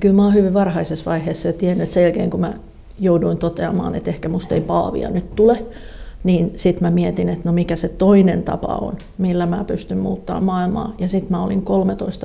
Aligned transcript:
Kyllä 0.00 0.14
mä 0.14 0.24
oon 0.24 0.34
hyvin 0.34 0.54
varhaisessa 0.54 1.10
vaiheessa 1.10 1.48
jo 1.48 1.52
tiennyt, 1.52 1.82
että 1.82 1.94
sen 1.94 2.02
jälkeen 2.02 2.30
kun 2.30 2.40
mä 2.40 2.54
jouduin 2.98 3.38
toteamaan, 3.38 3.94
että 3.94 4.10
ehkä 4.10 4.28
musta 4.28 4.54
ei 4.54 4.60
paavia 4.60 5.10
nyt 5.10 5.34
tule, 5.34 5.66
niin 6.24 6.52
sitten 6.56 6.82
mä 6.82 6.90
mietin, 6.90 7.28
että 7.28 7.48
no 7.48 7.52
mikä 7.52 7.76
se 7.76 7.88
toinen 7.88 8.42
tapa 8.42 8.74
on, 8.74 8.94
millä 9.18 9.46
mä 9.46 9.64
pystyn 9.64 9.98
muuttaa 9.98 10.40
maailmaa. 10.40 10.94
Ja 10.98 11.08
sitten 11.08 11.30
mä 11.30 11.44
olin 11.44 11.64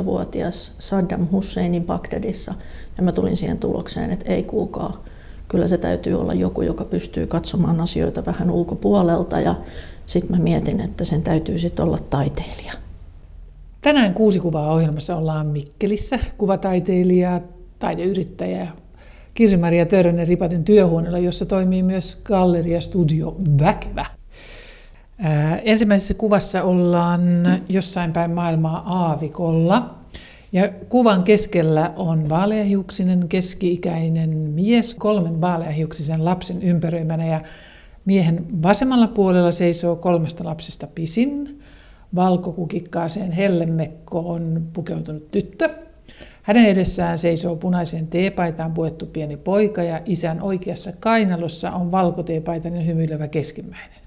13-vuotias 0.01 0.73
Saddam 0.79 1.27
Husseinin 1.31 1.83
Bagdadissa 1.83 2.53
ja 2.97 3.03
mä 3.03 3.11
tulin 3.11 3.37
siihen 3.37 3.57
tulokseen, 3.57 4.11
että 4.11 4.33
ei 4.33 4.43
kuulkaa, 4.43 5.03
kyllä 5.47 5.67
se 5.67 5.77
täytyy 5.77 6.21
olla 6.21 6.33
joku, 6.33 6.61
joka 6.61 6.85
pystyy 6.85 7.27
katsomaan 7.27 7.81
asioita 7.81 8.25
vähän 8.25 8.51
ulkopuolelta 8.51 9.39
ja 9.39 9.55
sitten 10.05 10.37
mä 10.37 10.43
mietin, 10.43 10.79
että 10.79 11.03
sen 11.03 11.21
täytyy 11.21 11.59
sitten 11.59 11.85
olla 11.85 11.99
taiteilija. 12.09 12.73
Tänään 13.81 14.13
kuusi 14.13 14.39
kuvaa 14.39 14.71
ohjelmassa 14.73 15.15
ollaan 15.15 15.47
Mikkelissä. 15.47 16.19
Kuvataiteilija, 16.37 17.41
taideyrittäjä 17.81 18.67
Kirsi-Maria 19.33 19.85
Törönen 19.85 20.27
Ripaten 20.27 20.63
työhuoneella, 20.63 21.19
jossa 21.19 21.45
toimii 21.45 21.83
myös 21.83 22.21
galleria 22.23 22.81
Studio 22.81 23.35
Väkevä. 23.59 24.05
Ää, 25.19 25.57
ensimmäisessä 25.57 26.13
kuvassa 26.13 26.63
ollaan 26.63 27.21
jossain 27.69 28.13
päin 28.13 28.31
maailmaa 28.31 28.83
aavikolla. 28.85 29.95
Ja 30.51 30.69
kuvan 30.89 31.23
keskellä 31.23 31.93
on 31.95 32.29
vaaleahiuksinen 32.29 33.27
keski-ikäinen 33.29 34.29
mies 34.29 34.93
kolmen 34.93 35.41
vaaleahiuksisen 35.41 36.25
lapsen 36.25 36.61
ympäröimänä 36.63 37.27
ja 37.27 37.41
miehen 38.05 38.45
vasemmalla 38.63 39.07
puolella 39.07 39.51
seisoo 39.51 39.95
kolmesta 39.95 40.43
lapsesta 40.43 40.87
pisin. 40.95 41.59
Valkokukikkaaseen 42.15 43.31
hellemekkoon 43.31 44.67
pukeutunut 44.73 45.31
tyttö. 45.31 45.69
Hänen 46.41 46.65
edessään 46.65 47.17
seisoo 47.17 47.55
punaisen 47.55 48.07
teepaitaan 48.07 48.71
puettu 48.71 49.05
pieni 49.05 49.37
poika 49.37 49.83
ja 49.83 50.01
isän 50.05 50.41
oikeassa 50.41 50.91
kainalossa 50.99 51.71
on 51.71 51.91
valkoteepaitainen 51.91 52.85
hymyilevä 52.85 53.27
keskimmäinen. 53.27 54.01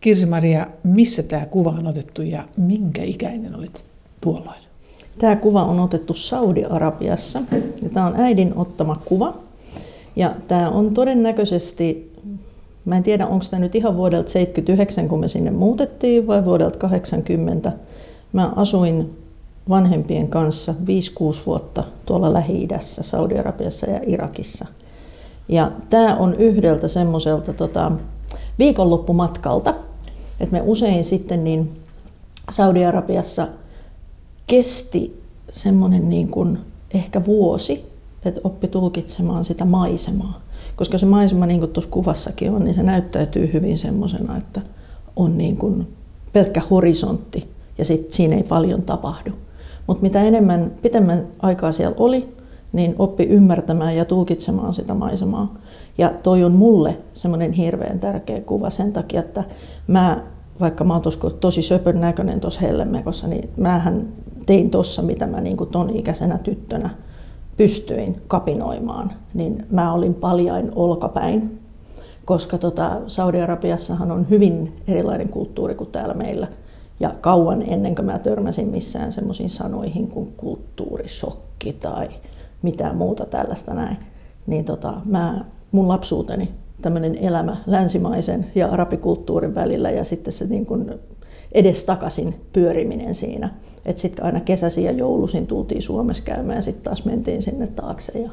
Kirsi-Maria, 0.00 0.66
missä 0.84 1.22
tämä 1.22 1.46
kuva 1.46 1.70
on 1.70 1.86
otettu 1.86 2.22
ja 2.22 2.44
minkä 2.56 3.02
ikäinen 3.02 3.56
olit 3.56 3.84
tuolloin? 4.20 4.60
Tämä 5.18 5.36
kuva 5.36 5.62
on 5.64 5.80
otettu 5.80 6.14
Saudi-Arabiassa 6.14 7.42
ja 7.82 7.88
tämä 7.88 8.06
on 8.06 8.20
äidin 8.20 8.52
ottama 8.56 9.02
kuva. 9.04 9.34
Ja 10.16 10.34
tämä 10.48 10.70
on 10.70 10.94
todennäköisesti, 10.94 12.12
mä 12.84 12.96
en 12.96 13.02
tiedä 13.02 13.26
onko 13.26 13.44
tämä 13.50 13.60
nyt 13.60 13.74
ihan 13.74 13.96
vuodelta 13.96 14.30
79 14.30 15.08
kun 15.08 15.20
me 15.20 15.28
sinne 15.28 15.50
muutettiin 15.50 16.26
vai 16.26 16.44
vuodelta 16.44 16.78
80. 16.78 17.72
Mä 18.32 18.52
asuin 18.56 19.21
vanhempien 19.68 20.28
kanssa 20.28 20.74
5-6 20.82 21.46
vuotta 21.46 21.84
tuolla 22.06 22.32
Lähi-idässä, 22.32 23.02
Saudi-Arabiassa 23.02 23.90
ja 23.90 24.00
Irakissa. 24.06 24.66
Ja 25.48 25.72
tämä 25.90 26.16
on 26.16 26.34
yhdeltä 26.34 26.88
semmoiselta 26.88 27.52
tota, 27.52 27.92
viikonloppumatkalta, 28.58 29.74
että 30.40 30.52
me 30.52 30.62
usein 30.64 31.04
sitten 31.04 31.44
niin 31.44 31.80
Saudi-Arabiassa 32.50 33.48
kesti 34.46 35.22
semmoinen 35.50 36.08
niin 36.08 36.28
kuin 36.28 36.58
ehkä 36.94 37.24
vuosi, 37.24 37.92
että 38.24 38.40
oppi 38.44 38.68
tulkitsemaan 38.68 39.44
sitä 39.44 39.64
maisemaa. 39.64 40.40
Koska 40.76 40.98
se 40.98 41.06
maisema, 41.06 41.46
niin 41.46 41.60
kuin 41.60 41.72
tuossa 41.72 41.90
kuvassakin 41.90 42.50
on, 42.50 42.64
niin 42.64 42.74
se 42.74 42.82
näyttäytyy 42.82 43.52
hyvin 43.52 43.78
semmoisena, 43.78 44.36
että 44.36 44.60
on 45.16 45.38
niin 45.38 45.56
kuin 45.56 45.96
pelkkä 46.32 46.62
horisontti 46.70 47.48
ja 47.78 47.84
sitten 47.84 48.12
siinä 48.12 48.36
ei 48.36 48.42
paljon 48.42 48.82
tapahdu. 48.82 49.30
Mutta 49.92 50.02
mitä 50.02 50.22
enemmän, 50.22 50.72
pitemmän 50.82 51.26
aikaa 51.38 51.72
siellä 51.72 51.96
oli, 51.98 52.34
niin 52.72 52.94
oppi 52.98 53.24
ymmärtämään 53.24 53.96
ja 53.96 54.04
tulkitsemaan 54.04 54.74
sitä 54.74 54.94
maisemaa. 54.94 55.54
Ja 55.98 56.12
toi 56.22 56.44
on 56.44 56.52
mulle 56.52 56.98
semmoinen 57.14 57.52
hirveän 57.52 57.98
tärkeä 57.98 58.40
kuva 58.40 58.70
sen 58.70 58.92
takia, 58.92 59.20
että 59.20 59.44
mä, 59.86 60.22
vaikka 60.60 60.84
mä 60.84 60.92
oon 60.92 61.02
tosi 61.40 61.62
söpön 61.62 62.00
näköinen 62.00 62.40
tuossa 62.40 62.60
hellemekossa, 62.60 63.26
niin 63.26 63.50
mähän 63.56 64.08
tein 64.46 64.70
tuossa, 64.70 65.02
mitä 65.02 65.26
mä 65.26 65.40
niin 65.40 65.56
ton 65.72 65.90
ikäisenä 65.90 66.38
tyttönä 66.38 66.90
pystyin 67.56 68.22
kapinoimaan, 68.28 69.12
niin 69.34 69.66
mä 69.70 69.92
olin 69.92 70.14
paljain 70.14 70.70
olkapäin, 70.74 71.60
koska 72.24 72.58
tota, 72.58 73.00
Saudi-Arabiassahan 73.06 74.12
on 74.12 74.26
hyvin 74.30 74.82
erilainen 74.88 75.28
kulttuuri 75.28 75.74
kuin 75.74 75.90
täällä 75.90 76.14
meillä– 76.14 76.46
ja 77.02 77.14
kauan 77.20 77.62
ennen 77.66 77.94
kuin 77.94 78.06
mä 78.06 78.18
törmäsin 78.18 78.68
missään 78.68 79.12
semmoisiin 79.12 79.50
sanoihin 79.50 80.08
kuin 80.08 80.32
kulttuurisokki 80.36 81.72
tai 81.72 82.08
mitään 82.62 82.96
muuta 82.96 83.26
tällaista 83.26 83.74
näin, 83.74 83.96
niin 84.46 84.64
tota, 84.64 84.94
mä, 85.04 85.44
mun 85.72 85.88
lapsuuteni 85.88 86.48
tämmöinen 86.82 87.18
elämä 87.18 87.56
länsimaisen 87.66 88.46
ja 88.54 88.68
arabikulttuurin 88.68 89.54
välillä 89.54 89.90
ja 89.90 90.04
sitten 90.04 90.32
se 90.32 90.46
niin 90.46 90.66
kuin 90.66 90.94
edestakaisin 91.52 92.34
pyöriminen 92.52 93.14
siinä. 93.14 93.48
Että 93.86 94.02
sitten 94.02 94.24
aina 94.24 94.40
kesäisin 94.40 94.84
ja 94.84 94.92
joulusin 94.92 95.46
tultiin 95.46 95.82
Suomessa 95.82 96.22
käymään 96.22 96.58
ja 96.58 96.62
sitten 96.62 96.84
taas 96.84 97.04
mentiin 97.04 97.42
sinne 97.42 97.66
taakse. 97.66 98.18
Ja 98.18 98.30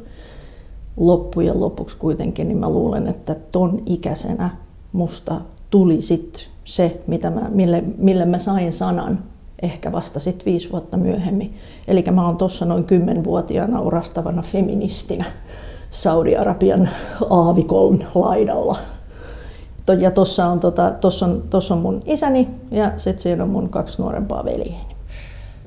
loppujen 0.97 1.59
lopuksi 1.59 1.97
kuitenkin, 1.97 2.47
niin 2.47 2.57
mä 2.57 2.69
luulen, 2.69 3.07
että 3.07 3.35
ton 3.51 3.83
ikäisenä 3.85 4.49
musta 4.91 5.41
tuli 5.69 6.01
sitten 6.01 6.43
se, 6.69 6.99
mitä 7.07 7.29
mä, 7.29 7.49
mille, 7.49 7.83
mille 7.97 8.25
mä 8.25 8.39
sain 8.39 8.73
sanan 8.73 9.23
ehkä 9.61 9.91
vasta 9.91 10.19
sitten 10.19 10.45
viisi 10.45 10.71
vuotta 10.71 10.97
myöhemmin. 10.97 11.57
Eli 11.87 12.03
mä 12.11 12.25
oon 12.25 12.37
tuossa 12.37 12.65
noin 12.65 12.83
kymmenvuotiaana 12.83 13.81
urastavana 13.81 14.41
feministinä 14.41 15.25
Saudi-Arabian 15.89 16.89
aavikon 17.29 18.03
laidalla. 18.15 18.77
Ja 19.99 20.11
tuossa 20.11 20.45
on, 20.45 20.59
tota, 20.59 20.91
tossa 20.91 21.25
on, 21.25 21.43
tossa 21.49 21.73
on 21.73 21.81
mun 21.81 22.01
isäni 22.05 22.47
ja 22.71 22.91
sitten 22.97 23.23
siinä 23.23 23.43
on 23.43 23.49
mun 23.49 23.69
kaksi 23.69 24.01
nuorempaa 24.01 24.45
veljeeni. 24.45 24.95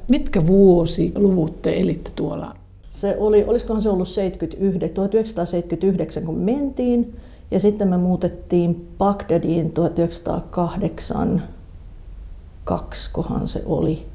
Mitkä 0.09 0.47
vuosiluvut 0.47 1.63
te 1.63 1.81
elitte 1.81 2.11
tuolla? 2.17 2.55
Se 2.91 3.17
oli, 3.19 3.45
olisikohan 3.45 3.83
se 3.83 3.89
ollut 3.89 4.09
79, 4.09 4.95
1979, 4.95 6.23
kun 6.23 6.39
mentiin. 6.39 7.17
Ja 7.53 7.61
sitten 7.61 7.89
me 7.89 7.97
muutettiin 7.97 8.89
Bagdadiin 8.99 9.73
1908, 9.73 11.43
kohan 13.13 13.49
se 13.49 13.63
oli. 13.67 14.07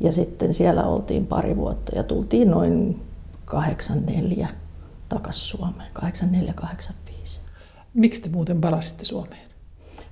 Ja 0.00 0.12
sitten 0.12 0.54
siellä 0.54 0.84
oltiin 0.84 1.26
pari 1.26 1.56
vuotta 1.56 1.96
ja 1.96 2.02
tultiin 2.02 2.50
noin 2.50 3.00
84 3.44 4.48
takaisin 5.08 5.42
Suomeen, 5.42 5.90
84-85. 5.98 7.38
Miksi 7.94 8.22
te 8.22 8.28
muuten 8.28 8.60
palasitte 8.60 9.04
Suomeen? 9.04 9.48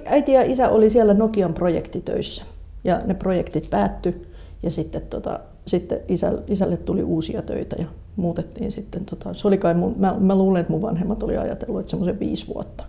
Äiti 0.05 0.33
ja 0.33 0.43
isä 0.43 0.69
oli 0.69 0.91
siellä 0.91 1.15
Nokian 1.15 1.55
projektitöissä 1.55 2.45
ja 2.85 3.01
ne 3.05 3.15
projektit 3.15 3.71
päättyi 3.71 4.27
ja 4.63 4.71
sitten, 4.71 5.03
tota, 5.03 5.41
sitten 5.67 6.01
isä, 6.09 6.33
isälle 6.47 6.77
tuli 6.77 7.03
uusia 7.03 7.43
töitä 7.43 7.77
ja 7.79 7.87
muutettiin 8.17 8.73
sitten. 8.73 9.05
Tota, 9.05 9.35
se 9.35 9.49
oli 9.49 9.59
kai 9.59 9.75
mun, 9.75 9.95
mä, 9.99 10.17
mä 10.21 10.35
luulen, 10.35 10.61
että 10.61 10.73
mun 10.73 10.83
vanhemmat 10.83 11.23
oli 11.23 11.37
ajatellut, 11.37 11.81
että 11.81 11.91
semmoisen 11.91 12.21
viisi 12.21 12.55
vuotta 12.55 12.85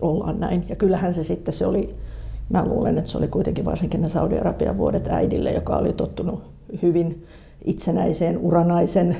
ollaan 0.00 0.40
näin. 0.40 0.64
Ja 0.68 0.76
kyllähän 0.76 1.14
se 1.14 1.22
sitten 1.22 1.54
se 1.54 1.66
oli, 1.66 1.94
mä 2.48 2.64
luulen, 2.64 2.98
että 2.98 3.10
se 3.10 3.18
oli 3.18 3.28
kuitenkin 3.28 3.64
varsinkin 3.64 4.02
ne 4.02 4.08
Saudi-Arabian 4.08 4.78
vuodet 4.78 5.08
äidille, 5.08 5.52
joka 5.52 5.76
oli 5.76 5.92
tottunut 5.92 6.42
hyvin 6.82 7.26
itsenäiseen 7.64 8.38
uranaisen 8.38 9.16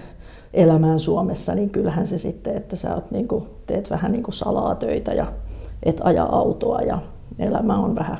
elämään 0.54 1.00
Suomessa, 1.00 1.54
niin 1.54 1.70
kyllähän 1.70 2.06
se 2.06 2.18
sitten, 2.18 2.56
että 2.56 2.76
sä 2.76 2.94
oot, 2.94 3.10
niin 3.10 3.28
kuin, 3.28 3.44
teet 3.66 3.90
vähän 3.90 4.12
niin 4.12 4.22
kuin 4.22 4.34
salaa 4.34 4.74
töitä 4.74 5.12
ja 5.14 5.26
et 5.82 6.00
aja 6.04 6.24
autoa 6.24 6.80
ja 6.80 6.98
elämä 7.38 7.78
on 7.78 7.94
vähän 7.94 8.18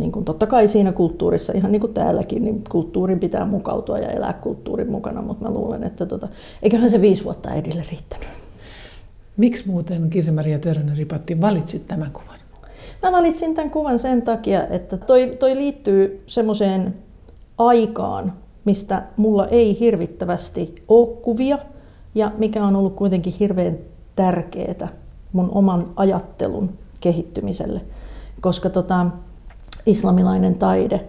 niin 0.00 0.12
kuin 0.12 0.24
totta 0.24 0.46
kai 0.46 0.68
siinä 0.68 0.92
kulttuurissa, 0.92 1.52
ihan 1.56 1.72
niin 1.72 1.80
kuin 1.80 1.94
täälläkin, 1.94 2.44
niin 2.44 2.64
kulttuurin 2.70 3.20
pitää 3.20 3.46
mukautua 3.46 3.98
ja 3.98 4.08
elää 4.08 4.32
kulttuurin 4.32 4.90
mukana, 4.90 5.22
mutta 5.22 5.44
mä 5.44 5.54
luulen, 5.54 5.84
että 5.84 6.06
tota, 6.06 6.28
eiköhän 6.62 6.90
se 6.90 7.00
viisi 7.00 7.24
vuotta 7.24 7.48
äidille 7.48 7.84
riittänyt. 7.90 8.28
Miksi 9.36 9.70
muuten 9.70 10.10
Kirsi-Maria 10.10 10.58
Törönen-Ripatti 10.58 11.40
valitsit 11.40 11.86
tämän 11.86 12.10
kuvan? 12.12 12.38
Mä 13.02 13.12
valitsin 13.12 13.54
tämän 13.54 13.70
kuvan 13.70 13.98
sen 13.98 14.22
takia, 14.22 14.66
että 14.68 14.96
toi, 14.96 15.36
toi 15.38 15.54
liittyy 15.54 16.22
semmoiseen 16.26 16.94
aikaan, 17.58 18.32
mistä 18.64 19.02
mulla 19.16 19.46
ei 19.46 19.80
hirvittävästi 19.80 20.82
ole 20.88 21.16
kuvia 21.22 21.58
ja 22.14 22.32
mikä 22.38 22.64
on 22.64 22.76
ollut 22.76 22.94
kuitenkin 22.94 23.32
hirveän 23.40 23.78
tärkeää 24.16 24.88
mun 25.32 25.50
oman 25.52 25.90
ajattelun 25.96 26.70
kehittymiselle. 27.00 27.80
Koska 28.40 28.70
tota, 28.70 29.06
islamilainen 29.86 30.54
taide, 30.54 31.08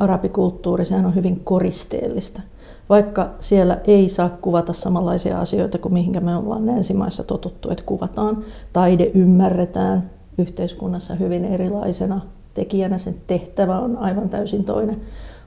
arabikulttuuri, 0.00 0.84
sehän 0.84 1.06
on 1.06 1.14
hyvin 1.14 1.40
koristeellista. 1.44 2.42
Vaikka 2.88 3.30
siellä 3.40 3.80
ei 3.84 4.08
saa 4.08 4.28
kuvata 4.28 4.72
samanlaisia 4.72 5.40
asioita 5.40 5.78
kuin 5.78 5.92
mihinkä 5.92 6.20
me 6.20 6.36
ollaan 6.36 6.66
länsimaissa 6.66 7.22
totuttu, 7.22 7.70
että 7.70 7.84
kuvataan. 7.84 8.44
Taide 8.72 9.10
ymmärretään 9.14 10.10
yhteiskunnassa 10.38 11.14
hyvin 11.14 11.44
erilaisena 11.44 12.20
tekijänä, 12.54 12.98
sen 12.98 13.14
tehtävä 13.26 13.78
on 13.78 13.96
aivan 13.96 14.28
täysin 14.28 14.64
toinen. 14.64 15.00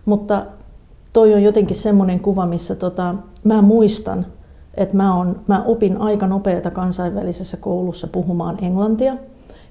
Mutta 0.06 0.46
toi 1.14 1.34
on 1.34 1.44
jotenkin 1.44 1.78
semmoinen 1.78 2.20
kuva, 2.20 2.46
missä 2.46 2.76
tota, 2.76 3.16
mä 3.44 3.62
muistan, 3.62 4.26
että 4.74 4.98
mä, 4.98 5.16
on, 5.16 5.40
mä 5.48 5.64
opin 5.64 5.98
aika 5.98 6.28
nopeata 6.28 6.72
kansainvälisessä 6.72 7.58
koulussa 7.58 8.08
puhumaan 8.08 8.58
englantia. 8.64 9.16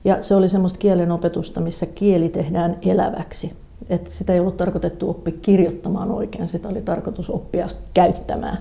Ja 0.05 0.23
se 0.23 0.35
oli 0.35 0.49
semmoista 0.49 0.79
kielen 0.79 1.13
opetusta, 1.13 1.61
missä 1.61 1.87
kieli 1.87 2.29
tehdään 2.29 2.79
eläväksi. 2.83 3.53
Et 3.89 4.07
sitä 4.07 4.33
ei 4.33 4.41
ollut 4.41 4.57
tarkoitettu 4.57 5.11
oppia 5.11 5.35
kirjoittamaan 5.43 6.11
oikein, 6.11 6.49
sitä 6.49 6.69
oli 6.69 6.83
tarkoitus 6.83 7.31
oppia 7.31 7.69
käyttämään. 7.95 8.59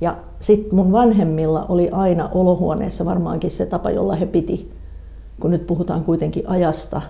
Ja 0.00 0.16
sitten 0.40 0.74
mun 0.74 0.92
vanhemmilla 0.92 1.66
oli 1.68 1.90
aina 1.90 2.28
olohuoneessa 2.32 3.04
varmaankin 3.04 3.50
se 3.50 3.66
tapa, 3.66 3.90
jolla 3.90 4.14
he 4.14 4.26
piti, 4.26 4.72
kun 5.40 5.50
nyt 5.50 5.66
puhutaan 5.66 6.04
kuitenkin 6.04 6.48
ajasta, 6.48 7.02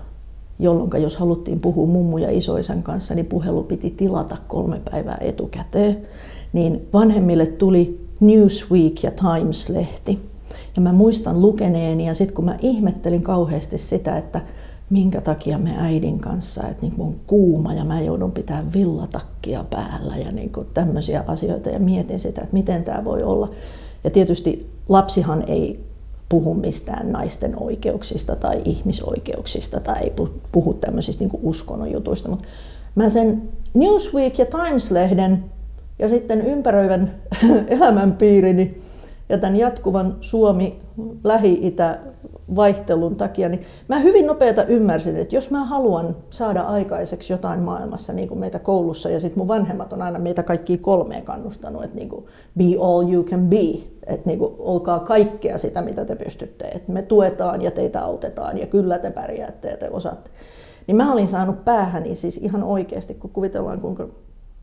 jolloin 0.59 1.03
jos 1.03 1.17
haluttiin 1.17 1.61
puhua 1.61 1.87
mummu 1.87 2.19
ja 2.19 2.31
isoisän 2.31 2.83
kanssa, 2.83 3.15
niin 3.15 3.27
puhelu 3.27 3.63
piti 3.63 3.91
tilata 3.91 4.37
kolme 4.49 4.81
päivää 4.91 5.19
etukäteen. 5.21 5.99
Niin 6.53 6.89
vanhemmille 6.93 7.47
tuli 7.47 8.09
Newsweek 8.21 9.03
ja 9.03 9.11
Times-lehti. 9.11 10.19
Ja 10.77 10.83
mä 10.83 10.93
muistan 10.93 11.43
lukeneeni 11.43 12.07
ja 12.07 12.15
sitten 12.15 12.35
kun 12.35 12.45
mä 12.45 12.59
ihmettelin 12.63 13.23
kauheasti 13.23 13.79
sitä, 13.79 14.17
että 14.17 14.41
minkä 14.91 15.21
takia 15.21 15.59
me 15.59 15.75
äidin 15.79 16.19
kanssa, 16.19 16.69
että 16.69 16.83
niin 16.83 16.95
on 16.99 17.15
kuuma 17.27 17.75
ja 17.75 17.85
mä 17.85 18.01
joudun 18.01 18.33
pitää 18.33 18.65
villatakkia 18.75 19.65
päällä 19.71 20.17
ja 20.17 20.33
niin 20.33 20.53
tämmöisiä 20.75 21.25
asioita 21.27 21.71
ja 21.71 21.79
mietin 21.79 22.21
sitä, 22.21 22.41
että 22.41 22.55
miten 22.55 22.85
tämä 22.85 23.05
voi 23.05 23.23
olla. 23.23 23.51
Ja 24.05 24.11
tietysti 24.11 24.71
lapsihan 24.89 25.45
ei 25.47 25.89
puhu 26.29 26.55
mistään 26.55 27.13
naisten 27.13 27.63
oikeuksista 27.63 28.37
tai 28.37 28.63
ihmisoikeuksista 28.65 29.81
tai 29.81 30.03
ei 30.03 30.13
puhu 30.53 30.75
tämmöisistä 30.75 31.25
niin 31.25 31.41
uskonnon 31.43 31.93
jutuista, 31.93 32.29
mutta 32.29 32.45
mä 32.95 33.09
sen 33.09 33.43
Newsweek 33.75 34.39
ja 34.39 34.45
Times-lehden 34.45 35.45
ja 35.99 36.09
sitten 36.09 36.41
ympäröivän 36.41 37.15
elämänpiirini 37.69 38.83
ja 39.29 39.39
tämän 39.39 39.57
jatkuvan 39.57 40.17
Suomi-Lähi-Itä 40.21 41.99
vaihtelun 42.57 43.17
takia, 43.17 43.49
niin 43.49 43.63
mä 43.89 43.99
hyvin 43.99 44.27
nopeata 44.27 44.65
ymmärsin, 44.65 45.17
että 45.17 45.37
jos 45.37 45.51
mä 45.51 45.65
haluan 45.65 46.17
saada 46.31 46.63
aikaiseksi 46.63 47.33
jotain 47.33 47.61
maailmassa, 47.61 48.13
niin 48.13 48.29
kuin 48.29 48.41
meitä 48.41 48.59
koulussa, 48.59 49.09
ja 49.09 49.21
sitten 49.21 49.39
mun 49.39 49.49
vanhemmat 49.49 49.93
on 49.93 50.03
aina 50.03 50.19
meitä 50.19 50.43
kaikki 50.43 50.79
kolmeen 50.79 51.23
kannustanut, 51.23 51.85
että 51.85 51.97
niin 51.97 52.09
kuin 52.09 52.27
be 52.59 52.65
all 52.81 53.13
you 53.13 53.25
can 53.25 53.47
be, 53.47 53.81
että 54.07 54.27
niin 54.27 54.39
kuin 54.39 54.55
olkaa 54.59 54.99
kaikkea 54.99 55.59
sitä, 55.59 55.83
mitä 55.83 56.05
te 56.05 56.17
pystytte, 56.17 56.65
että 56.65 56.93
me 56.93 57.03
tuetaan 57.03 57.63
ja 57.63 57.71
teitä 57.71 58.05
autetaan, 58.05 58.59
ja 58.59 58.67
kyllä 58.67 58.99
te 58.99 59.11
pärjäätte 59.11 59.69
ja 59.69 59.77
te 59.77 59.91
osaatte. 59.91 60.31
Niin 60.87 60.97
mä 60.97 61.13
olin 61.13 61.29
saanut 61.29 61.65
päähäni 61.65 62.15
siis 62.15 62.37
ihan 62.37 62.63
oikeasti, 62.63 63.15
kun 63.15 63.31
kuvitellaan 63.31 63.81
kuinka 63.81 64.09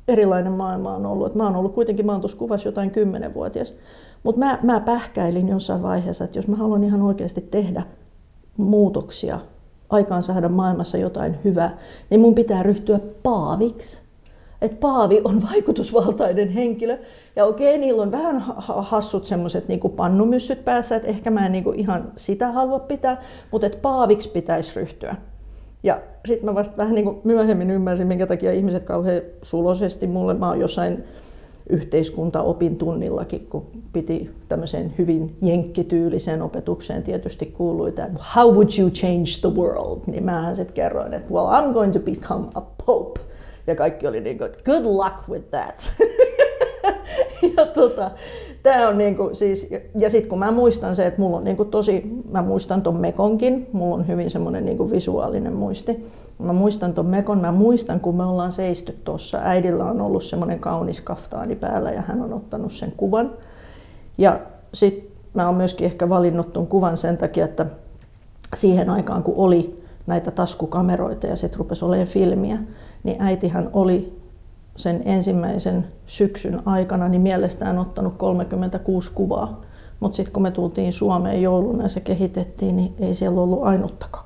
erilainen 0.08 0.54
maailma 0.54 0.96
on 0.96 1.06
ollut. 1.06 1.28
Et 1.28 1.36
mä 1.36 1.44
oon 1.44 1.56
ollut 1.56 1.74
kuitenkin, 1.74 2.06
mä 2.06 2.12
oon 2.12 2.22
tuossa 2.22 2.38
kuvassa 2.38 2.68
jotain 2.68 2.92
kymmenenvuotias. 2.92 3.74
Mutta 4.26 4.40
mä, 4.40 4.60
mä 4.64 4.80
pähkäilin 4.80 5.48
jossain 5.48 5.84
vaiheessa, 5.84 6.24
että 6.24 6.38
jos 6.38 6.48
mä 6.48 6.56
haluan 6.56 6.84
ihan 6.84 7.02
oikeasti 7.02 7.42
tehdä 7.42 7.84
muutoksia, 8.58 9.40
aikaan 9.90 10.24
saada 10.24 10.50
maailmassa 10.50 10.98
jotain 10.98 11.38
hyvää, 11.44 11.78
niin 12.10 12.22
mun 12.22 12.36
pitää 12.36 12.64
ryhtyä 12.64 13.00
paaviksi. 13.24 14.02
Että 14.62 14.78
paavi 14.80 15.22
on 15.24 15.42
vaikutusvaltainen 15.52 16.50
henkilö. 16.50 16.98
Ja 17.36 17.46
okei, 17.46 17.78
niillä 17.78 18.02
on 18.02 18.12
vähän 18.12 18.44
hassut 18.68 19.26
semmoiset 19.26 19.68
niin 19.68 19.80
pannumyssyt 19.98 20.66
päässä, 20.66 20.96
että 20.96 21.08
ehkä 21.08 21.32
mä 21.32 21.46
en 21.46 21.52
niin 21.52 21.76
ihan 21.76 22.12
sitä 22.16 22.52
halua 22.52 22.80
pitää, 22.80 23.22
mutta 23.52 23.68
että 23.68 23.80
paaviksi 23.82 24.30
pitäisi 24.30 24.80
ryhtyä. 24.80 25.16
Ja 25.84 26.02
sitten 26.28 26.50
mä 26.50 26.56
vasta 26.56 26.78
vähän 26.78 26.96
niin 26.96 27.22
myöhemmin 27.24 27.72
ymmärsin, 27.72 28.08
minkä 28.08 28.28
takia 28.28 28.52
ihmiset 28.52 28.84
kauhean 28.84 29.22
sulosesti 29.42 30.08
mulle, 30.08 30.34
mä 30.34 30.48
oon 30.48 30.62
jossain 30.62 31.04
yhteiskuntaopin 31.70 32.78
tunnillakin, 32.78 33.48
kun 33.50 33.66
piti 33.94 34.30
tämmöiseen 34.50 34.94
hyvin 34.98 35.38
jenkkityyliseen 35.42 36.42
opetukseen 36.42 37.04
tietysti 37.04 37.46
kuului 37.46 37.90
että 37.90 38.10
how 38.36 38.54
would 38.54 38.70
you 38.80 38.90
change 38.90 39.30
the 39.42 39.50
world, 39.50 40.00
niin 40.08 40.24
mähän 40.24 40.56
sitten 40.56 40.74
kerroin, 40.74 41.14
että 41.14 41.34
well 41.34 41.48
I'm 41.48 41.74
going 41.74 41.94
to 41.94 42.00
become 42.00 42.48
a 42.54 42.62
pope. 42.86 43.20
Ja 43.68 43.76
kaikki 43.76 44.08
oli 44.08 44.22
niin 44.22 44.38
kuin, 44.38 44.50
good 44.66 44.86
luck 44.86 45.30
with 45.30 45.50
that. 45.50 45.94
ja 47.58 47.66
tota, 47.66 48.12
tää 48.64 48.88
on 48.88 48.98
niinku 48.98 49.30
siis, 49.34 49.70
ja 49.98 50.10
sitten 50.10 50.30
kun 50.30 50.40
mä 50.40 50.52
muistan 50.52 50.96
se, 50.96 51.06
että 51.06 51.22
mulla 51.22 51.38
on 51.38 51.44
niinku 51.44 51.66
tosi, 51.66 52.04
mä 52.32 52.42
muistan 52.42 52.82
ton 52.82 52.98
mekonkin, 52.98 53.68
mulla 53.72 53.96
on 53.96 54.08
hyvin 54.08 54.30
semmoinen 54.30 54.66
niinku 54.66 54.92
visuaalinen 54.92 55.54
muisti. 55.54 56.06
Mä 56.40 56.54
muistan 56.54 56.94
ton 56.94 57.06
mekon, 57.06 57.42
mä 57.42 57.52
muistan 57.52 58.00
kun 58.00 58.16
me 58.16 58.24
ollaan 58.24 58.52
seisty 58.52 59.00
tuossa, 59.04 59.40
äidillä 59.42 59.86
on 59.86 60.02
ollut 60.02 60.24
semmoinen 60.24 60.60
kaunis 60.60 61.02
kaftaani 61.02 61.56
päällä 61.56 61.92
ja 61.92 62.02
hän 62.02 62.22
on 62.22 62.34
ottanut 62.34 62.72
sen 62.72 62.94
kuvan. 62.98 63.32
Ja 64.18 64.40
sitten 64.74 65.12
mä 65.34 65.46
oon 65.46 65.56
myöskin 65.56 65.86
ehkä 65.86 66.10
valinnut 66.10 66.54
ton 66.54 66.68
kuvan 66.68 66.98
sen 66.98 67.18
takia, 67.18 67.46
että 67.46 67.66
siihen 68.56 68.90
aikaan 68.90 69.24
kun 69.24 69.34
oli 69.38 69.84
näitä 70.08 70.32
taskukameroita 70.32 71.28
ja 71.28 71.36
sitten 71.36 71.60
rupesi 71.60 71.86
olemaan 71.86 72.08
filmiä, 72.08 72.58
niin 73.04 73.22
äitihän 73.22 73.70
oli 73.74 74.22
sen 74.76 75.02
ensimmäisen 75.06 75.88
syksyn 76.06 76.62
aikana 76.66 77.10
niin 77.10 77.22
mielestään 77.22 77.80
ottanut 77.80 78.14
36 78.18 79.12
kuvaa. 79.16 79.62
Mutta 80.00 80.16
sitten 80.16 80.34
kun 80.34 80.44
me 80.44 80.52
tultiin 80.52 80.94
Suomeen 80.94 81.42
jouluna 81.42 81.84
ja 81.84 81.90
se 81.90 82.00
kehitettiin, 82.00 82.78
niin 82.78 82.96
ei 83.00 83.14
siellä 83.14 83.42
ollut 83.42 83.64
ainuttakaan. 83.64 84.25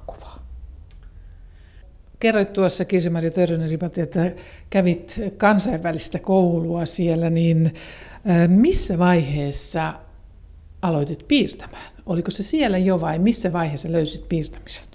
Kerroit 2.20 2.54
tuossa 2.54 2.86
Kirsi-Maria 2.86 3.32
törönen 3.32 3.70
että 3.98 4.32
kävit 4.70 5.22
kansainvälistä 5.38 6.20
koulua 6.20 6.86
siellä, 6.86 7.30
niin 7.30 7.74
missä 8.48 8.98
vaiheessa 9.00 9.94
aloitit 10.82 11.28
piirtämään? 11.28 11.92
Oliko 12.06 12.32
se 12.32 12.44
siellä 12.44 12.78
jo 12.78 13.02
vai 13.02 13.20
missä 13.20 13.54
vaiheessa 13.54 13.92
löysit 13.92 14.30
piirtämisen? 14.30 14.86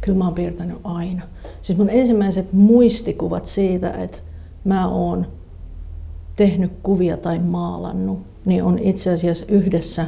Kyllä 0.00 0.18
mä 0.18 0.24
oon 0.24 0.34
piirtänyt 0.34 0.78
aina. 0.84 1.22
Siis 1.62 1.78
mun 1.78 1.90
ensimmäiset 1.90 2.52
muistikuvat 2.52 3.46
siitä, 3.46 3.90
että 3.90 4.18
mä 4.64 4.88
oon 4.88 5.26
tehnyt 6.36 6.72
kuvia 6.82 7.16
tai 7.16 7.38
maalannut, 7.38 8.26
niin 8.44 8.62
on 8.62 8.78
itse 8.78 9.12
asiassa 9.12 9.46
yhdessä 9.48 10.06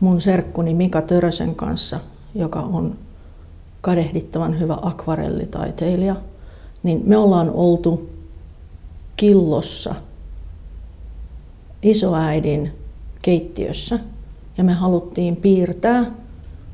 mun 0.00 0.20
serkkuni 0.20 0.74
Mika 0.74 1.02
Törösen 1.02 1.54
kanssa, 1.54 2.00
joka 2.34 2.60
on 2.60 2.98
kadehdittavan 3.86 4.60
hyvä 4.60 4.78
akvarellitaiteilija, 4.82 6.16
niin 6.82 7.02
me 7.04 7.16
ollaan 7.16 7.50
oltu 7.50 8.10
killossa 9.16 9.94
isoäidin 11.82 12.72
keittiössä 13.22 13.98
ja 14.58 14.64
me 14.64 14.72
haluttiin 14.72 15.36
piirtää 15.36 16.04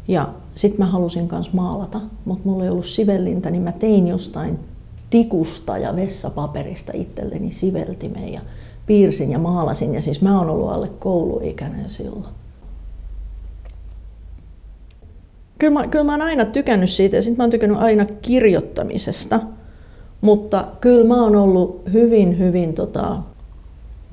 ja 0.09 0.29
sitten 0.55 0.87
mä 0.87 0.93
halusin 0.93 1.29
myös 1.33 1.53
maalata, 1.53 2.01
mutta 2.25 2.49
mulla 2.49 2.65
ei 2.65 2.71
ollut 2.71 2.87
sivellintä, 2.87 3.51
niin 3.51 3.63
mä 3.63 3.73
tein 3.73 4.09
jostain 4.09 4.59
tikusta 5.11 5.79
ja 5.79 5.97
vessapaperista 5.97 6.93
itselleni 6.95 7.51
siveltimeen 7.51 8.33
ja 8.33 8.41
piirsin 8.87 9.31
ja 9.31 9.39
maalasin. 9.39 9.95
Ja 9.95 10.03
siis 10.03 10.23
mä 10.23 10.39
oon 10.39 10.51
ollut 10.51 10.71
alle 10.71 10.89
kouluikäinen 10.89 11.91
silloin. 11.91 12.42
Kyllä 15.63 15.81
mä, 15.81 15.87
kyllä 15.87 16.05
mä 16.05 16.13
oon 16.13 16.23
aina 16.23 16.45
tykännyt 16.45 16.91
siitä 16.91 17.17
ja 17.17 17.23
sitten 17.23 17.37
mä 17.37 17.43
oon 17.43 17.51
tykännyt 17.51 17.79
aina 17.79 18.05
kirjoittamisesta. 18.23 19.41
Mutta 20.21 20.67
kyllä 20.81 21.09
mä 21.09 21.23
oon 21.23 21.37
ollut 21.37 21.83
hyvin, 21.93 22.39
hyvin 22.39 22.75
tota, 22.75 23.19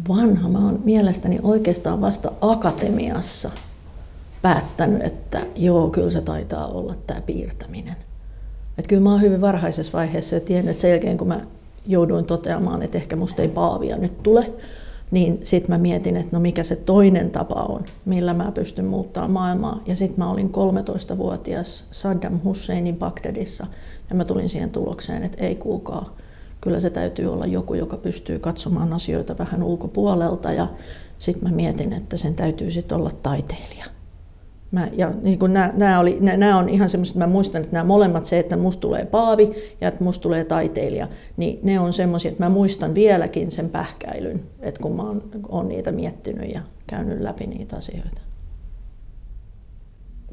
vanha. 0.10 0.50
Mä 0.50 0.66
oon 0.66 0.80
mielestäni 0.84 1.40
oikeastaan 1.44 2.02
vasta 2.02 2.32
akatemiassa 2.42 3.52
päättänyt, 4.42 5.02
että 5.02 5.42
joo, 5.56 5.90
kyllä 5.90 6.10
se 6.10 6.22
taitaa 6.22 6.68
olla 6.68 6.96
tämä 7.08 7.22
piirtäminen. 7.22 7.96
Et 8.78 8.88
kyllä 8.88 9.02
mä 9.02 9.12
oon 9.12 9.22
hyvin 9.22 9.42
varhaisessa 9.42 9.98
vaiheessa 9.98 10.36
jo 10.36 10.40
tiennyt, 10.40 10.72
että 10.72 10.82
sen 10.82 10.92
jälkeen 10.92 11.18
kun 11.18 11.28
mä 11.28 11.42
jouduin 11.88 12.26
toteamaan, 12.26 12.82
että 12.82 12.98
ehkä 12.98 13.16
musta 13.16 13.42
ei 13.42 13.48
paavia 13.48 13.98
nyt 13.98 14.24
tule, 14.24 14.54
niin 15.12 15.40
sitten 15.44 15.72
mä 15.72 15.78
mietin, 15.78 16.18
että 16.18 16.36
no 16.36 16.40
mikä 16.40 16.64
se 16.64 16.76
toinen 16.76 17.32
tapa 17.32 17.62
on, 17.62 17.86
millä 18.06 18.34
mä 18.34 18.52
pystyn 18.52 18.86
muuttaa 18.86 19.28
maailmaa. 19.28 19.84
Ja 19.86 19.96
sitten 19.96 20.20
mä 20.20 20.32
olin 20.32 20.52
13-vuotias 20.52 21.86
Saddam 21.92 22.40
Husseinin 22.44 22.96
Bagdadissa 22.96 23.68
ja 24.10 24.16
mä 24.16 24.26
tulin 24.26 24.50
siihen 24.50 24.70
tulokseen, 24.70 25.24
että 25.24 25.44
ei 25.44 25.56
kuulkaa, 25.56 26.16
kyllä 26.62 26.80
se 26.80 26.90
täytyy 26.90 27.34
olla 27.34 27.46
joku, 27.46 27.74
joka 27.74 27.98
pystyy 27.98 28.40
katsomaan 28.40 28.94
asioita 28.94 29.38
vähän 29.38 29.64
ulkopuolelta 29.64 30.52
ja 30.52 30.68
sitten 31.20 31.50
mä 31.50 31.56
mietin, 31.56 31.94
että 31.94 32.18
sen 32.18 32.36
täytyy 32.36 32.72
sitten 32.72 32.98
olla 32.98 33.12
taiteilija. 33.24 33.99
Mä, 34.72 34.88
ja 34.98 35.14
niin 35.22 35.40
kun 35.40 35.54
nämä, 35.54 35.74
nämä, 35.74 36.00
oli, 36.00 36.18
nämä, 36.22 36.58
on 36.58 36.70
ihan 36.70 36.90
semmoiset, 36.90 37.16
mä 37.16 37.28
muistan, 37.28 37.62
että 37.62 37.74
nämä 37.74 37.84
molemmat, 37.84 38.26
se, 38.26 38.40
että 38.40 38.58
musta 38.58 38.82
tulee 38.82 39.06
paavi 39.06 39.56
ja 39.82 39.88
että 39.88 40.04
musta 40.04 40.22
tulee 40.22 40.44
taiteilija, 40.44 41.08
niin 41.38 41.60
ne 41.64 41.80
on 41.80 41.94
semmoisia, 41.94 42.32
että 42.32 42.44
mä 42.44 42.50
muistan 42.50 42.96
vieläkin 42.96 43.52
sen 43.52 43.70
pähkäilyn, 43.70 44.44
että 44.60 44.82
kun 44.82 44.96
mä 44.96 45.04
oon, 45.04 45.24
oon 45.50 45.68
niitä 45.68 45.92
miettinyt 45.92 46.54
ja 46.54 46.62
käynyt 46.88 47.22
läpi 47.22 47.48
niitä 47.48 47.76
asioita. 47.76 48.22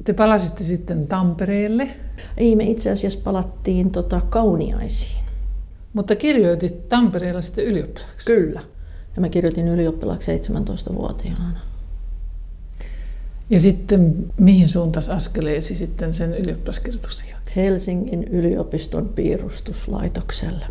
Te 0.03 0.13
palasitte 0.13 0.63
sitten 0.63 1.07
Tampereelle? 1.07 1.87
Ei, 2.37 2.55
me 2.55 2.63
itse 2.63 2.91
asiassa 2.91 3.19
palattiin 3.23 3.91
tota, 3.91 4.21
Kauniaisiin. 4.29 5.23
Mutta 5.93 6.15
kirjoitit 6.15 6.89
Tampereella 6.89 7.41
sitten 7.41 7.65
ylioppilaksi? 7.65 8.25
Kyllä. 8.25 8.61
Ja 9.15 9.21
mä 9.21 9.29
kirjoitin 9.29 9.67
ylioppilaaksi 9.67 10.37
17-vuotiaana. 10.37 11.59
Ja 13.49 13.59
sitten 13.59 14.25
mihin 14.37 14.69
suuntaisi 14.69 15.11
askeleesi 15.11 15.75
sitten 15.75 16.13
sen 16.13 16.33
ylioppilaskirjoituksen 16.33 17.29
jälkeen? 17.29 17.55
Helsingin 17.55 18.23
yliopiston 18.23 19.09
piirustuslaitokselle. 19.09 20.65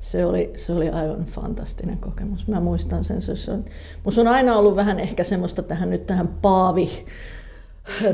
Se 0.00 0.24
oli, 0.24 0.52
se 0.56 0.72
oli 0.72 0.88
aivan 0.88 1.24
fantastinen 1.24 1.98
kokemus. 1.98 2.48
Mä 2.48 2.60
muistan 2.60 3.04
sen. 3.04 3.22
Se 3.22 3.50
on, 3.50 3.64
musta 4.04 4.20
on 4.20 4.28
aina 4.28 4.56
ollut 4.56 4.76
vähän 4.76 5.00
ehkä 5.00 5.24
semmoista 5.24 5.62
tähän 5.62 5.90
nyt 5.90 6.06
tähän 6.06 6.28
paavi 6.28 6.90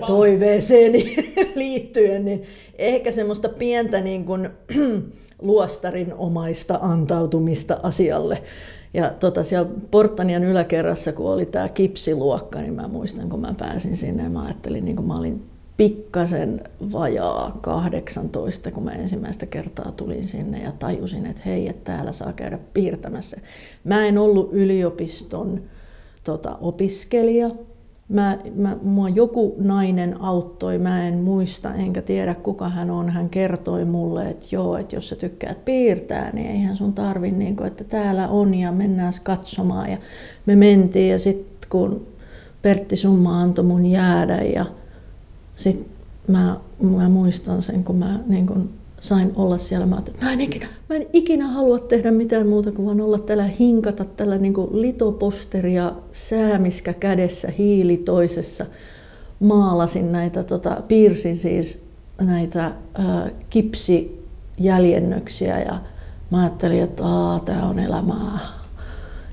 toiveeseeni 0.06 1.16
liittyen, 1.54 2.24
niin 2.24 2.42
ehkä 2.78 3.12
semmoista 3.12 3.48
pientä 3.48 4.00
niin 4.00 4.24
kuin, 4.24 4.48
luostarinomaista 5.42 6.78
antautumista 6.82 7.80
asialle. 7.82 8.42
Ja 8.96 9.10
tota, 9.10 9.44
siellä 9.44 9.70
Portanian 9.90 10.44
yläkerrassa, 10.44 11.12
kun 11.12 11.32
oli 11.32 11.46
tämä 11.46 11.68
kipsiluokka, 11.68 12.58
niin 12.60 12.74
mä 12.74 12.88
muistan, 12.88 13.28
kun 13.28 13.40
mä 13.40 13.54
pääsin 13.58 13.96
sinne 13.96 14.22
ja 14.22 14.30
mä 14.30 14.42
ajattelin, 14.42 14.84
niin 14.84 14.96
kun 14.96 15.06
mä 15.06 15.18
olin 15.18 15.42
pikkasen 15.76 16.60
vajaa 16.92 17.58
18, 17.60 18.70
kun 18.70 18.84
mä 18.84 18.92
ensimmäistä 18.92 19.46
kertaa 19.46 19.92
tulin 19.92 20.24
sinne 20.24 20.62
ja 20.62 20.72
tajusin, 20.72 21.26
että 21.26 21.42
hei, 21.46 21.68
että 21.68 21.92
täällä 21.92 22.12
saa 22.12 22.32
käydä 22.32 22.58
piirtämässä. 22.74 23.36
Mä 23.84 24.06
en 24.06 24.18
ollut 24.18 24.48
yliopiston 24.52 25.62
tota, 26.24 26.58
opiskelija, 26.60 27.50
Mä, 28.08 28.38
mä, 28.54 28.76
mua 28.82 29.08
joku 29.08 29.54
nainen 29.58 30.20
auttoi, 30.20 30.78
mä 30.78 31.08
en 31.08 31.18
muista 31.18 31.74
enkä 31.74 32.02
tiedä 32.02 32.34
kuka 32.34 32.68
hän 32.68 32.90
on. 32.90 33.08
Hän 33.10 33.28
kertoi 33.28 33.84
mulle, 33.84 34.28
että 34.28 34.46
joo, 34.52 34.76
että 34.76 34.96
jos 34.96 35.08
sä 35.08 35.16
tykkäät 35.16 35.64
piirtää, 35.64 36.30
niin 36.32 36.50
eihän 36.50 36.76
sun 36.76 36.92
tarvi, 36.92 37.30
niin 37.30 37.56
kuin, 37.56 37.66
että 37.66 37.84
täällä 37.84 38.28
on 38.28 38.54
ja 38.54 38.72
mennään 38.72 39.12
katsomaan. 39.22 39.90
Ja 39.90 39.98
me 40.46 40.56
mentiin 40.56 41.10
ja 41.10 41.18
sitten 41.18 41.70
kun 41.70 42.06
Pertti 42.62 42.96
Summa 42.96 43.40
antoi 43.40 43.64
mun 43.64 43.86
jäädä 43.86 44.36
ja 44.36 44.66
sitten 45.56 45.86
mä, 46.28 46.56
mä 46.80 47.08
muistan 47.08 47.62
sen, 47.62 47.84
kun 47.84 47.96
mä 47.96 48.20
niin 48.26 48.46
kun 48.46 48.70
sain 49.06 49.32
olla 49.36 49.58
siellä. 49.58 49.86
Mä 49.86 49.98
että 49.98 50.24
mä 50.24 50.32
en, 50.32 50.40
ikinä, 50.40 50.66
mä 50.88 50.96
en 50.96 51.06
ikinä 51.12 51.48
halua 51.48 51.78
tehdä 51.78 52.10
mitään 52.10 52.46
muuta 52.46 52.72
kuin 52.72 52.86
vaan 52.86 53.00
olla 53.00 53.18
tällä 53.18 53.44
hinkata 53.44 54.04
tällä 54.04 54.38
niin 54.38 54.54
litoposteria 54.70 55.92
säämiskä 56.12 56.92
kädessä, 56.92 57.48
hiili 57.58 57.96
toisessa. 57.96 58.66
Maalasin 59.40 60.12
näitä, 60.12 60.42
tota, 60.42 60.82
piirsin 60.88 61.36
siis 61.36 61.86
näitä 62.20 62.72
ää, 62.94 63.30
kipsijäljennöksiä 63.50 65.60
ja 65.60 65.80
mä 66.30 66.40
ajattelin, 66.40 66.82
että 66.82 67.02
tämä 67.44 67.68
on 67.68 67.78
elämää. 67.78 68.38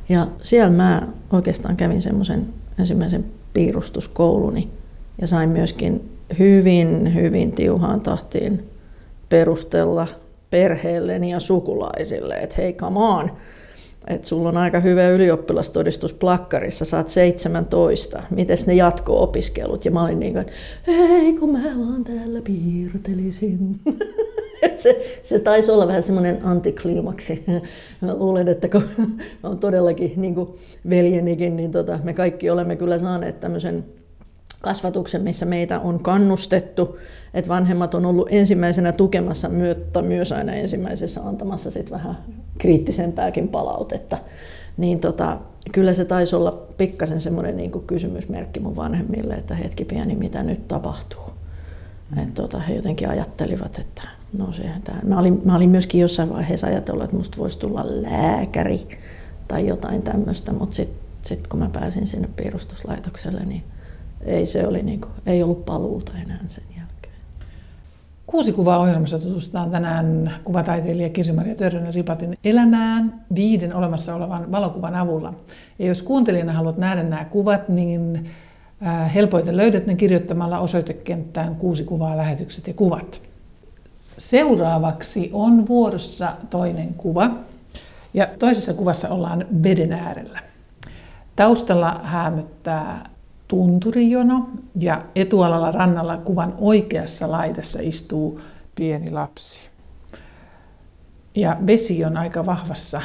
Ja 0.10 0.28
siellä 0.42 0.70
mä 0.70 1.08
oikeastaan 1.32 1.78
kävin 1.78 2.02
semmoisen 2.02 2.54
ensimmäisen 2.80 3.26
piirustuskouluni 3.54 4.70
ja 5.22 5.28
sain 5.28 5.50
myöskin 5.50 6.10
hyvin, 6.40 7.16
hyvin 7.16 7.52
tiuhaan 7.52 8.02
tahtiin 8.02 8.73
perustella 9.34 10.08
perheelleni 10.50 11.32
ja 11.32 11.40
sukulaisille, 11.40 12.36
että 12.36 12.56
hei, 12.58 12.74
come 12.74 13.00
on, 13.00 13.32
että 14.08 14.28
sulla 14.28 14.50
on 14.50 14.58
aika 14.58 14.80
hyvä 14.80 15.10
ylioppilastodistus 15.10 16.14
plakkarissa, 16.14 16.86
saat 16.86 17.10
17, 17.10 18.24
miten 18.30 18.58
ne 18.66 18.74
jatko-opiskelut? 18.74 19.86
Ja 19.86 19.92
mä 19.92 20.04
olin 20.04 20.20
niin 20.20 20.34
kuin, 20.34 20.42
että 20.42 20.54
hei, 20.88 21.34
kun 21.34 21.52
mä 21.52 21.60
vaan 21.78 22.04
täällä 22.04 22.42
piirtelisin. 22.42 23.80
Et 24.62 24.80
se, 24.80 25.20
se 25.24 25.40
taisi 25.40 25.72
olla 25.72 25.88
vähän 25.88 26.04
semmoinen 26.04 26.46
antikliimaksi. 26.46 27.44
Mä 28.02 28.16
luulen, 28.16 28.48
että 28.48 28.70
kun 28.70 28.84
oon 29.44 29.60
todellakin 29.60 30.14
niin 30.16 30.36
kuin 30.36 30.50
veljenikin, 30.90 31.56
niin 31.56 31.72
tota, 31.72 32.00
me 32.04 32.14
kaikki 32.14 32.50
olemme 32.50 32.76
kyllä 32.76 33.00
saaneet 33.00 33.40
tämmöisen 33.40 33.86
kasvatuksen, 34.62 35.22
missä 35.22 35.46
meitä 35.46 35.80
on 35.80 36.00
kannustettu, 36.00 36.98
että 37.34 37.50
vanhemmat 37.50 37.96
on 37.96 38.06
ollut 38.06 38.28
ensimmäisenä 38.32 38.92
tukemassa, 38.92 39.50
mutta 39.50 40.02
myös 40.02 40.32
aina 40.32 40.54
ensimmäisessä 40.54 41.22
antamassa 41.24 41.72
sit 41.72 41.92
vähän 41.92 42.18
kriittisempääkin 42.58 43.48
palautetta. 43.48 44.18
Niin 44.78 45.00
tota, 45.00 45.40
kyllä 45.72 45.94
se 45.94 46.06
taisi 46.06 46.36
olla 46.36 46.52
pikkasen 46.78 47.22
semmoinen 47.22 47.58
niin 47.58 47.72
kysymysmerkki 47.88 48.60
mun 48.60 48.76
vanhemmille, 48.76 49.34
että 49.34 49.56
hetki 49.56 49.86
pieni, 49.86 50.16
mitä 50.16 50.44
nyt 50.44 50.68
tapahtuu. 50.68 51.34
Mm. 52.16 52.24
Et 52.24 52.34
tota, 52.34 52.60
he 52.60 52.74
jotenkin 52.74 53.10
ajattelivat, 53.10 53.80
että 53.80 54.04
no 54.38 54.52
sehän 54.52 54.82
tämä. 54.82 55.00
Mä 55.04 55.20
olin, 55.20 55.42
mä 55.46 55.56
olin 55.56 55.70
myöskin 55.70 56.02
jossain 56.02 56.30
vaiheessa 56.30 56.68
ajatellut, 56.68 57.04
että 57.04 57.16
musta 57.16 57.38
voisi 57.38 57.60
tulla 57.60 57.86
lääkäri 57.86 58.88
tai 59.48 59.68
jotain 59.68 60.02
tämmöistä, 60.02 60.54
mutta 60.54 60.76
sitten 60.76 61.04
sit 61.22 61.48
kun 61.48 61.60
mä 61.60 61.70
pääsin 61.74 62.08
sinne 62.08 62.30
piirustuslaitokselle, 62.36 63.46
niin 63.46 63.64
ei 64.22 64.46
se 64.46 64.68
oli 64.68 64.84
niin 64.84 65.02
kuin, 65.02 65.12
ei 65.26 65.44
ollut 65.44 65.66
paluuta 65.66 66.12
enää 66.22 66.40
sen. 66.48 66.73
Kuusi 68.26 68.54
kuvaa 68.54 68.78
ohjelmassa 68.78 69.20
tutustutaan 69.20 69.72
tänään 69.72 70.34
kuvataiteilija 70.44 71.10
Kirsi-Maria 71.10 71.56
Törrönen 71.56 71.94
Ripatin 71.94 72.38
elämään 72.44 73.26
viiden 73.36 73.76
olemassa 73.76 74.16
olevan 74.16 74.52
valokuvan 74.52 74.96
avulla. 74.96 75.34
Ja 75.80 75.86
jos 75.86 76.04
kuuntelijana 76.04 76.54
haluat 76.54 76.78
nähdä 76.78 77.04
nämä 77.04 77.26
kuvat, 77.26 77.70
niin 77.70 78.30
äh, 78.88 79.14
helpoiten 79.14 79.58
löydät 79.58 79.88
ne 79.88 79.96
kirjoittamalla 79.96 80.60
osoitekenttään 80.60 81.56
kuusi 81.56 81.84
kuvaa, 81.84 82.18
lähetykset 82.18 82.68
ja 82.68 82.74
kuvat. 82.74 83.22
Seuraavaksi 84.18 85.30
on 85.34 85.68
vuorossa 85.68 86.34
toinen 86.50 86.94
kuva. 86.94 87.32
Ja 88.14 88.28
toisessa 88.40 88.74
kuvassa 88.74 89.10
ollaan 89.10 89.46
veden 89.64 89.94
äärellä. 89.94 90.40
Taustalla 91.36 92.02
häämöttää 92.04 93.10
tunturijono 93.48 94.50
ja 94.80 95.06
etualalla 95.16 95.72
rannalla 95.72 96.18
kuvan 96.18 96.54
oikeassa 96.58 97.32
laidassa 97.32 97.80
istuu 97.82 98.42
pieni 98.76 99.12
lapsi. 99.12 99.70
Ja 101.36 101.58
vesi 101.68 102.06
on 102.06 102.18
aika 102.18 102.46
vahvassa 102.46 103.02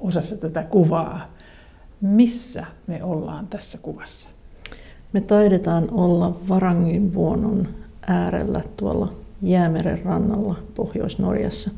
osassa 0.00 0.36
tätä 0.36 0.62
kuvaa. 0.62 1.20
Missä 2.00 2.64
me 2.86 3.04
ollaan 3.04 3.46
tässä 3.46 3.78
kuvassa? 3.82 4.30
Me 5.12 5.20
taidetaan 5.20 5.90
olla 5.90 6.36
Varangin 6.48 7.14
vuonon 7.14 7.68
äärellä 8.06 8.60
tuolla 8.76 9.12
Jäämeren 9.42 10.04
rannalla 10.04 10.56
Pohjois-Norjassa. 10.74 11.70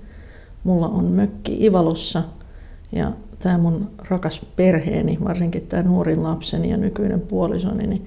Mulla 0.64 0.88
on 0.88 1.04
mökki 1.04 1.66
Ivalossa 1.66 2.22
ja 2.92 3.12
tämä 3.38 3.58
mun 3.58 3.90
rakas 4.08 4.46
perheeni, 4.56 5.18
varsinkin 5.24 5.66
tämä 5.66 5.82
nuorin 5.82 6.22
lapseni 6.22 6.70
ja 6.70 6.76
nykyinen 6.76 7.20
puolisoni, 7.20 7.86
niin 7.86 8.06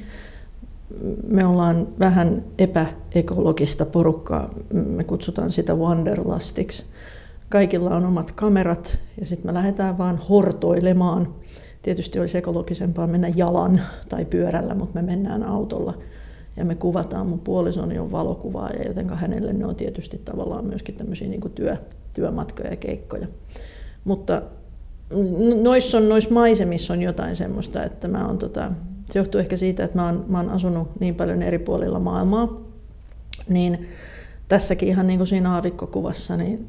me 1.27 1.45
ollaan 1.45 1.87
vähän 1.99 2.43
epäekologista 2.57 3.85
porukkaa. 3.85 4.49
Me 4.73 5.03
kutsutaan 5.03 5.49
sitä 5.49 5.75
wanderlastiksi. 5.75 6.85
Kaikilla 7.49 7.95
on 7.95 8.05
omat 8.05 8.31
kamerat 8.31 8.99
ja 9.19 9.25
sitten 9.25 9.51
me 9.51 9.53
lähdetään 9.53 9.97
vaan 9.97 10.17
hortoilemaan. 10.29 11.33
Tietysti 11.81 12.19
olisi 12.19 12.37
ekologisempaa 12.37 13.07
mennä 13.07 13.31
jalan 13.35 13.81
tai 14.09 14.25
pyörällä, 14.25 14.75
mutta 14.75 14.95
me 14.95 15.01
mennään 15.01 15.43
autolla 15.43 15.97
ja 16.57 16.65
me 16.65 16.75
kuvataan. 16.75 17.27
Mun 17.27 17.39
puolisoni 17.39 17.99
on 17.99 18.11
valokuvaaja, 18.11 18.87
joten 18.87 19.09
hänelle 19.09 19.53
ne 19.53 19.65
on 19.65 19.75
tietysti 19.75 20.21
tavallaan 20.25 20.65
myöskin 20.65 20.95
tämmöisiä 20.95 21.27
niin 21.27 21.51
työ, 21.55 21.77
työmatkoja 22.13 22.69
ja 22.69 22.75
keikkoja. 22.75 23.27
Mutta 24.03 24.41
noissa 25.61 25.97
on, 25.97 26.09
noissa 26.09 26.33
maisemissa 26.33 26.93
on 26.93 27.01
jotain 27.01 27.35
semmoista, 27.35 27.83
että 27.83 28.07
mä 28.07 28.27
oon 28.27 28.37
tota, 28.37 28.71
se 29.05 29.19
johtuu 29.19 29.41
ehkä 29.41 29.57
siitä, 29.57 29.83
että 29.83 29.97
mä 29.97 30.05
oon, 30.05 30.25
mä 30.27 30.37
oon 30.37 30.49
asunut 30.49 30.99
niin 30.99 31.15
paljon 31.15 31.41
eri 31.41 31.59
puolilla 31.59 31.99
maailmaa, 31.99 32.61
niin 33.49 33.87
tässäkin 34.47 34.89
ihan 34.89 35.07
niin 35.07 35.19
kuin 35.19 35.27
siinä 35.27 35.53
aavikkokuvassa, 35.53 36.37
niin 36.37 36.67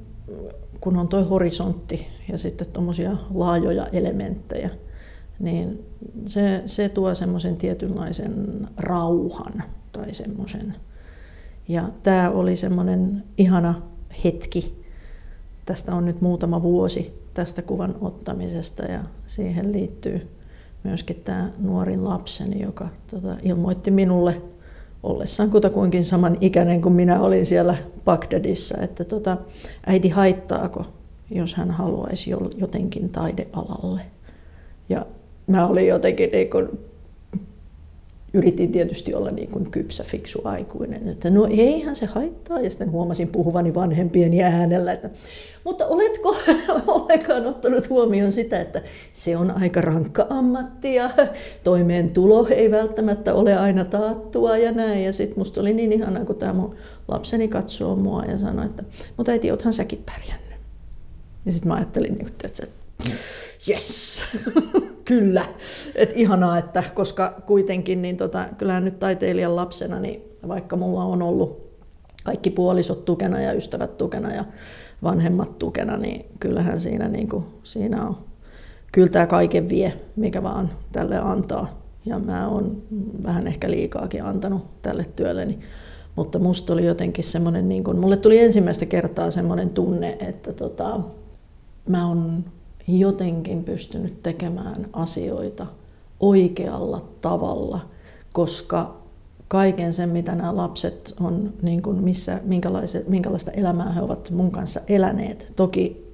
kun 0.80 0.96
on 0.96 1.08
tuo 1.08 1.24
horisontti 1.24 2.06
ja 2.32 2.38
sitten 2.38 2.66
tuommoisia 2.66 3.16
laajoja 3.34 3.86
elementtejä, 3.92 4.70
niin 5.38 5.86
se, 6.26 6.62
se 6.66 6.88
tuo 6.88 7.14
semmoisen 7.14 7.56
tietynlaisen 7.56 8.68
rauhan 8.76 9.62
tai 9.92 10.14
semmoisen. 10.14 10.74
Ja 11.68 11.88
tämä 12.02 12.30
oli 12.30 12.56
semmoinen 12.56 13.24
ihana 13.38 13.82
hetki. 14.24 14.84
Tästä 15.66 15.94
on 15.94 16.04
nyt 16.04 16.20
muutama 16.20 16.62
vuosi 16.62 17.21
tästä 17.34 17.62
kuvan 17.62 17.94
ottamisesta 18.00 18.82
ja 18.82 19.00
siihen 19.26 19.72
liittyy 19.72 20.28
myöskin 20.84 21.16
tämä 21.24 21.50
nuorin 21.58 22.04
lapseni, 22.04 22.62
joka 22.62 22.88
tota, 23.10 23.36
ilmoitti 23.42 23.90
minulle 23.90 24.42
ollessaan 25.02 25.50
kutakuinkin 25.50 26.04
saman 26.04 26.38
ikäinen 26.40 26.82
kuin 26.82 26.92
minä 26.92 27.20
olin 27.20 27.46
siellä 27.46 27.76
Bagdadissa, 28.04 28.78
että 28.82 29.04
tota, 29.04 29.36
äiti 29.86 30.08
haittaako, 30.08 30.84
jos 31.30 31.54
hän 31.54 31.70
haluaisi 31.70 32.30
jotenkin 32.56 33.08
taidealalle. 33.08 34.00
Ja 34.88 35.06
mä 35.46 35.66
olin 35.66 35.86
jotenkin 35.86 36.30
niin 36.32 36.50
kuin 36.50 36.68
yritin 38.34 38.72
tietysti 38.72 39.14
olla 39.14 39.30
niin 39.30 39.50
kuin 39.50 39.70
kypsä, 39.70 40.04
fiksu 40.04 40.40
aikuinen, 40.44 41.08
että 41.08 41.30
no 41.30 41.46
eihän 41.50 41.96
se 41.96 42.06
haittaa. 42.06 42.60
Ja 42.60 42.70
sitten 42.70 42.90
huomasin 42.90 43.28
puhuvani 43.28 43.74
vanhempien 43.74 44.40
äänellä, 44.40 44.92
että 44.92 45.10
mutta 45.64 45.86
oletko 45.86 46.36
ollenkaan 46.86 47.46
ottanut 47.46 47.90
huomioon 47.90 48.32
sitä, 48.32 48.60
että 48.60 48.82
se 49.12 49.36
on 49.36 49.50
aika 49.50 49.80
rankka 49.80 50.26
ammatti 50.30 50.94
ja 50.94 51.10
toimeentulo 51.64 52.46
ei 52.50 52.70
välttämättä 52.70 53.34
ole 53.34 53.56
aina 53.56 53.84
taattua 53.84 54.56
ja 54.56 54.72
näin. 54.72 55.04
Ja 55.04 55.12
sitten 55.12 55.38
musta 55.38 55.60
oli 55.60 55.72
niin 55.72 55.92
ihanaa, 55.92 56.24
kun 56.24 56.36
tämä 56.36 56.52
mun 56.52 56.76
lapseni 57.08 57.48
katsoo 57.48 57.96
mua 57.96 58.24
ja 58.24 58.38
sanoi, 58.38 58.66
että 58.66 58.84
mutta 59.16 59.32
äiti, 59.32 59.50
oothan 59.50 59.72
säkin 59.72 60.02
pärjännyt. 60.06 60.60
Ja 61.46 61.52
sitten 61.52 61.68
mä 61.68 61.74
ajattelin, 61.74 62.14
niin 62.14 62.28
että 62.44 62.81
yes, 63.68 64.22
kyllä. 65.04 65.44
Et 65.94 66.12
ihanaa, 66.14 66.58
että 66.58 66.84
koska 66.94 67.42
kuitenkin, 67.46 68.02
niin 68.02 68.16
tota, 68.16 68.46
kyllähän 68.58 68.84
nyt 68.84 68.98
taiteilijan 68.98 69.56
lapsena, 69.56 70.00
niin 70.00 70.22
vaikka 70.48 70.76
mulla 70.76 71.04
on 71.04 71.22
ollut 71.22 71.72
kaikki 72.24 72.50
puolisot 72.50 73.04
tukena 73.04 73.40
ja 73.40 73.52
ystävät 73.52 73.98
tukena 73.98 74.34
ja 74.34 74.44
vanhemmat 75.02 75.58
tukena, 75.58 75.96
niin 75.96 76.26
kyllähän 76.40 76.80
siinä, 76.80 77.08
niin 77.08 77.28
kuin, 77.28 77.44
siinä 77.62 78.06
on, 78.06 78.16
kyllä 78.92 79.08
tämä 79.08 79.26
kaiken 79.26 79.68
vie, 79.68 79.92
mikä 80.16 80.42
vaan 80.42 80.70
tälle 80.92 81.18
antaa. 81.18 81.82
Ja 82.06 82.18
mä 82.18 82.48
oon 82.48 82.82
vähän 83.24 83.46
ehkä 83.46 83.70
liikaakin 83.70 84.24
antanut 84.24 84.82
tälle 84.82 85.06
työlleni. 85.16 85.58
Mutta 86.16 86.38
musta 86.38 86.72
oli 86.72 86.86
jotenkin 86.86 87.24
semmoinen, 87.24 87.68
niin 87.68 87.84
kuin, 87.84 87.98
mulle 87.98 88.16
tuli 88.16 88.38
ensimmäistä 88.38 88.86
kertaa 88.86 89.30
semmoinen 89.30 89.70
tunne, 89.70 90.16
että 90.20 90.52
tota, 90.52 91.00
mä 91.88 92.08
oon 92.08 92.44
jotenkin 92.88 93.64
pystynyt 93.64 94.22
tekemään 94.22 94.86
asioita 94.92 95.66
oikealla 96.20 97.04
tavalla, 97.20 97.80
koska 98.32 99.02
kaiken 99.48 99.94
sen, 99.94 100.08
mitä 100.08 100.34
nämä 100.34 100.56
lapset 100.56 101.14
on, 101.20 101.52
niin 101.62 101.82
kuin 101.82 102.04
missä, 102.04 102.40
minkälaista 103.06 103.50
elämää 103.50 103.92
he 103.92 104.02
ovat 104.02 104.30
mun 104.30 104.50
kanssa 104.50 104.80
eläneet. 104.88 105.52
Toki 105.56 106.12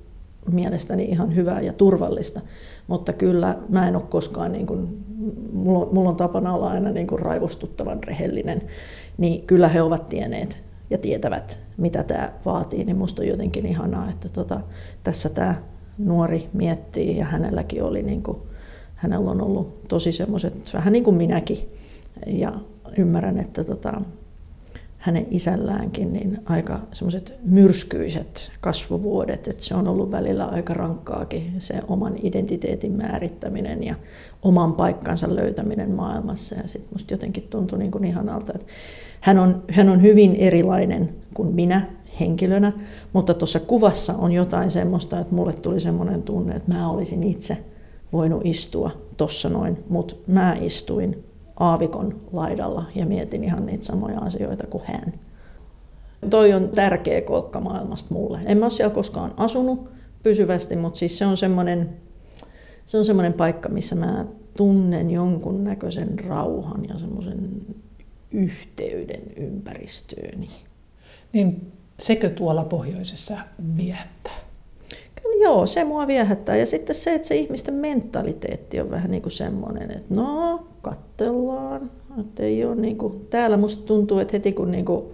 mielestäni 0.52 1.04
ihan 1.04 1.34
hyvää 1.34 1.60
ja 1.60 1.72
turvallista, 1.72 2.40
mutta 2.86 3.12
kyllä 3.12 3.58
mä 3.68 3.88
en 3.88 3.96
ole 3.96 4.04
koskaan, 4.08 4.52
niin 4.52 4.66
kuin, 4.66 5.04
mulla, 5.52 5.78
on, 5.78 5.88
mulla 5.94 6.08
on 6.08 6.16
tapana 6.16 6.54
olla 6.54 6.70
aina 6.70 6.90
niin 6.90 7.06
kuin 7.06 7.18
raivostuttavan 7.18 8.04
rehellinen, 8.04 8.62
niin 9.18 9.46
kyllä 9.46 9.68
he 9.68 9.82
ovat 9.82 10.06
tienneet 10.06 10.62
ja 10.90 10.98
tietävät, 10.98 11.62
mitä 11.76 12.02
tämä 12.02 12.32
vaatii, 12.44 12.84
niin 12.84 12.96
musta 12.96 13.22
on 13.22 13.28
jotenkin 13.28 13.66
ihanaa, 13.66 14.10
että 14.10 14.28
tota, 14.28 14.60
tässä 15.04 15.28
tämä 15.28 15.54
nuori 15.98 16.48
miettii 16.52 17.16
ja 17.16 17.24
hänelläkin 17.24 17.82
oli, 17.82 18.02
niin 18.02 18.22
kuin, 18.22 18.38
hänellä 18.94 19.30
on 19.30 19.40
ollut 19.40 19.88
tosi 19.88 20.12
semmoiset, 20.12 20.70
vähän 20.74 20.92
niin 20.92 21.04
kuin 21.04 21.16
minäkin, 21.16 21.58
ja 22.26 22.52
ymmärrän, 22.98 23.38
että 23.38 23.64
tota, 23.64 24.00
hänen 24.98 25.26
isälläänkin 25.30 26.12
niin 26.12 26.38
aika 26.44 26.80
semmoiset 26.92 27.34
myrskyiset 27.44 28.52
kasvuvuodet, 28.60 29.48
että 29.48 29.64
se 29.64 29.74
on 29.74 29.88
ollut 29.88 30.10
välillä 30.10 30.44
aika 30.44 30.74
rankkaakin 30.74 31.52
se 31.58 31.82
oman 31.88 32.14
identiteetin 32.22 32.92
määrittäminen 32.92 33.84
ja 33.84 33.94
oman 34.42 34.74
paikkansa 34.74 35.34
löytäminen 35.34 35.90
maailmassa. 35.90 36.54
Ja 36.54 36.68
sitten 36.68 36.92
musta 36.92 37.14
jotenkin 37.14 37.42
tuntui 37.50 37.78
niin 37.78 37.90
kuin 37.90 38.04
ihanalta, 38.04 38.52
että 38.54 38.66
hän 39.20 39.38
on, 39.38 39.62
hän 39.70 39.88
on 39.88 40.02
hyvin 40.02 40.36
erilainen 40.36 41.14
kuin 41.34 41.54
minä 41.54 41.86
henkilönä, 42.20 42.72
mutta 43.12 43.34
tuossa 43.34 43.60
kuvassa 43.60 44.14
on 44.18 44.32
jotain 44.32 44.70
semmoista, 44.70 45.20
että 45.20 45.34
mulle 45.34 45.52
tuli 45.52 45.80
semmoinen 45.80 46.22
tunne, 46.22 46.54
että 46.56 46.72
mä 46.72 46.90
olisin 46.90 47.22
itse 47.22 47.58
voinut 48.12 48.46
istua 48.46 48.90
tuossa 49.16 49.48
noin, 49.48 49.84
mutta 49.88 50.14
mä 50.26 50.56
istuin 50.60 51.24
aavikon 51.60 52.20
laidalla 52.32 52.84
ja 52.94 53.06
mietin 53.06 53.44
ihan 53.44 53.66
niitä 53.66 53.84
samoja 53.84 54.18
asioita 54.18 54.66
kuin 54.66 54.84
hän. 54.86 55.12
Toi 56.30 56.52
on 56.52 56.68
tärkeä 56.68 57.20
kolkka 57.20 57.60
maailmasta 57.60 58.14
mulle. 58.14 58.40
En 58.44 58.58
mä 58.58 58.64
ole 58.64 58.70
siellä 58.70 58.94
koskaan 58.94 59.34
asunut 59.36 59.88
pysyvästi, 60.22 60.76
mutta 60.76 60.98
siis 60.98 61.18
se 61.18 61.26
on 61.26 61.36
semmoinen, 61.36 61.88
se 62.86 62.98
on 62.98 63.04
semmoinen 63.04 63.32
paikka, 63.32 63.68
missä 63.68 63.94
mä 63.94 64.24
tunnen 64.56 65.10
jonkun 65.10 65.64
näköisen 65.64 66.18
rauhan 66.18 66.84
ja 66.88 66.98
semmoisen 66.98 67.50
yhteyden 68.30 69.22
ympäristööni. 69.36 70.48
Niin 71.32 71.72
sekö 72.00 72.30
tuolla 72.30 72.64
pohjoisessa 72.64 73.38
viehättää? 73.76 74.38
Kyllä 75.22 75.44
joo, 75.44 75.66
se 75.66 75.84
mua 75.84 76.06
viehättää. 76.06 76.56
Ja 76.56 76.66
sitten 76.66 76.96
se, 76.96 77.14
että 77.14 77.28
se 77.28 77.36
ihmisten 77.36 77.74
mentaliteetti 77.74 78.80
on 78.80 78.90
vähän 78.90 79.10
niin 79.10 79.22
kuin 79.22 79.32
semmoinen, 79.32 79.90
että 79.90 80.14
no, 80.14 80.66
kattellaan. 80.82 81.90
Että 82.20 82.42
ei 82.42 82.64
ole 82.64 82.74
niin 82.74 82.98
kuin, 82.98 83.26
täällä 83.30 83.56
musta 83.56 83.86
tuntuu, 83.86 84.18
että 84.18 84.32
heti 84.32 84.52
kun 84.52 84.70
niin 84.70 84.84
kuin 84.84 85.04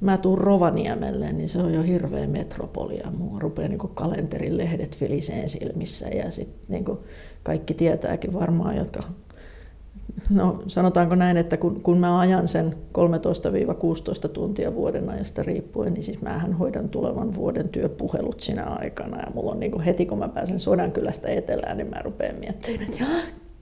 mä 0.00 0.18
tuun 0.18 0.38
Rovaniemelle, 0.38 1.32
niin 1.32 1.48
se 1.48 1.58
on 1.58 1.74
jo 1.74 1.82
hirveä 1.82 2.26
metropolia. 2.26 3.10
Mua 3.18 3.38
rupeaa 3.38 3.68
niin 3.68 3.78
kalenterin 3.78 4.56
lehdet 4.56 4.96
filiseen 4.96 5.48
silmissä 5.48 6.08
ja 6.08 6.30
sitten 6.30 6.60
niin 6.68 6.98
kaikki 7.42 7.74
tietääkin 7.74 8.32
varmaan, 8.32 8.76
jotka 8.76 9.00
No 10.30 10.62
sanotaanko 10.66 11.14
näin, 11.14 11.36
että 11.36 11.56
kun, 11.56 11.82
kun 11.82 11.98
mä 11.98 12.18
ajan 12.18 12.48
sen 12.48 12.74
13-16 14.26 14.28
tuntia 14.28 14.74
vuoden 14.74 15.08
ajasta 15.08 15.42
riippuen, 15.42 15.92
niin 15.92 16.02
siis 16.02 16.22
mähän 16.22 16.52
hoidan 16.52 16.88
tulevan 16.88 17.34
vuoden 17.34 17.68
työpuhelut 17.68 18.40
sinä 18.40 18.64
aikana. 18.64 19.16
Ja 19.16 19.26
mulla 19.34 19.52
on 19.52 19.60
niin 19.60 19.72
kuin 19.72 19.82
heti 19.82 20.06
kun 20.06 20.18
mä 20.18 20.28
pääsen 20.28 20.60
Sodankylästä 20.60 21.28
etelään, 21.28 21.76
niin 21.76 21.90
mä 21.90 22.02
rupean 22.02 22.38
miettimään, 22.38 22.82
että 22.82 23.04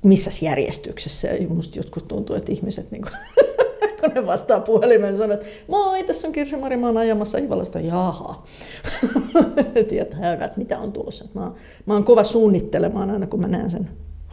missä 0.04 0.30
järjestyksessä. 0.42 1.28
Ja 1.28 1.48
musta 1.48 1.78
joskus 1.78 2.02
tuntuu, 2.02 2.36
että 2.36 2.52
ihmiset 2.52 2.90
niin 2.90 3.02
kuin, 3.02 3.14
kun 4.00 4.10
ne 4.14 4.26
vastaa 4.26 4.60
puhelimeen, 4.60 5.18
sanoo, 5.18 5.34
että 5.34 5.46
moi, 5.68 6.04
tässä 6.04 6.28
on 6.28 6.32
Kirsi 6.32 6.56
Mari, 6.56 6.76
mä 6.76 6.86
oon 6.86 6.96
ajamassa 6.96 7.38
Ivalasta. 7.38 7.80
Jaha. 7.80 8.42
Tietää, 9.88 10.50
mitä 10.56 10.78
on 10.78 10.92
tulossa. 10.92 11.24
Mä, 11.34 11.52
mä 11.86 11.94
oon 11.94 12.04
kova 12.04 12.24
suunnittelemaan 12.24 13.10
aina, 13.10 13.26
kun 13.26 13.40
mä 13.40 13.48
näen 13.48 13.70
sen 13.70 13.88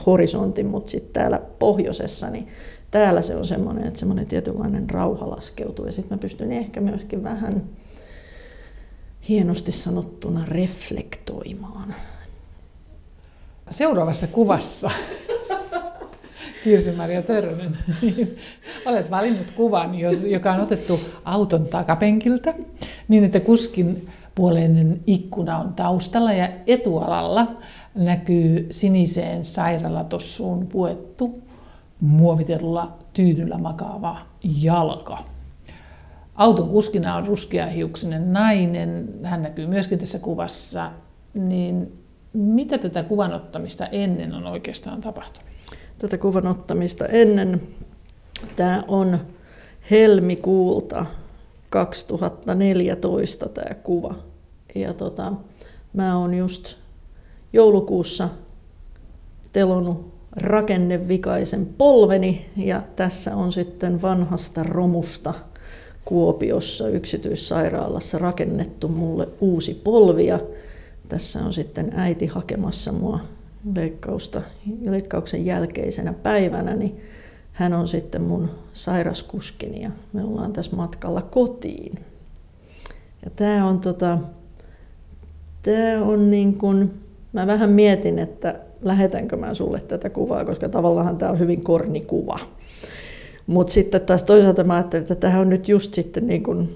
horisontin, 0.05 0.65
mutta 0.65 0.91
sitten 0.91 1.13
täällä 1.13 1.41
pohjoisessa, 1.59 2.29
niin 2.29 2.47
täällä 2.91 3.21
se 3.21 3.35
on 3.35 3.45
semmoinen, 3.45 3.87
että 3.87 3.99
semmoinen 3.99 4.27
tietynlainen 4.27 4.89
rauha 4.89 5.29
laskeutuu. 5.29 5.85
Ja 5.85 5.91
sitten 5.91 6.17
mä 6.17 6.21
pystyn 6.21 6.51
ehkä 6.51 6.81
myöskin 6.81 7.23
vähän 7.23 7.63
hienosti 9.29 9.71
sanottuna 9.71 10.45
reflektoimaan. 10.47 11.95
Seuraavassa 13.69 14.27
kuvassa 14.27 14.91
Kirsi-Maria 16.63 17.23
Törnen, 17.23 17.77
niin 18.01 18.37
olet 18.85 19.11
valinnut 19.11 19.51
kuvan, 19.51 19.91
joka 20.29 20.51
on 20.51 20.59
otettu 20.59 20.99
auton 21.25 21.65
takapenkiltä, 21.65 22.53
niin 23.07 23.23
että 23.23 23.39
kuskin 23.39 24.09
puoleinen 24.35 25.01
ikkuna 25.07 25.57
on 25.57 25.73
taustalla 25.73 26.33
ja 26.33 26.49
etualalla 26.67 27.47
näkyy 27.95 28.67
siniseen 28.71 29.45
sairaalatossuun 29.45 30.67
puettu 30.67 31.41
muovitellulla 32.01 32.97
tyydyllä 33.13 33.57
makaava 33.57 34.17
jalka. 34.61 35.17
Auton 36.35 36.69
kuskina 36.69 37.15
on 37.15 37.25
ruskeahiuksinen 37.25 38.33
nainen, 38.33 39.09
hän 39.23 39.41
näkyy 39.41 39.67
myöskin 39.67 39.99
tässä 39.99 40.19
kuvassa. 40.19 40.91
Niin 41.33 42.01
mitä 42.33 42.77
tätä 42.77 43.03
kuvanottamista 43.03 43.85
ennen 43.85 44.33
on 44.33 44.47
oikeastaan 44.47 45.01
tapahtunut? 45.01 45.49
Tätä 45.97 46.17
kuvanottamista 46.17 47.05
ennen 47.05 47.61
tämä 48.55 48.83
on 48.87 49.19
helmikuulta 49.91 51.05
2014 51.69 53.49
tämä 53.49 53.75
kuva. 53.75 54.15
Ja 54.75 54.93
tota, 54.93 55.33
mä 55.93 56.17
oon 56.17 56.33
just 56.33 56.80
joulukuussa 57.53 58.29
telonut 59.51 60.13
rakennevikaisen 60.35 61.65
polveni 61.77 62.45
ja 62.57 62.81
tässä 62.95 63.35
on 63.35 63.51
sitten 63.51 64.01
vanhasta 64.01 64.63
romusta 64.63 65.33
Kuopiossa 66.05 66.87
yksityissairaalassa 66.87 68.17
rakennettu 68.17 68.87
mulle 68.87 69.27
uusi 69.41 69.81
polvi 69.83 70.25
ja 70.25 70.39
tässä 71.09 71.39
on 71.45 71.53
sitten 71.53 71.91
äiti 71.95 72.25
hakemassa 72.25 72.91
mua 72.91 73.19
leikkausta, 73.75 74.41
leikkauksen 74.89 75.45
jälkeisenä 75.45 76.13
päivänä, 76.13 76.75
niin 76.75 77.01
hän 77.53 77.73
on 77.73 77.87
sitten 77.87 78.21
mun 78.21 78.49
sairaskuskini 78.73 79.81
ja 79.81 79.91
me 80.13 80.23
ollaan 80.23 80.53
tässä 80.53 80.75
matkalla 80.75 81.21
kotiin. 81.21 81.99
Ja 83.25 83.31
tämä 83.35 83.67
on, 83.67 83.79
tota, 83.79 84.17
tää 85.63 86.01
on 86.01 86.31
niin 86.31 86.57
kuin, 86.57 86.93
Mä 87.33 87.47
vähän 87.47 87.69
mietin, 87.69 88.19
että 88.19 88.59
lähetänkö 88.81 89.37
mä 89.37 89.53
sulle 89.53 89.79
tätä 89.79 90.09
kuvaa, 90.09 90.45
koska 90.45 90.69
tavallaan 90.69 91.17
tämä 91.17 91.31
on 91.31 91.39
hyvin 91.39 91.63
kornikuva. 91.63 92.39
Mutta 93.47 93.73
sitten 93.73 94.01
taas 94.01 94.23
toisaalta 94.23 94.63
mä 94.63 94.73
ajattelin, 94.73 95.01
että 95.01 95.15
tähän 95.15 95.41
on 95.41 95.49
nyt 95.49 95.69
just 95.69 95.93
sitten 95.93 96.27
niin 96.27 96.43
kun, 96.43 96.69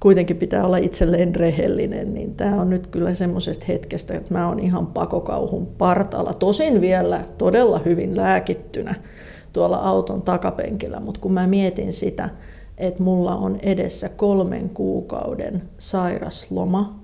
kuitenkin 0.00 0.36
pitää 0.36 0.66
olla 0.66 0.76
itselleen 0.76 1.34
rehellinen, 1.34 2.14
niin 2.14 2.34
tämä 2.34 2.60
on 2.60 2.70
nyt 2.70 2.86
kyllä 2.86 3.14
semmoisesta 3.14 3.64
hetkestä, 3.68 4.14
että 4.14 4.34
mä 4.34 4.48
oon 4.48 4.60
ihan 4.60 4.86
pakokauhun 4.86 5.66
partalla. 5.78 6.34
Tosin 6.34 6.80
vielä 6.80 7.24
todella 7.38 7.80
hyvin 7.84 8.16
lääkittynä 8.16 8.94
tuolla 9.52 9.76
auton 9.76 10.22
takapenkillä, 10.22 11.00
mutta 11.00 11.20
kun 11.20 11.32
mä 11.32 11.46
mietin 11.46 11.92
sitä, 11.92 12.28
että 12.78 13.02
mulla 13.02 13.36
on 13.36 13.58
edessä 13.62 14.08
kolmen 14.08 14.68
kuukauden 14.68 15.62
sairasloma, 15.78 16.97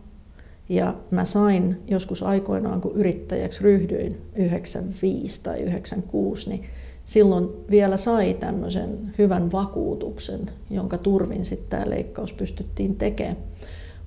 ja 0.68 0.94
mä 1.10 1.24
sain 1.24 1.82
joskus 1.88 2.22
aikoinaan, 2.22 2.80
kun 2.80 2.92
yrittäjäksi 2.94 3.64
ryhdyin 3.64 4.20
95 4.36 5.42
tai 5.42 5.60
96, 5.60 6.50
niin 6.50 6.64
silloin 7.04 7.48
vielä 7.70 7.96
sai 7.96 8.34
tämmöisen 8.34 9.14
hyvän 9.18 9.52
vakuutuksen, 9.52 10.50
jonka 10.70 10.98
turvin 10.98 11.44
sitten 11.44 11.68
tämä 11.70 11.90
leikkaus 11.90 12.32
pystyttiin 12.32 12.96
tekemään. 12.96 13.36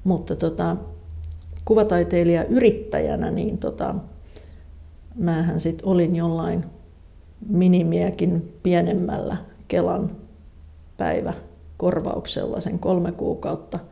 Mutta 0.04 0.36
tota, 0.36 0.78
kuvataiteilija 1.66 2.44
yrittäjänä, 2.44 3.32
niin 3.32 3.58
tota, 3.58 3.96
mähän 5.16 5.60
sitten 5.60 5.88
olin 5.88 6.16
jollain 6.16 6.66
minimiäkin 7.50 8.54
pienemmällä 8.64 9.38
Kelan 9.68 10.12
päivä 10.98 11.34
korvauksella 11.78 12.62
sen 12.62 12.80
kolme 12.80 13.12
kuukautta– 13.12 13.80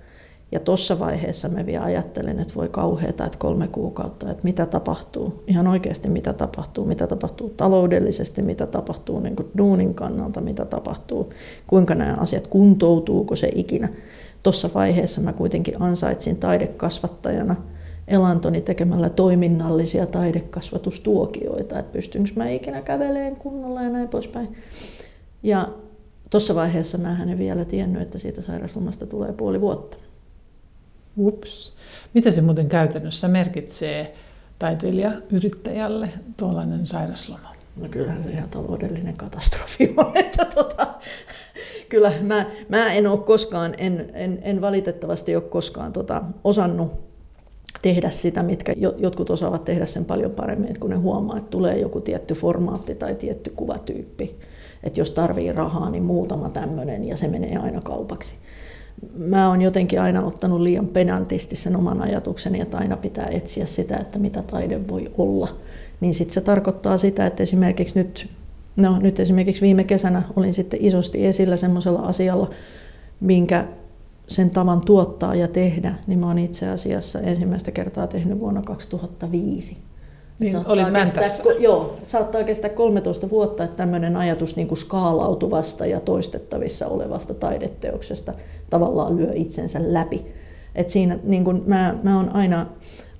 ja 0.52 0.60
tuossa 0.60 1.00
vaiheessa 1.00 1.50
mä 1.50 1.66
vielä 1.66 1.84
ajattelin, 1.84 2.40
että 2.40 2.54
voi 2.56 2.70
kauheata, 2.70 3.26
että 3.26 3.38
kolme 3.38 3.68
kuukautta, 3.68 4.32
että 4.32 4.44
mitä 4.44 4.66
tapahtuu, 4.66 5.44
ihan 5.48 5.68
oikeasti 5.68 6.10
mitä 6.10 6.34
tapahtuu, 6.34 6.86
mitä 6.86 7.08
tapahtuu 7.08 7.50
taloudellisesti, 7.50 8.42
mitä 8.42 8.68
tapahtuu 8.68 9.20
niin 9.20 9.36
kuin 9.36 9.48
duunin 9.58 9.96
kannalta, 9.96 10.42
mitä 10.42 10.66
tapahtuu, 10.66 11.34
kuinka 11.68 11.96
nämä 11.96 12.18
asiat 12.20 12.48
kuntoutuuko 12.48 13.36
se 13.36 13.50
ikinä. 13.56 13.90
Tuossa 14.44 14.70
vaiheessa 14.76 15.22
mä 15.22 15.34
kuitenkin 15.34 15.82
ansaitsin 15.82 16.38
taidekasvattajana 16.38 17.56
elantoni 18.08 18.62
tekemällä 18.62 19.10
toiminnallisia 19.10 20.06
taidekasvatustuokioita, 20.06 21.80
että 21.80 21.92
pystynkö 21.92 22.30
mä 22.36 22.50
ikinä 22.50 22.82
käveleen 22.82 23.36
kunnolla 23.36 23.82
ja 23.82 23.90
näin 23.90 24.08
poispäin. 24.08 24.58
Ja 25.44 25.70
tuossa 26.30 26.56
vaiheessa 26.56 26.98
mä 26.98 27.18
en 27.24 27.38
vielä 27.38 27.66
tiennyt, 27.66 28.02
että 28.02 28.18
siitä 28.18 28.42
sairauslomasta 28.42 29.06
tulee 29.06 29.34
puoli 29.34 29.62
vuotta. 29.62 29.98
Ups. 31.18 31.74
Mitä 32.14 32.32
se 32.32 32.42
muuten 32.42 32.70
käytännössä 32.70 33.28
merkitsee 33.28 34.16
taiteilijayrittäjälle 34.60 36.10
tuollainen 36.38 36.86
sairasloma? 36.86 37.56
No 37.82 37.88
kyllähän 37.90 38.24
se 38.24 38.30
ihan 38.30 38.50
taloudellinen 38.50 39.18
katastrofi 39.18 39.94
on. 39.98 40.12
Että 40.26 40.46
tota, 40.46 40.88
kyllä 41.90 42.12
mä, 42.22 42.46
mä 42.70 42.94
en 42.94 43.08
ole 43.08 43.20
koskaan, 43.20 43.76
en, 43.78 44.12
en, 44.14 44.40
en 44.42 44.62
valitettavasti 44.62 45.36
ole 45.36 45.44
koskaan 45.44 45.94
tota, 45.94 46.24
osannut 46.44 46.92
tehdä 47.82 48.10
sitä, 48.10 48.44
mitkä 48.44 48.74
jotkut 48.98 49.30
osaavat 49.30 49.66
tehdä 49.66 49.86
sen 49.86 50.06
paljon 50.06 50.32
paremmin, 50.32 50.80
kun 50.80 50.90
ne 50.90 50.96
huomaa, 50.96 51.38
että 51.38 51.50
tulee 51.50 51.80
joku 51.80 52.02
tietty 52.02 52.34
formaatti 52.34 52.96
tai 52.96 53.16
tietty 53.16 53.50
kuvatyyppi. 53.56 54.36
Että 54.84 55.00
jos 55.00 55.12
tarvii 55.12 55.52
rahaa, 55.52 55.90
niin 55.90 56.04
muutama 56.04 56.50
tämmöinen 56.50 57.08
ja 57.08 57.18
se 57.18 57.28
menee 57.28 57.58
aina 57.58 57.82
kaupaksi 57.82 58.36
mä 59.18 59.50
oon 59.50 59.62
jotenkin 59.62 60.02
aina 60.02 60.24
ottanut 60.24 60.62
liian 60.62 60.88
penantisti 60.88 61.56
sen 61.56 61.76
oman 61.76 62.02
ajatukseni, 62.02 62.62
että 62.62 62.78
aina 62.78 62.98
pitää 62.98 63.28
etsiä 63.32 63.66
sitä, 63.66 63.98
että 63.98 64.20
mitä 64.20 64.42
taide 64.42 64.88
voi 64.88 65.12
olla. 65.18 65.48
Niin 66.02 66.14
sitten 66.14 66.34
se 66.34 66.42
tarkoittaa 66.42 66.98
sitä, 66.98 67.26
että 67.26 67.44
esimerkiksi 67.44 68.00
nyt, 68.00 68.30
no 68.76 69.00
nyt 69.00 69.20
esimerkiksi 69.20 69.62
viime 69.62 69.84
kesänä 69.84 70.24
olin 70.36 70.54
sitten 70.54 70.86
isosti 70.86 71.26
esillä 71.26 71.58
semmoisella 71.58 72.00
asialla, 72.00 72.50
minkä 73.20 73.68
sen 74.28 74.50
tavan 74.50 74.82
tuottaa 74.82 75.36
ja 75.36 75.48
tehdä, 75.48 75.96
niin 76.08 76.20
mä 76.20 76.28
oon 76.28 76.40
itse 76.40 76.70
asiassa 76.70 77.20
ensimmäistä 77.20 77.72
kertaa 77.72 78.08
tehnyt 78.08 78.40
vuonna 78.40 78.62
2005. 78.62 79.78
Niin, 80.40 80.58
olit 80.66 80.88
kestää, 81.16 81.54
joo, 81.60 81.98
saattaa 82.04 82.44
kestää 82.44 82.70
13 82.70 83.30
vuotta, 83.30 83.64
että 83.64 83.78
tämmöinen 83.78 84.18
ajatus 84.18 84.56
niin 84.56 84.68
kuin 84.68 84.78
skaalautuvasta 84.78 85.86
ja 85.86 86.00
toistettavissa 86.00 86.88
olevasta 86.88 87.34
taideteoksesta 87.34 88.34
tavallaan 88.70 89.18
lyö 89.18 89.32
itsensä 89.34 89.80
läpi. 89.82 90.26
Et 90.76 90.90
siinä 90.90 91.20
niin 91.24 91.44
kuin 91.44 91.64
mä, 91.66 92.00
mä 92.04 92.18
oon 92.18 92.36
aina, 92.36 92.66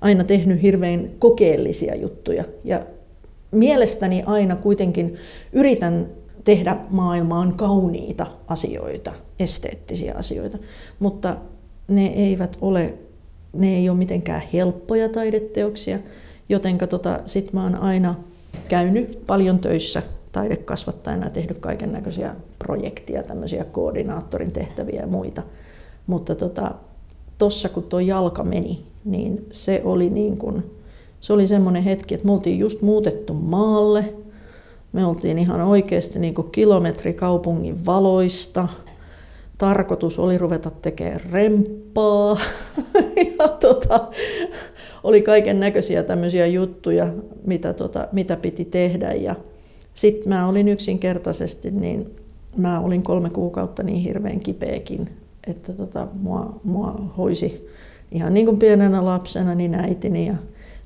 aina 0.00 0.24
tehnyt 0.24 0.62
hirveän 0.62 1.10
kokeellisia 1.18 1.96
juttuja. 1.96 2.44
Ja 2.64 2.86
mielestäni 3.50 4.22
aina 4.26 4.56
kuitenkin 4.56 5.16
yritän 5.52 6.06
tehdä 6.44 6.76
maailmaan 6.90 7.54
kauniita 7.54 8.26
asioita, 8.46 9.12
esteettisiä 9.38 10.14
asioita, 10.14 10.58
mutta 10.98 11.36
ne 11.88 12.06
eivät 12.06 12.56
ole, 12.60 12.94
ne 13.52 13.76
ei 13.76 13.88
ole 13.88 13.98
mitenkään 13.98 14.42
helppoja 14.52 15.08
taideteoksia– 15.08 15.98
Jotenka 16.48 16.86
tota, 16.86 17.20
sit 17.26 17.52
mä 17.52 17.62
oon 17.62 17.74
aina 17.74 18.14
käynyt 18.68 19.22
paljon 19.26 19.58
töissä 19.58 20.02
taidekasvattajana 20.32 21.26
ja 21.26 21.30
tehnyt 21.30 21.58
kaiken 21.58 21.92
näköisiä 21.92 22.34
projekteja, 22.58 23.22
tämmöisiä 23.22 23.64
koordinaattorin 23.64 24.52
tehtäviä 24.52 25.00
ja 25.00 25.06
muita. 25.06 25.42
Mutta 26.06 26.34
tota, 26.34 26.74
tossa 27.38 27.68
kun 27.68 27.82
tuo 27.82 28.00
jalka 28.00 28.44
meni, 28.44 28.86
niin 29.04 29.46
se 29.52 29.80
oli 29.84 30.10
niin 30.10 30.38
kuin, 30.38 30.70
se 31.20 31.32
oli 31.32 31.46
semmoinen 31.46 31.82
hetki, 31.82 32.14
että 32.14 32.26
me 32.26 32.32
oltiin 32.32 32.58
just 32.58 32.82
muutettu 32.82 33.34
maalle. 33.34 34.14
Me 34.92 35.06
oltiin 35.06 35.38
ihan 35.38 35.60
oikeasti 35.60 36.18
niin 36.18 36.34
kilometri 36.52 37.14
kaupungin 37.14 37.86
valoista. 37.86 38.68
Tarkoitus 39.58 40.18
oli 40.18 40.38
ruveta 40.38 40.70
tekemään 40.70 41.20
remppaa. 41.32 42.36
ja 43.38 43.48
tota, 43.48 44.08
oli 45.06 45.22
kaiken 45.22 45.60
näköisiä 45.60 46.02
tämmöisiä 46.02 46.46
juttuja, 46.46 47.12
mitä, 47.44 47.72
tota, 47.72 48.08
mitä 48.12 48.36
piti 48.36 48.64
tehdä. 48.64 49.12
Ja 49.12 49.34
sitten 49.94 50.28
mä 50.28 50.48
olin 50.48 50.68
yksinkertaisesti, 50.68 51.70
niin 51.70 52.16
mä 52.56 52.80
olin 52.80 53.02
kolme 53.02 53.30
kuukautta 53.30 53.82
niin 53.82 53.98
hirveän 53.98 54.40
kipeäkin, 54.40 55.08
että 55.46 55.72
tota, 55.72 56.06
mua, 56.12 56.60
mua 56.64 57.12
hoisi 57.16 57.68
ihan 58.12 58.34
niin 58.34 58.46
kuin 58.46 58.58
pienenä 58.58 59.04
lapsena 59.04 59.54
niin 59.54 59.74
äitini 59.74 60.26
ja 60.26 60.34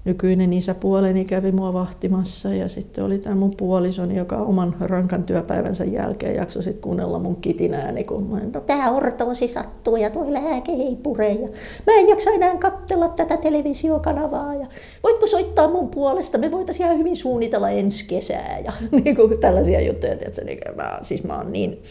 nykyinen 0.05 0.53
isäpuoleni 0.53 1.25
kävi 1.25 1.53
mua 1.53 1.73
vahtimassa 1.73 2.49
ja 2.49 2.69
sitten 2.69 3.05
oli 3.05 3.19
tämä 3.19 3.35
mun 3.35 3.57
puolisoni, 3.57 4.17
joka 4.17 4.37
oman 4.37 4.77
rankan 4.81 5.25
työpäivänsä 5.25 5.85
jälkeen 5.85 6.35
jaksoi 6.37 6.63
sitten 6.63 6.83
kuunnella 6.83 7.19
mun 7.19 7.37
kitinääni, 7.37 8.05
kun 8.05 8.27
mä 8.27 8.39
no, 8.55 8.61
tämä 8.61 8.91
ortoosi 8.91 9.49
sattuu 9.49 9.97
ja 9.97 10.11
tuo 10.11 10.33
lääke 10.33 10.73
ei 10.73 10.97
pure 11.03 11.29
ja 11.29 11.49
mä 11.87 11.93
en 11.93 12.09
jaksa 12.09 12.31
enää 12.31 12.57
katsella 12.57 13.09
tätä 13.09 13.37
televisiokanavaa 13.37 14.55
ja 14.55 14.67
voitko 15.03 15.27
soittaa 15.27 15.69
mun 15.69 15.89
puolesta, 15.89 16.39
me 16.39 16.51
voitaisiin 16.51 16.87
ihan 16.87 16.99
hyvin 16.99 17.17
suunnitella 17.17 17.71
ensi 17.71 18.07
kesää 18.09 18.59
ja 18.65 18.73
niin 19.05 19.17
kuin 19.17 19.39
tällaisia 19.39 19.81
juttuja, 19.81 20.17
tiedätkö, 20.17 20.45
niin 20.45 20.59
mä, 20.77 20.99
siis 21.03 21.25
mä 21.25 21.37
oon 21.37 21.53
niin, 21.53 21.83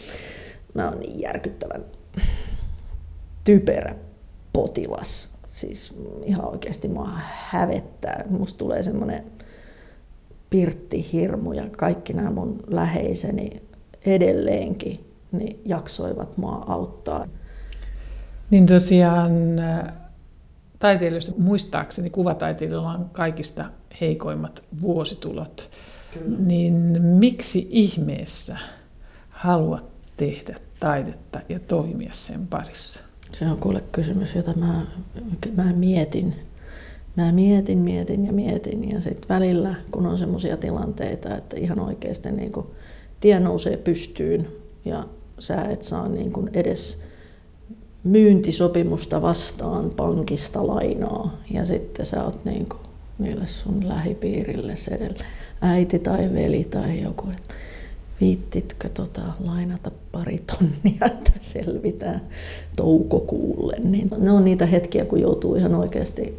mä 0.74 0.88
oon 0.88 1.00
niin 1.00 1.20
järkyttävän 1.20 1.84
typerä 3.44 3.94
potilas 4.52 5.39
Siis 5.60 5.94
ihan 6.24 6.48
oikeasti 6.48 6.88
mua 6.88 7.10
hävettää. 7.50 8.24
Musta 8.28 8.58
tulee 8.58 8.82
semmoinen 8.82 9.24
pirttihirmu 10.50 11.52
ja 11.52 11.68
kaikki 11.76 12.12
nämä 12.12 12.30
mun 12.30 12.62
läheiseni 12.66 13.62
edelleenkin 14.06 15.04
niin 15.32 15.60
jaksoivat 15.64 16.36
mua 16.36 16.64
auttaa. 16.68 17.26
Niin 18.50 18.66
tosiaan 18.66 19.58
äh, 19.58 19.92
taiteilijoista 20.78 21.32
muistaakseni 21.38 22.10
kuvataiteilijoilla 22.10 22.92
on 22.92 23.10
kaikista 23.12 23.64
heikoimmat 24.00 24.64
vuositulot. 24.82 25.70
Kyllä. 26.14 26.38
Niin 26.38 27.02
miksi 27.02 27.68
ihmeessä 27.70 28.56
haluat 29.28 29.84
tehdä 30.16 30.56
taidetta 30.80 31.40
ja 31.48 31.60
toimia 31.60 32.12
sen 32.12 32.46
parissa? 32.46 33.09
Se 33.32 33.46
on 33.46 33.58
kuule 33.58 33.82
kysymys, 33.92 34.34
jota 34.34 34.54
mä, 34.54 34.86
mä 35.56 35.72
mietin. 35.72 36.34
Mä 37.16 37.32
mietin, 37.32 37.78
mietin 37.78 38.26
ja 38.26 38.32
mietin 38.32 38.90
ja 38.90 39.00
sitten 39.00 39.28
välillä, 39.28 39.74
kun 39.90 40.06
on 40.06 40.18
semmoisia 40.18 40.56
tilanteita, 40.56 41.36
että 41.36 41.56
ihan 41.56 41.80
oikeasti 41.80 42.30
niin 42.30 42.52
kuin 42.52 42.66
tie 43.20 43.40
nousee 43.40 43.76
pystyyn 43.76 44.48
ja 44.84 45.06
sä 45.38 45.64
et 45.64 45.82
saa 45.82 46.08
niin 46.08 46.32
kuin 46.32 46.50
edes 46.52 47.02
myyntisopimusta 48.04 49.22
vastaan 49.22 49.90
pankista 49.96 50.66
lainaa 50.66 51.38
ja 51.50 51.64
sitten 51.64 52.06
sä 52.06 52.24
oot 52.24 52.44
niin 52.44 52.68
kuin 52.68 52.80
niille 53.18 53.46
sun 53.46 53.88
lähipiirille 53.88 54.74
äiti 55.60 55.98
tai 55.98 56.32
veli 56.34 56.64
tai 56.64 57.02
joku. 57.02 57.28
Että 57.30 57.54
viittitkö 58.20 58.88
tota, 58.88 59.22
lainata 59.46 59.90
pari 60.12 60.38
tonnia, 60.38 61.06
että 61.06 61.32
selvitään 61.40 62.20
toukokuulle. 62.76 63.76
Niin 63.84 64.10
ne 64.18 64.30
on 64.30 64.44
niitä 64.44 64.66
hetkiä, 64.66 65.04
kun 65.04 65.20
joutuu 65.20 65.54
ihan 65.54 65.74
oikeasti, 65.74 66.38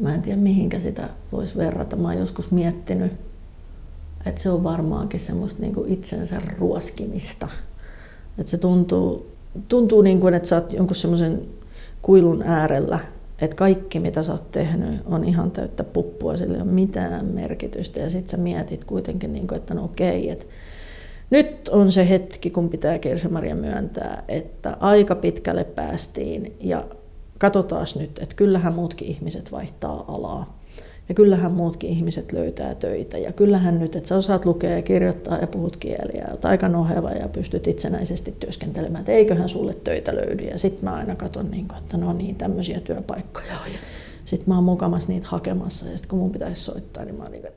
mä 0.00 0.14
en 0.14 0.22
tiedä 0.22 0.40
mihinkä 0.40 0.80
sitä 0.80 1.08
voisi 1.32 1.56
verrata. 1.56 1.96
Mä 1.96 2.08
oon 2.08 2.18
joskus 2.18 2.50
miettinyt, 2.50 3.12
että 4.26 4.42
se 4.42 4.50
on 4.50 4.64
varmaankin 4.64 5.20
semmoista 5.20 5.62
niin 5.62 5.74
kuin 5.74 5.92
itsensä 5.92 6.40
ruoskimista. 6.58 7.48
Että 8.38 8.50
se 8.50 8.58
tuntuu, 8.58 9.26
tuntuu 9.68 10.02
niin 10.02 10.20
kuin, 10.20 10.34
että 10.34 10.48
sä 10.48 10.56
oot 10.56 10.72
jonkun 10.72 10.96
semmoisen 10.96 11.42
kuilun 12.02 12.42
äärellä, 12.42 12.98
että 13.40 13.56
kaikki 13.56 14.00
mitä 14.00 14.22
sä 14.22 14.32
oot 14.32 14.50
tehnyt 14.50 15.00
on 15.06 15.24
ihan 15.24 15.50
täyttä 15.50 15.84
puppua, 15.84 16.36
sillä 16.36 16.54
ei 16.54 16.62
ole 16.62 16.70
mitään 16.70 17.26
merkitystä. 17.26 18.00
Ja 18.00 18.10
sitten 18.10 18.30
sä 18.30 18.36
mietit 18.36 18.84
kuitenkin, 18.84 19.32
niin 19.32 19.46
kuin, 19.46 19.56
että 19.56 19.74
no 19.74 19.84
okei, 19.84 20.30
että 20.30 20.46
nyt 21.30 21.68
on 21.68 21.92
se 21.92 22.08
hetki, 22.08 22.50
kun 22.50 22.68
pitää 22.68 22.98
Kirsi-Maria 22.98 23.54
myöntää, 23.54 24.24
että 24.28 24.76
aika 24.80 25.14
pitkälle 25.14 25.64
päästiin 25.64 26.56
ja 26.60 26.84
katsotaan 27.38 27.86
nyt, 27.98 28.18
että 28.22 28.34
kyllähän 28.34 28.74
muutkin 28.74 29.08
ihmiset 29.08 29.52
vaihtaa 29.52 30.04
alaa. 30.08 30.58
Ja 31.08 31.14
kyllähän 31.14 31.52
muutkin 31.52 31.90
ihmiset 31.90 32.32
löytää 32.32 32.74
töitä. 32.74 33.18
Ja 33.18 33.32
kyllähän 33.32 33.78
nyt, 33.78 33.96
että 33.96 34.08
sä 34.08 34.16
osaat 34.16 34.44
lukea 34.44 34.70
ja 34.70 34.82
kirjoittaa 34.82 35.38
ja 35.38 35.46
puhut 35.46 35.76
kieliä, 35.76 36.28
ja 36.28 36.48
aika 36.48 36.68
noheva 36.68 37.10
ja 37.10 37.28
pystyt 37.28 37.66
itsenäisesti 37.66 38.34
työskentelemään, 38.40 39.00
että 39.00 39.12
eiköhän 39.12 39.48
sulle 39.48 39.74
töitä 39.74 40.14
löydy. 40.14 40.44
Ja 40.44 40.58
sitten 40.58 40.84
mä 40.84 40.96
aina 40.96 41.14
katson, 41.14 41.50
niin 41.50 41.66
että 41.78 41.96
no 41.96 42.12
niin, 42.12 42.34
tämmöisiä 42.34 42.80
työpaikkoja 42.80 43.52
on. 43.52 43.72
Sitten 44.24 44.48
mä 44.48 44.54
oon 44.54 44.64
mukamas 44.64 45.08
niitä 45.08 45.26
hakemassa 45.30 45.86
ja 45.86 45.96
sitten 45.96 46.08
kun 46.08 46.18
mun 46.18 46.30
pitäisi 46.30 46.60
soittaa, 46.60 47.04
niin 47.04 47.14
mä 47.14 47.22
oon 47.22 47.32
niin 47.32 47.42
kuin, 47.42 47.52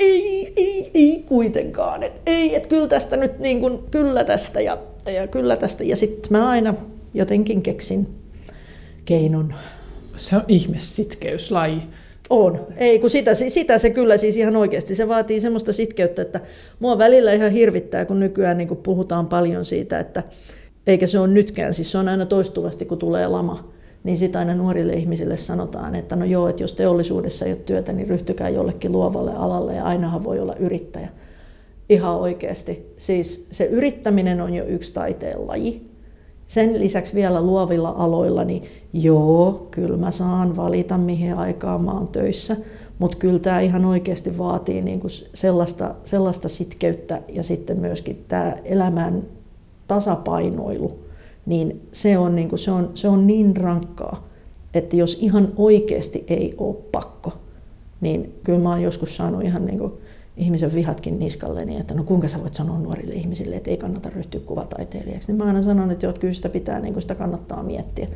ei, 0.00 0.22
ei, 0.26 0.52
ei, 0.56 0.90
ei 0.94 1.24
kuitenkaan. 1.26 2.02
Että 2.02 2.20
ei, 2.26 2.54
että 2.54 2.68
kyllä 2.68 2.88
tästä 2.88 3.16
nyt 3.16 3.38
niin 3.38 3.60
kuin, 3.60 3.78
kyllä 3.90 4.24
tästä 4.24 4.60
ja, 4.60 4.78
ja 5.06 5.26
kyllä 5.26 5.56
tästä. 5.56 5.84
Ja 5.84 5.96
sitten 5.96 6.28
mä 6.30 6.48
aina 6.48 6.74
jotenkin 7.14 7.62
keksin 7.62 8.06
keinon. 9.04 9.54
Se 10.16 10.36
on 10.36 10.42
ihme 10.48 10.76
sitkeyslaji. 10.78 11.82
On. 12.30 12.66
Ei, 12.76 12.98
kun 12.98 13.10
sitä, 13.10 13.34
sitä 13.34 13.78
se 13.78 13.90
kyllä 13.90 14.16
siis 14.16 14.36
ihan 14.36 14.56
oikeasti. 14.56 14.94
Se 14.94 15.08
vaatii 15.08 15.40
semmoista 15.40 15.72
sitkeyttä, 15.72 16.22
että 16.22 16.40
mua 16.80 16.98
välillä 16.98 17.32
ihan 17.32 17.50
hirvittää, 17.50 18.04
kun 18.04 18.20
nykyään 18.20 18.58
niin 18.58 18.68
kun 18.68 18.76
puhutaan 18.76 19.26
paljon 19.26 19.64
siitä, 19.64 19.98
että 19.98 20.22
eikä 20.86 21.06
se 21.06 21.18
ole 21.18 21.28
nytkään, 21.28 21.74
siis 21.74 21.90
se 21.90 21.98
on 21.98 22.08
aina 22.08 22.26
toistuvasti, 22.26 22.84
kun 22.84 22.98
tulee 22.98 23.26
lama, 23.26 23.72
niin 24.04 24.18
sitä 24.18 24.38
aina 24.38 24.54
nuorille 24.54 24.92
ihmisille 24.92 25.36
sanotaan, 25.36 25.94
että 25.94 26.16
no 26.16 26.24
joo, 26.24 26.48
että 26.48 26.62
jos 26.62 26.74
teollisuudessa 26.74 27.44
ei 27.44 27.52
ole 27.52 27.60
työtä, 27.60 27.92
niin 27.92 28.08
ryhtykää 28.08 28.48
jollekin 28.48 28.92
luovalle 28.92 29.34
alalle 29.34 29.74
ja 29.74 29.84
ainahan 29.84 30.24
voi 30.24 30.40
olla 30.40 30.54
yrittäjä. 30.54 31.08
Ihan 31.88 32.16
oikeasti. 32.16 32.94
Siis 32.96 33.48
se 33.50 33.64
yrittäminen 33.64 34.40
on 34.40 34.54
jo 34.54 34.64
yksi 34.64 34.92
taiteen 34.92 35.46
laji. 35.46 35.90
Sen 36.46 36.80
lisäksi 36.80 37.14
vielä 37.14 37.42
luovilla 37.42 37.94
aloilla, 37.96 38.44
niin 38.44 38.62
joo, 38.92 39.68
kyllä 39.70 39.96
mä 39.96 40.10
saan 40.10 40.56
valita 40.56 40.98
mihin 40.98 41.34
aikaan 41.34 41.84
mä 41.84 41.92
oon 41.92 42.08
töissä, 42.08 42.56
mutta 42.98 43.16
kyllä 43.16 43.38
tämä 43.38 43.60
ihan 43.60 43.84
oikeasti 43.84 44.38
vaatii 44.38 44.82
niinku 44.82 45.08
sellaista, 45.34 45.94
sellaista 46.04 46.48
sitkeyttä 46.48 47.22
ja 47.28 47.42
sitten 47.42 47.78
myöskin 47.78 48.24
tämä 48.28 48.56
elämän 48.64 49.22
tasapainoilu, 49.86 50.98
niin 51.48 51.88
se 51.92 52.18
on, 52.18 52.36
niinku, 52.36 52.56
se, 52.56 52.70
on, 52.70 52.90
se 52.94 53.08
on 53.08 53.26
niin 53.26 53.56
rankkaa, 53.56 54.28
että 54.74 54.96
jos 54.96 55.18
ihan 55.20 55.52
oikeasti 55.56 56.24
ei 56.26 56.54
ole 56.58 56.76
pakko, 56.92 57.32
niin 58.00 58.34
kyllä 58.44 58.58
mä 58.58 58.68
oon 58.68 58.82
joskus 58.82 59.16
saanut 59.16 59.44
ihan 59.44 59.66
niinku 59.66 59.98
ihmisen 60.36 60.74
vihatkin 60.74 61.18
niskalle, 61.18 61.64
niin 61.64 61.80
että 61.80 61.94
no 61.94 62.04
kuinka 62.04 62.28
sä 62.28 62.40
voit 62.42 62.54
sanoa 62.54 62.78
nuorille 62.78 63.14
ihmisille, 63.14 63.56
että 63.56 63.70
ei 63.70 63.76
kannata 63.76 64.10
ryhtyä 64.10 64.40
kuvataiteilijaksi. 64.40 65.28
Niin 65.28 65.38
mä 65.38 65.44
aina 65.44 65.62
sanon, 65.62 65.90
että 65.90 66.06
joo, 66.06 66.12
kyllä 66.12 66.34
sitä 66.34 66.48
pitää, 66.48 66.80
niin 66.80 67.02
sitä 67.02 67.14
kannattaa 67.14 67.62
miettiä. 67.62 68.08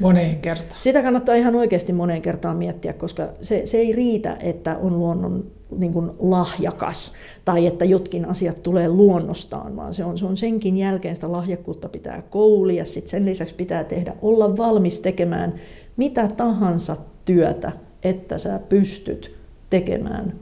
Moneen 0.00 0.36
kertaan. 0.36 0.80
Sitä 0.80 1.02
kannattaa 1.02 1.34
ihan 1.34 1.56
oikeasti 1.56 1.92
moneen 1.92 2.22
kertaan 2.22 2.56
miettiä, 2.56 2.92
koska 2.92 3.28
se, 3.40 3.66
se 3.66 3.78
ei 3.78 3.92
riitä, 3.92 4.36
että 4.40 4.76
on 4.76 4.98
luonnon 4.98 5.50
niin 5.76 5.92
kuin 5.92 6.10
lahjakas 6.18 7.12
tai 7.44 7.66
että 7.66 7.84
jotkin 7.84 8.24
asiat 8.24 8.62
tulee 8.62 8.88
luonnostaan, 8.88 9.76
vaan 9.76 9.94
se 9.94 10.04
on, 10.04 10.18
se 10.18 10.26
on 10.26 10.36
senkin 10.36 10.76
jälkeen 10.76 11.14
sitä 11.14 11.32
lahjakkuutta 11.32 11.88
pitää 11.88 12.22
koulia. 12.30 12.84
Sitten 12.84 13.10
sen 13.10 13.26
lisäksi 13.26 13.54
pitää 13.54 13.84
tehdä, 13.84 14.14
olla 14.22 14.56
valmis 14.56 15.00
tekemään 15.00 15.54
mitä 15.96 16.28
tahansa 16.28 16.96
työtä, 17.24 17.72
että 18.02 18.38
sä 18.38 18.60
pystyt 18.68 19.34
tekemään 19.70 20.34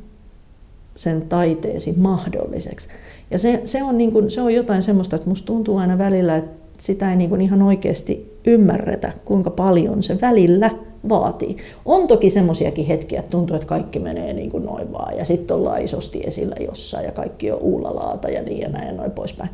sen 0.94 1.22
taiteesi 1.22 1.94
mahdolliseksi. 1.96 2.88
Ja 3.30 3.38
se, 3.38 3.60
se, 3.64 3.82
on, 3.82 3.98
niin 3.98 4.12
kuin, 4.12 4.30
se 4.30 4.40
on 4.40 4.54
jotain 4.54 4.82
semmoista, 4.82 5.16
että 5.16 5.28
musta 5.28 5.46
tuntuu 5.46 5.76
aina 5.76 5.98
välillä, 5.98 6.36
että 6.36 6.55
sitä 6.78 7.10
ei 7.10 7.16
niin 7.16 7.30
kuin 7.30 7.40
ihan 7.40 7.62
oikeasti 7.62 8.38
ymmärretä, 8.46 9.12
kuinka 9.24 9.50
paljon 9.50 10.02
se 10.02 10.20
välillä 10.20 10.70
vaatii. 11.08 11.56
On 11.84 12.06
toki 12.06 12.30
semmoisiakin 12.30 12.86
hetkiä, 12.86 13.20
että 13.20 13.30
tuntuu, 13.30 13.56
että 13.56 13.68
kaikki 13.68 13.98
menee 13.98 14.32
niin 14.32 14.50
kuin 14.50 14.64
noin 14.64 14.92
vaan, 14.92 15.16
ja 15.16 15.24
sitten 15.24 15.56
ollaan 15.56 15.82
isosti 15.82 16.20
esillä 16.24 16.56
jossain, 16.60 17.04
ja 17.04 17.12
kaikki 17.12 17.50
on 17.50 17.58
uulalaata 17.62 18.28
ja 18.28 18.42
niin 18.42 18.60
ja 18.60 18.68
näin 18.68 18.86
ja 18.86 18.94
noin 18.94 19.10
poispäin. 19.10 19.50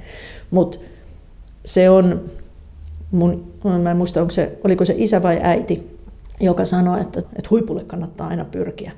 Mutta 0.51 0.79
se 1.65 1.91
on, 1.91 2.25
mun, 3.11 3.53
mä 3.83 3.91
en 3.91 3.97
muista, 3.97 4.21
onko 4.21 4.31
se, 4.31 4.59
oliko 4.65 4.85
se 4.85 4.95
isä 4.97 5.23
vai 5.23 5.39
äiti, 5.43 5.99
joka 6.41 6.65
sanoi, 6.65 7.01
että, 7.01 7.21
että 7.21 7.49
huipulle 7.51 7.85
kannattaa 7.85 8.29
aina 8.29 8.45
pyrkiä 8.45 8.93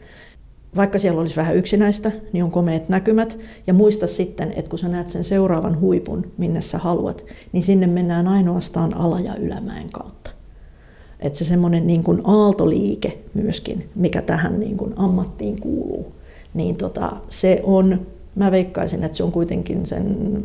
vaikka 0.77 0.99
siellä 0.99 1.21
olisi 1.21 1.37
vähän 1.37 1.57
yksinäistä, 1.57 2.13
niin 2.33 2.45
on 2.45 2.51
komeet 2.51 2.89
näkymät. 2.89 3.39
Ja 3.67 3.75
muista 3.75 4.07
sitten, 4.07 4.53
että 4.57 4.69
kun 4.69 4.79
sä 4.79 4.89
näet 4.89 5.09
sen 5.09 5.25
seuraavan 5.25 5.81
huipun, 5.81 6.33
minne 6.39 6.61
sä 6.61 6.79
haluat, 6.79 7.25
niin 7.53 7.63
sinne 7.63 7.87
mennään 7.87 8.29
ainoastaan 8.29 8.95
ala- 8.95 9.21
ja 9.21 9.37
ylämäen 9.37 9.91
kautta. 9.93 10.31
Että 11.21 11.39
se 11.39 11.45
semmoinen 11.45 11.87
niin 11.87 12.05
kuin 12.05 12.21
aaltoliike 12.25 13.19
myöskin, 13.35 13.91
mikä 13.95 14.23
tähän 14.23 14.61
niin 14.61 14.77
kuin 14.77 14.93
ammattiin 14.97 15.61
kuuluu, 15.61 16.13
niin 16.55 16.77
tota, 16.77 17.17
se 17.29 17.61
on, 17.63 18.07
mä 18.35 18.51
veikkaisin, 18.51 19.05
että 19.05 19.17
se 19.17 19.25
on 19.25 19.33
kuitenkin 19.33 19.87
sen 19.87 20.45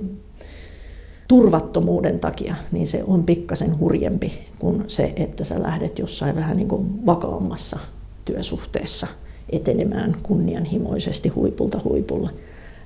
turvattomuuden 1.27 2.19
takia, 2.19 2.55
niin 2.71 2.87
se 2.87 3.03
on 3.07 3.23
pikkasen 3.23 3.79
hurjempi 3.79 4.39
kuin 4.59 4.83
se, 4.87 5.13
että 5.15 5.43
sä 5.43 5.61
lähdet 5.63 5.99
jossain 5.99 6.35
vähän 6.35 6.57
niin 6.57 6.67
kuin 6.69 7.05
vakaammassa 7.05 7.79
työsuhteessa– 8.25 9.07
etenemään 9.51 10.15
kunnianhimoisesti 10.23 11.29
huipulta 11.29 11.81
huipulle. 11.83 12.29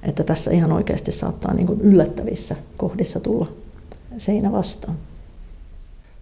Että 0.04 0.24
tässä 0.24 0.52
ihan 0.52 0.72
oikeasti 0.72 1.12
saattaa 1.12 1.54
niin 1.54 1.68
kuin 1.68 1.82
yllättävissä 1.82 2.56
kohdissa 2.78 3.20
tulla 3.20 3.52
seinä 4.18 4.52
vastaan. 4.52 4.98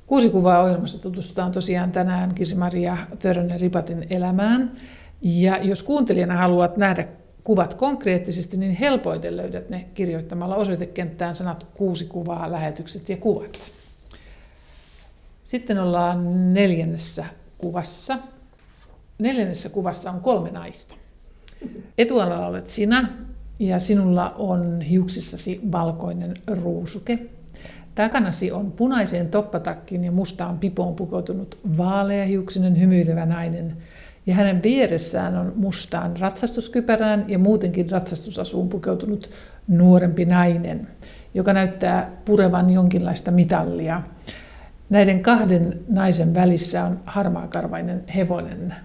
Kuusi 0.08 0.30
kuvaa 0.30 0.64
ohjelmassa 0.64 1.02
tutustutaan 1.02 1.52
tosiaan 1.52 1.92
tänään 1.92 2.36
Kisi-Maria 2.36 2.98
Törönen 3.20 3.60
Ripatin 3.60 4.06
elämään. 4.10 4.72
Ja 5.22 5.58
jos 5.64 5.84
kuuntelijana 5.84 6.38
haluat 6.38 6.78
nähdä 6.78 7.08
kuvat 7.44 7.74
konkreettisesti, 7.74 8.58
niin 8.58 8.72
helpoiten 8.72 9.38
löydät 9.38 9.70
ne 9.70 9.86
kirjoittamalla 9.94 10.56
osoitekenttään 10.56 11.36
sanat 11.36 11.68
kuusi 11.74 12.06
kuvaa, 12.06 12.52
lähetykset 12.52 13.10
ja 13.10 13.18
kuvat. 13.18 13.60
Sitten 15.44 15.80
ollaan 15.80 16.54
neljännessä 16.54 17.26
kuvassa. 17.58 18.18
Neljännessä 19.22 19.70
kuvassa 19.70 20.12
on 20.12 20.22
kolme 20.22 20.52
naista. 20.52 20.96
Etualalla 21.98 22.48
olet 22.48 22.68
sinä 22.68 23.10
ja 23.60 23.80
sinulla 23.80 24.30
on 24.30 24.82
hiuksissasi 24.82 25.60
valkoinen 25.72 26.34
ruusuke. 26.48 27.20
Takanasi 27.96 28.52
on 28.52 28.72
punaiseen 28.72 29.30
toppatakkiin 29.30 30.04
ja 30.04 30.12
mustaan 30.12 30.60
pipoon 30.60 30.96
pukeutunut 30.96 31.60
vaaleahiuksinen 31.78 32.80
hymyilevä 32.80 33.26
nainen. 33.26 33.78
Ja 34.26 34.36
hänen 34.36 34.64
vieressään 34.64 35.38
on 35.38 35.54
mustaan 35.56 36.18
ratsastuskypärään 36.20 37.26
ja 37.28 37.40
muutenkin 37.40 37.92
ratsastusasuun 37.92 38.70
pukeutunut 38.70 39.30
nuorempi 39.68 40.26
nainen, 40.26 40.88
joka 41.34 41.54
näyttää 41.54 42.12
purevan 42.26 42.70
jonkinlaista 42.70 43.32
mitallia. 43.32 44.02
Näiden 44.90 45.22
kahden 45.22 45.80
naisen 45.90 46.34
välissä 46.34 46.86
on 46.86 47.00
harmaakarvainen 47.06 48.04
hevonen 48.16 48.76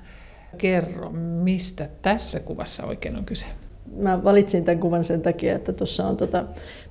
kerro, 0.59 1.11
mistä 1.43 1.89
tässä 2.03 2.41
kuvassa 2.41 2.87
oikein 2.87 3.17
on 3.17 3.25
kyse? 3.25 3.47
Mä 3.97 4.25
valitsin 4.25 4.65
tämän 4.65 4.81
kuvan 4.81 5.05
sen 5.05 5.23
takia, 5.23 5.55
että 5.55 5.73
tuossa 5.73 6.07
on 6.07 6.17
tota, 6.17 6.45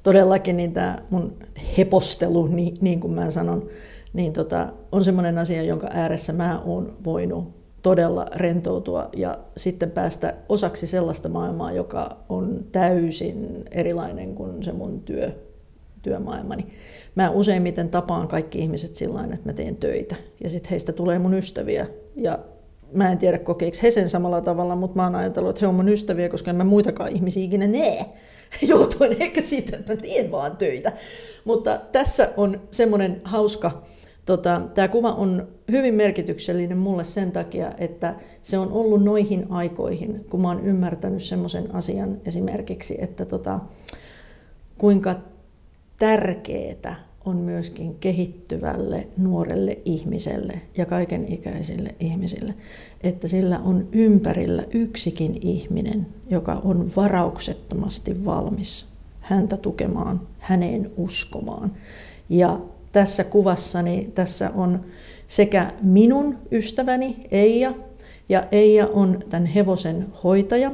todellakin 0.03 0.57
niin 0.57 0.73
tämä 0.73 0.97
mun 1.09 1.37
hepostelu, 1.77 2.47
niin, 2.47 2.73
niin 2.81 2.99
kuin 2.99 3.13
mä 3.13 3.31
sanon, 3.31 3.69
niin 4.13 4.33
tota, 4.33 4.73
on 4.91 5.03
semmoinen 5.03 5.37
asia, 5.37 5.63
jonka 5.63 5.87
ääressä 5.91 6.33
mä 6.33 6.61
oon 6.65 6.97
voinut 7.03 7.65
todella 7.81 8.25
rentoutua 8.35 9.09
ja 9.15 9.39
sitten 9.57 9.91
päästä 9.91 10.33
osaksi 10.49 10.87
sellaista 10.87 11.29
maailmaa, 11.29 11.71
joka 11.71 12.17
on 12.29 12.65
täysin 12.71 13.65
erilainen 13.71 14.35
kuin 14.35 14.63
se 14.63 14.71
mun 14.71 15.01
työ, 15.01 15.31
työmaailmani. 16.01 16.67
Mä 17.15 17.29
useimmiten 17.29 17.89
tapaan 17.89 18.27
kaikki 18.27 18.59
ihmiset 18.59 18.95
sillä 18.95 19.23
että 19.23 19.49
mä 19.49 19.53
teen 19.53 19.75
töitä 19.75 20.15
ja 20.43 20.49
sitten 20.49 20.69
heistä 20.69 20.93
tulee 20.93 21.19
mun 21.19 21.33
ystäviä 21.33 21.87
ja 22.15 22.39
mä 22.95 23.11
en 23.11 23.17
tiedä 23.17 23.37
kokeeko 23.37 23.77
he 23.83 23.91
sen 23.91 24.09
samalla 24.09 24.41
tavalla, 24.41 24.75
mutta 24.75 24.95
mä 24.95 25.03
oon 25.03 25.15
ajatellut, 25.15 25.49
että 25.49 25.61
he 25.61 25.67
on 25.67 25.75
mun 25.75 25.89
ystäviä, 25.89 26.29
koska 26.29 26.51
en 26.51 26.57
mä 26.57 26.63
muitakaan 26.63 27.11
ihmisiä 27.11 27.43
ikinä 27.43 27.67
näe. 27.67 28.05
Johtuen 28.61 29.17
ehkä 29.19 29.41
siitä, 29.41 29.77
että 29.77 29.93
mä 29.93 30.01
teen 30.01 30.31
vaan 30.31 30.57
töitä. 30.57 30.91
Mutta 31.45 31.81
tässä 31.91 32.29
on 32.37 32.61
semmoinen 32.71 33.21
hauska, 33.23 33.83
tota, 34.25 34.61
tämä 34.73 34.87
kuva 34.87 35.11
on 35.11 35.47
hyvin 35.71 35.93
merkityksellinen 35.93 36.77
mulle 36.77 37.03
sen 37.03 37.31
takia, 37.31 37.71
että 37.77 38.15
se 38.41 38.57
on 38.57 38.71
ollut 38.71 39.03
noihin 39.03 39.45
aikoihin, 39.49 40.25
kun 40.29 40.41
mä 40.41 40.47
oon 40.47 40.65
ymmärtänyt 40.65 41.23
semmoisen 41.23 41.75
asian 41.75 42.17
esimerkiksi, 42.25 42.97
että 42.99 43.25
tota, 43.25 43.59
kuinka 44.77 45.15
tärkeää 45.99 47.04
on 47.25 47.37
myöskin 47.37 47.95
kehittyvälle 47.99 49.07
nuorelle 49.17 49.77
ihmiselle 49.85 50.61
ja 50.77 50.85
kaikenikäisille 50.85 51.95
ihmisille, 51.99 52.53
että 53.01 53.27
sillä 53.27 53.59
on 53.59 53.87
ympärillä 53.91 54.63
yksikin 54.73 55.37
ihminen, 55.41 56.07
joka 56.29 56.61
on 56.63 56.91
varauksettomasti 56.95 58.25
valmis 58.25 58.85
häntä 59.19 59.57
tukemaan, 59.57 60.21
häneen 60.39 60.91
uskomaan. 60.97 61.71
Ja 62.29 62.59
tässä 62.91 63.23
kuvassani 63.23 64.11
tässä 64.15 64.51
on 64.55 64.85
sekä 65.27 65.71
minun 65.81 66.37
ystäväni 66.51 67.27
Eija, 67.31 67.73
ja 68.29 68.47
Eija 68.51 68.87
on 68.87 69.19
tämän 69.29 69.45
hevosen 69.45 70.07
hoitaja. 70.23 70.71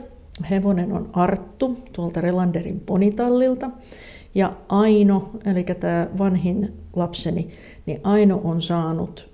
Hevonen 0.50 0.94
on 0.94 1.10
Arttu 1.14 1.78
tuolta 1.94 2.22
Relanderin 2.22 2.80
ponitallilta. 2.80 3.70
Ja 4.36 4.54
Aino, 4.70 5.30
eli 5.46 5.64
tämä 5.64 6.08
vanhin 6.18 6.74
lapseni, 6.96 7.50
niin 7.86 8.00
Aino 8.04 8.42
on 8.44 8.62
saanut 8.62 9.30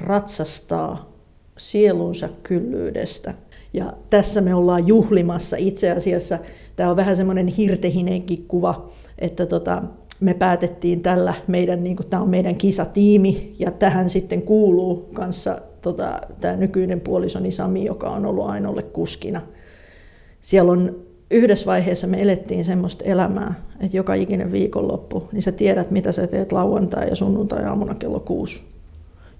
ratsastaa 0.00 1.12
sielunsa 1.58 2.28
kyllyydestä. 2.42 3.34
Ja 3.72 3.92
tässä 4.10 4.40
me 4.40 4.54
ollaan 4.54 4.88
juhlimassa 4.88 5.56
itse 5.56 5.90
asiassa. 5.90 6.38
Tämä 6.76 6.90
on 6.90 6.96
vähän 6.96 7.16
semmoinen 7.16 7.46
hirtehinenkin 7.46 8.44
kuva, 8.48 8.88
että 9.18 9.46
tota, 9.46 9.82
me 10.20 10.34
päätettiin 10.34 11.02
tällä 11.02 11.34
meidän, 11.46 11.84
niin 11.84 11.96
kuin, 11.96 12.06
tämä 12.06 12.22
on 12.22 12.28
meidän 12.28 12.54
kisatiimi, 12.54 13.54
ja 13.58 13.70
tähän 13.70 14.10
sitten 14.10 14.42
kuuluu 14.42 15.08
kanssa 15.12 15.58
tota, 15.80 16.20
tämä 16.40 16.56
nykyinen 16.56 17.00
puolisoni 17.00 17.50
Sami, 17.50 17.84
joka 17.84 18.10
on 18.10 18.26
ollut 18.26 18.46
Ainolle 18.46 18.82
kuskina. 18.82 19.42
Siellä 20.40 20.72
on 20.72 20.96
yhdessä 21.32 21.66
vaiheessa 21.66 22.06
me 22.06 22.22
elettiin 22.22 22.64
semmoista 22.64 23.04
elämää, 23.04 23.54
että 23.80 23.96
joka 23.96 24.14
ikinen 24.14 24.52
viikonloppu, 24.52 25.28
niin 25.32 25.42
sä 25.42 25.52
tiedät, 25.52 25.90
mitä 25.90 26.12
sä 26.12 26.26
teet 26.26 26.52
lauantai- 26.52 27.08
ja 27.08 27.16
sunnuntai-aamuna 27.16 27.94
kello 27.94 28.20
kuusi. 28.20 28.62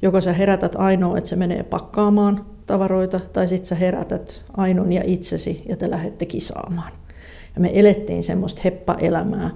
Joko 0.02 0.20
sä 0.20 0.33
herätät 0.33 0.76
ainoa, 0.76 1.18
että 1.18 1.31
se 1.31 1.37
menee 1.37 1.62
pakkaamaan 1.62 2.44
tavaroita, 2.66 3.20
tai 3.33 3.46
sitten 3.46 3.68
sä 3.68 3.74
herätät 3.74 4.44
ainon 4.57 4.92
ja 4.92 5.02
itsesi, 5.05 5.62
ja 5.68 5.76
te 5.76 5.90
lähdette 5.90 6.26
kisaamaan. 6.26 6.92
Ja 7.55 7.61
me 7.61 7.70
elettiin 7.74 8.22
semmoista 8.22 8.61
heppa-elämää, 8.64 9.50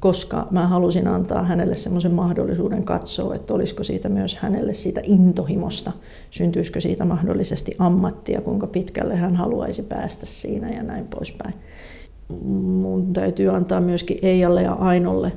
koska 0.00 0.46
mä 0.50 0.66
halusin 0.66 1.08
antaa 1.08 1.42
hänelle 1.42 1.76
semmoisen 1.76 2.12
mahdollisuuden 2.12 2.84
katsoa, 2.84 3.34
että 3.34 3.54
olisiko 3.54 3.84
siitä 3.84 4.08
myös 4.08 4.36
hänelle 4.36 4.74
siitä 4.74 5.00
intohimosta, 5.04 5.92
syntyisikö 6.30 6.80
siitä 6.80 7.04
mahdollisesti 7.04 7.74
ammattia, 7.78 8.40
kuinka 8.40 8.66
pitkälle 8.66 9.16
hän 9.16 9.36
haluaisi 9.36 9.82
päästä 9.82 10.26
siinä 10.26 10.68
ja 10.68 10.82
näin 10.82 11.08
poispäin. 11.08 11.54
Mun 12.44 13.12
täytyy 13.12 13.56
antaa 13.56 13.80
myöskin 13.80 14.18
Eijalle 14.22 14.62
ja 14.62 14.72
Ainolle 14.72 15.32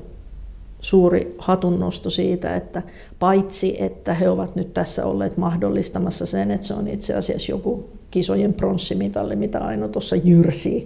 suuri 0.79 1.35
hatunnosto 1.37 2.09
siitä, 2.09 2.55
että 2.55 2.81
paitsi 3.19 3.83
että 3.83 4.13
he 4.13 4.29
ovat 4.29 4.55
nyt 4.55 4.73
tässä 4.73 5.05
olleet 5.05 5.37
mahdollistamassa 5.37 6.25
sen, 6.25 6.51
että 6.51 6.67
se 6.67 6.73
on 6.73 6.87
itse 6.87 7.13
asiassa 7.13 7.51
joku 7.51 7.89
kisojen 8.11 8.53
pronssimitalli, 8.53 9.35
mitä 9.35 9.59
Aino 9.59 9.87
tuossa 9.87 10.15
jyrsii, 10.15 10.85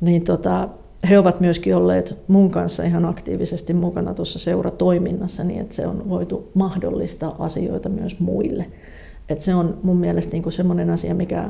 niin 0.00 0.24
tota, 0.24 0.68
he 1.08 1.18
ovat 1.18 1.40
myöskin 1.40 1.76
olleet 1.76 2.14
mun 2.28 2.50
kanssa 2.50 2.82
ihan 2.82 3.04
aktiivisesti 3.04 3.72
mukana 3.72 4.14
tuossa 4.14 4.38
seuratoiminnassa 4.38 5.44
niin, 5.44 5.60
että 5.60 5.74
se 5.74 5.86
on 5.86 6.08
voitu 6.08 6.50
mahdollistaa 6.54 7.36
asioita 7.38 7.88
myös 7.88 8.20
muille. 8.20 8.66
Et 9.28 9.40
se 9.40 9.54
on 9.54 9.78
mun 9.82 9.96
mielestä 9.96 10.32
niinku 10.32 10.50
semmoinen 10.50 10.90
asia, 10.90 11.14
mikä 11.14 11.48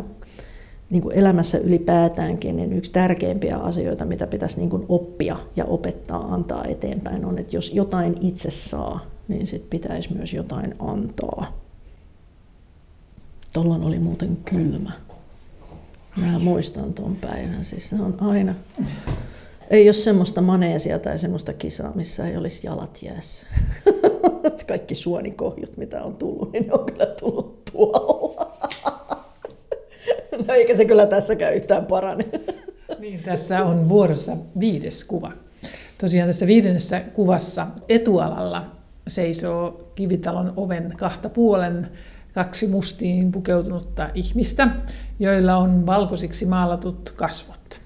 niinku 0.90 1.10
elämässä 1.10 1.58
ylipäätäänkin 1.58 2.56
niin 2.56 2.72
yksi 2.72 2.92
tärkeimpiä 2.92 3.56
asioita, 3.56 4.04
mitä 4.04 4.26
pitäisi 4.26 4.58
niinku 4.58 4.84
oppia 4.88 5.36
ja 5.56 5.64
opettaa 5.64 6.34
antaa 6.34 6.64
eteenpäin, 6.64 7.24
on, 7.24 7.38
että 7.38 7.56
jos 7.56 7.74
jotain 7.74 8.16
itse 8.20 8.50
saa, 8.50 9.06
niin 9.28 9.46
sit 9.46 9.70
pitäisi 9.70 10.14
myös 10.14 10.32
jotain 10.32 10.74
antaa. 10.78 11.58
Tuolloin 13.52 13.82
oli 13.82 13.98
muuten 13.98 14.36
kylmä. 14.44 14.92
Mä 16.16 16.38
muistan 16.38 16.94
tuon 16.94 17.16
päivän. 17.16 17.64
Siis 17.64 17.88
se 17.88 17.96
on 17.96 18.16
aina, 18.20 18.54
ei 19.70 19.86
ole 19.86 19.92
semmoista 19.92 20.40
maneesia 20.40 20.98
tai 20.98 21.18
semmoista 21.18 21.52
kisaa, 21.52 21.92
missä 21.94 22.28
ei 22.28 22.36
olisi 22.36 22.66
jalat 22.66 23.02
jäässä. 23.02 23.46
Kaikki 24.68 24.94
suonikohjut, 24.94 25.76
mitä 25.76 26.02
on 26.02 26.16
tullut, 26.16 26.52
niin 26.52 26.66
ne 26.66 26.72
on 26.72 26.86
kyllä 26.86 27.06
tullut 27.06 27.64
tuolla. 27.72 28.43
No 30.48 30.54
eikä 30.54 30.76
se 30.76 30.84
kyllä 30.84 31.06
tässäkään 31.06 31.54
yhtään 31.54 31.86
parane. 31.86 32.24
Niin, 32.98 33.22
tässä 33.22 33.64
on 33.64 33.88
vuorossa 33.88 34.36
viides 34.60 35.04
kuva. 35.04 35.32
Tosiaan 35.98 36.28
tässä 36.28 36.46
viidennessä 36.46 37.00
kuvassa 37.00 37.66
etualalla 37.88 38.70
seisoo 39.08 39.90
kivitalon 39.94 40.52
oven 40.56 40.92
kahta 40.96 41.28
puolen 41.28 41.88
kaksi 42.34 42.66
mustiin 42.66 43.32
pukeutunutta 43.32 44.10
ihmistä, 44.14 44.68
joilla 45.18 45.56
on 45.56 45.86
valkoisiksi 45.86 46.46
maalatut 46.46 47.12
kasvot. 47.16 47.80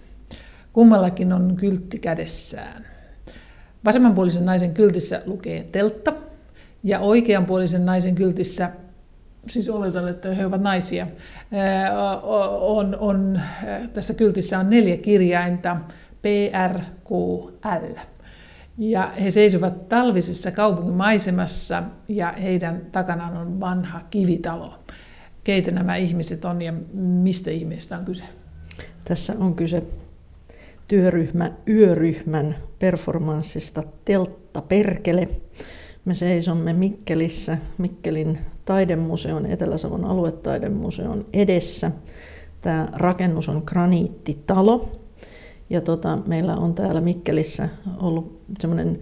Kummallakin 0.73 1.33
on 1.33 1.57
kyltti 1.57 1.99
kädessään. 1.99 2.87
Vasemmanpuolisen 3.85 4.47
naisen 4.47 4.75
kyltissä 4.75 5.23
lukee 5.27 5.69
teltta 5.73 6.13
ja 6.85 7.01
oikeanpuolisen 7.01 7.87
naisen 7.87 8.15
kyltissä, 8.15 8.71
siis 9.49 9.69
oletan, 9.69 10.09
että 10.09 10.35
he 10.35 10.47
ovat 10.47 10.63
naisia, 10.63 11.07
on, 12.61 12.97
on, 13.01 13.41
tässä 13.93 14.15
kyltissä 14.15 14.59
on 14.59 14.71
neljä 14.71 14.97
kirjainta, 14.97 15.77
L. 17.65 17.95
Ja 18.79 19.13
he 19.23 19.31
seisovat 19.31 19.89
talvisessa 19.89 20.51
kaupungin 20.51 20.95
maisemassa 20.95 21.83
ja 22.09 22.33
heidän 22.33 22.87
takanaan 22.93 23.37
on 23.37 23.61
vanha 23.61 24.01
kivitalo. 24.11 24.79
Keitä 25.45 25.71
nämä 25.71 25.97
ihmiset 25.97 26.45
on 26.45 26.63
ja 26.63 26.73
mistä 26.93 27.51
ihmeestä 27.51 27.99
on 27.99 28.05
kyse? 28.05 28.25
Tässä 29.05 29.35
on 29.39 29.55
kyse 29.55 29.83
työryhmä 30.89 31.51
Yöryhmän 31.69 32.57
performanssista 32.79 33.83
Teltta 34.05 34.63
Perkele. 34.63 35.29
Me 36.05 36.15
seisomme 36.15 36.73
Mikkelissä, 36.73 37.59
Mikkelin 37.79 38.39
taidemuseon, 38.69 39.47
Etelä-Savon 39.47 40.05
aluetaidemuseon 40.05 41.27
edessä. 41.33 41.91
Tämä 42.61 42.89
rakennus 42.93 43.49
on 43.49 43.63
graniittitalo. 43.67 44.89
Ja 45.71 45.81
tota, 45.81 46.19
meillä 46.27 46.57
on 46.57 46.75
täällä 46.75 47.01
Mikkelissä 47.01 47.69
ollut 48.01 48.41
semmoinen 48.61 48.99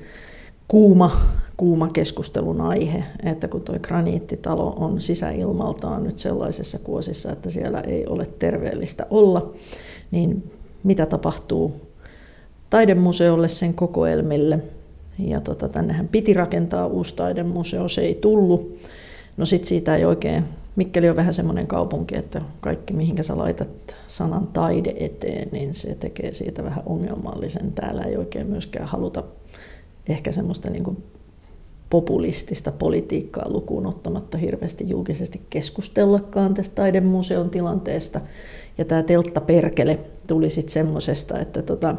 kuuma, 0.68 1.20
kuuma 1.57 1.88
keskustelun 1.88 2.61
aihe, 2.61 3.05
että 3.22 3.48
kun 3.48 3.61
tuo 3.61 3.79
graniittitalo 3.83 4.74
on 4.76 5.00
sisäilmaltaan 5.00 6.05
nyt 6.05 6.18
sellaisessa 6.18 6.79
kuosissa, 6.79 7.33
että 7.33 7.50
siellä 7.50 7.81
ei 7.81 8.07
ole 8.07 8.26
terveellistä 8.38 9.07
olla, 9.11 9.55
niin 10.11 10.50
mitä 10.83 11.07
tapahtuu 11.07 11.81
taidemuseolle, 12.70 13.48
sen 13.48 13.74
kokoelmille. 13.74 14.59
Ja 15.18 15.40
tota, 15.40 15.68
tännehän 15.68 16.09
piti 16.09 16.35
rakentaa 16.35 16.87
uusi 16.87 17.14
taidemuseo, 17.14 17.88
se 17.88 18.00
ei 18.00 18.14
tullut. 18.14 18.79
No 19.37 19.46
sitten 19.46 19.68
siitä 19.68 19.96
ei 19.96 20.05
oikein, 20.05 20.44
Mikkeli 20.77 21.11
on 21.11 21.16
vähän 21.16 21.35
semmoinen 21.35 21.66
kaupunki, 21.66 22.16
että 22.16 22.42
kaikki 22.61 22.92
mihinkä 22.92 23.22
sä 23.22 23.38
laitat 23.38 23.96
sanan 24.07 24.46
taide 24.46 24.94
eteen, 24.99 25.49
niin 25.53 25.75
se 25.75 25.94
tekee 25.94 26.33
siitä 26.33 26.64
vähän 26.64 26.83
ongelmallisen. 26.87 27.72
Täällä 27.72 28.03
ei 28.03 28.16
oikein 28.16 28.46
myöskään 28.46 28.88
haluta 28.88 29.25
ehkä 30.09 30.33
semmoista 30.33 30.70
niin 30.70 30.85
kuin 30.85 31.05
populistista 31.90 32.72
politiikkaa 32.72 33.51
lukuun 33.51 33.87
ottamatta 33.87 34.38
hirveästi 34.38 34.88
julkisesti 34.88 35.40
keskustellakaan 35.51 36.55
tästä 36.55 36.75
taidemuseon 36.75 37.51
tilanteesta. 37.51 38.20
Ja 38.79 38.85
tämä 38.85 39.03
teltta 39.03 39.40
perkele 39.40 39.99
tuli 40.27 40.51
sitten 40.51 40.72
semmoisesta, 40.72 41.38
että 41.38 41.62
tota, 41.62 41.96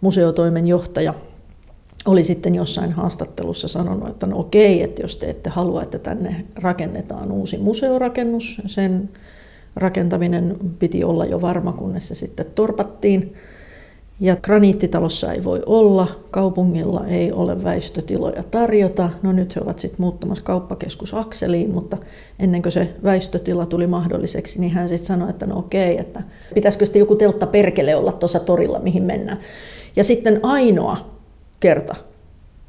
museotoimen 0.00 0.66
johtaja 0.66 1.14
oli 2.06 2.24
sitten 2.24 2.54
jossain 2.54 2.92
haastattelussa 2.92 3.68
sanonut, 3.68 4.08
että 4.08 4.26
no 4.26 4.38
okei, 4.38 4.82
että 4.82 5.02
jos 5.02 5.16
te 5.16 5.30
ette 5.30 5.50
halua, 5.50 5.82
että 5.82 5.98
tänne 5.98 6.44
rakennetaan 6.56 7.32
uusi 7.32 7.58
museorakennus, 7.58 8.62
sen 8.66 9.08
rakentaminen 9.76 10.56
piti 10.78 11.04
olla 11.04 11.24
jo 11.24 11.40
varma, 11.40 11.72
kunnes 11.72 12.08
se 12.08 12.14
sitten 12.14 12.46
torpattiin. 12.54 13.34
Ja 14.20 14.36
graniittitalossa 14.36 15.32
ei 15.32 15.44
voi 15.44 15.62
olla, 15.66 16.08
kaupungilla 16.30 17.06
ei 17.06 17.32
ole 17.32 17.64
väistötiloja 17.64 18.42
tarjota. 18.42 19.10
No 19.22 19.32
nyt 19.32 19.56
he 19.56 19.60
ovat 19.64 19.78
sitten 19.78 20.00
muuttamassa 20.00 20.44
kauppakeskus 20.44 21.14
Akseliin, 21.14 21.70
mutta 21.70 21.96
ennen 22.38 22.62
kuin 22.62 22.72
se 22.72 22.94
väistötila 23.04 23.66
tuli 23.66 23.86
mahdolliseksi, 23.86 24.60
niin 24.60 24.72
hän 24.72 24.88
sitten 24.88 25.06
sanoi, 25.06 25.30
että 25.30 25.46
no 25.46 25.58
okei, 25.58 26.00
että 26.00 26.22
pitäisikö 26.54 26.86
sitten 26.86 27.00
joku 27.00 27.16
teltta 27.16 27.46
perkele 27.46 27.96
olla 27.96 28.12
tuossa 28.12 28.40
torilla, 28.40 28.78
mihin 28.78 29.02
mennään. 29.02 29.38
Ja 29.96 30.04
sitten 30.04 30.40
ainoa 30.42 31.19
kerta, 31.60 31.94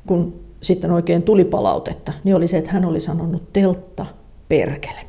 kun 0.07 0.39
sitten 0.61 0.91
oikein 0.91 1.23
tuli 1.23 1.45
palautetta, 1.45 2.13
niin 2.23 2.35
oli 2.35 2.47
se, 2.47 2.57
että 2.57 2.71
hän 2.71 2.85
oli 2.85 2.99
sanonut 2.99 3.53
teltta 3.53 4.05
perkele. 4.49 4.99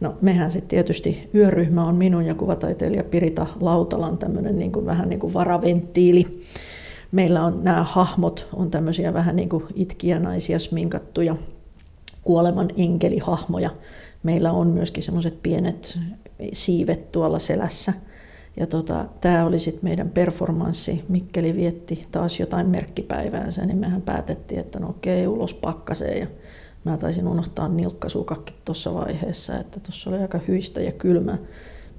No 0.00 0.14
mehän 0.20 0.52
sitten 0.52 0.68
tietysti 0.68 1.30
yöryhmä 1.34 1.84
on 1.84 1.94
minun 1.94 2.26
ja 2.26 2.34
kuvataiteilija 2.34 3.04
Pirita 3.04 3.46
Lautalan 3.60 4.18
tämmöinen 4.18 4.58
niin 4.58 4.72
kuin, 4.72 4.86
vähän 4.86 5.08
niin 5.08 5.20
kuin 5.20 5.34
varaventtiili. 5.34 6.24
Meillä 7.12 7.44
on 7.44 7.64
nämä 7.64 7.82
hahmot, 7.82 8.48
on 8.52 8.70
tämmöisiä 8.70 9.14
vähän 9.14 9.36
niin 9.36 9.48
kuin 9.48 9.64
itkiä 9.74 10.18
naisia 10.18 10.58
sminkattuja 10.58 11.36
kuoleman 12.22 12.68
enkelihahmoja. 12.76 13.70
Meillä 14.22 14.52
on 14.52 14.66
myöskin 14.66 15.02
semmoiset 15.02 15.42
pienet 15.42 15.98
siivet 16.52 17.12
tuolla 17.12 17.38
selässä. 17.38 17.92
Ja 18.58 18.66
tota, 18.66 19.06
tämä 19.20 19.46
oli 19.46 19.58
sitten 19.58 19.84
meidän 19.84 20.10
performanssi. 20.10 21.04
Mikkeli 21.08 21.54
vietti 21.54 22.06
taas 22.12 22.40
jotain 22.40 22.66
merkkipäiväänsä, 22.66 23.66
niin 23.66 23.78
mehän 23.78 24.02
päätettiin, 24.02 24.60
että 24.60 24.78
no 24.80 24.88
okei, 24.88 25.26
ulos 25.26 25.54
pakkaseen. 25.54 26.18
Ja 26.18 26.26
mä 26.84 26.96
taisin 26.96 27.28
unohtaa 27.28 27.68
nilkkasukakki 27.68 28.54
tuossa 28.64 28.94
vaiheessa, 28.94 29.58
että 29.58 29.80
tuossa 29.80 30.10
oli 30.10 30.18
aika 30.18 30.40
hyistä 30.48 30.80
ja 30.80 30.92
kylmä. 30.92 31.38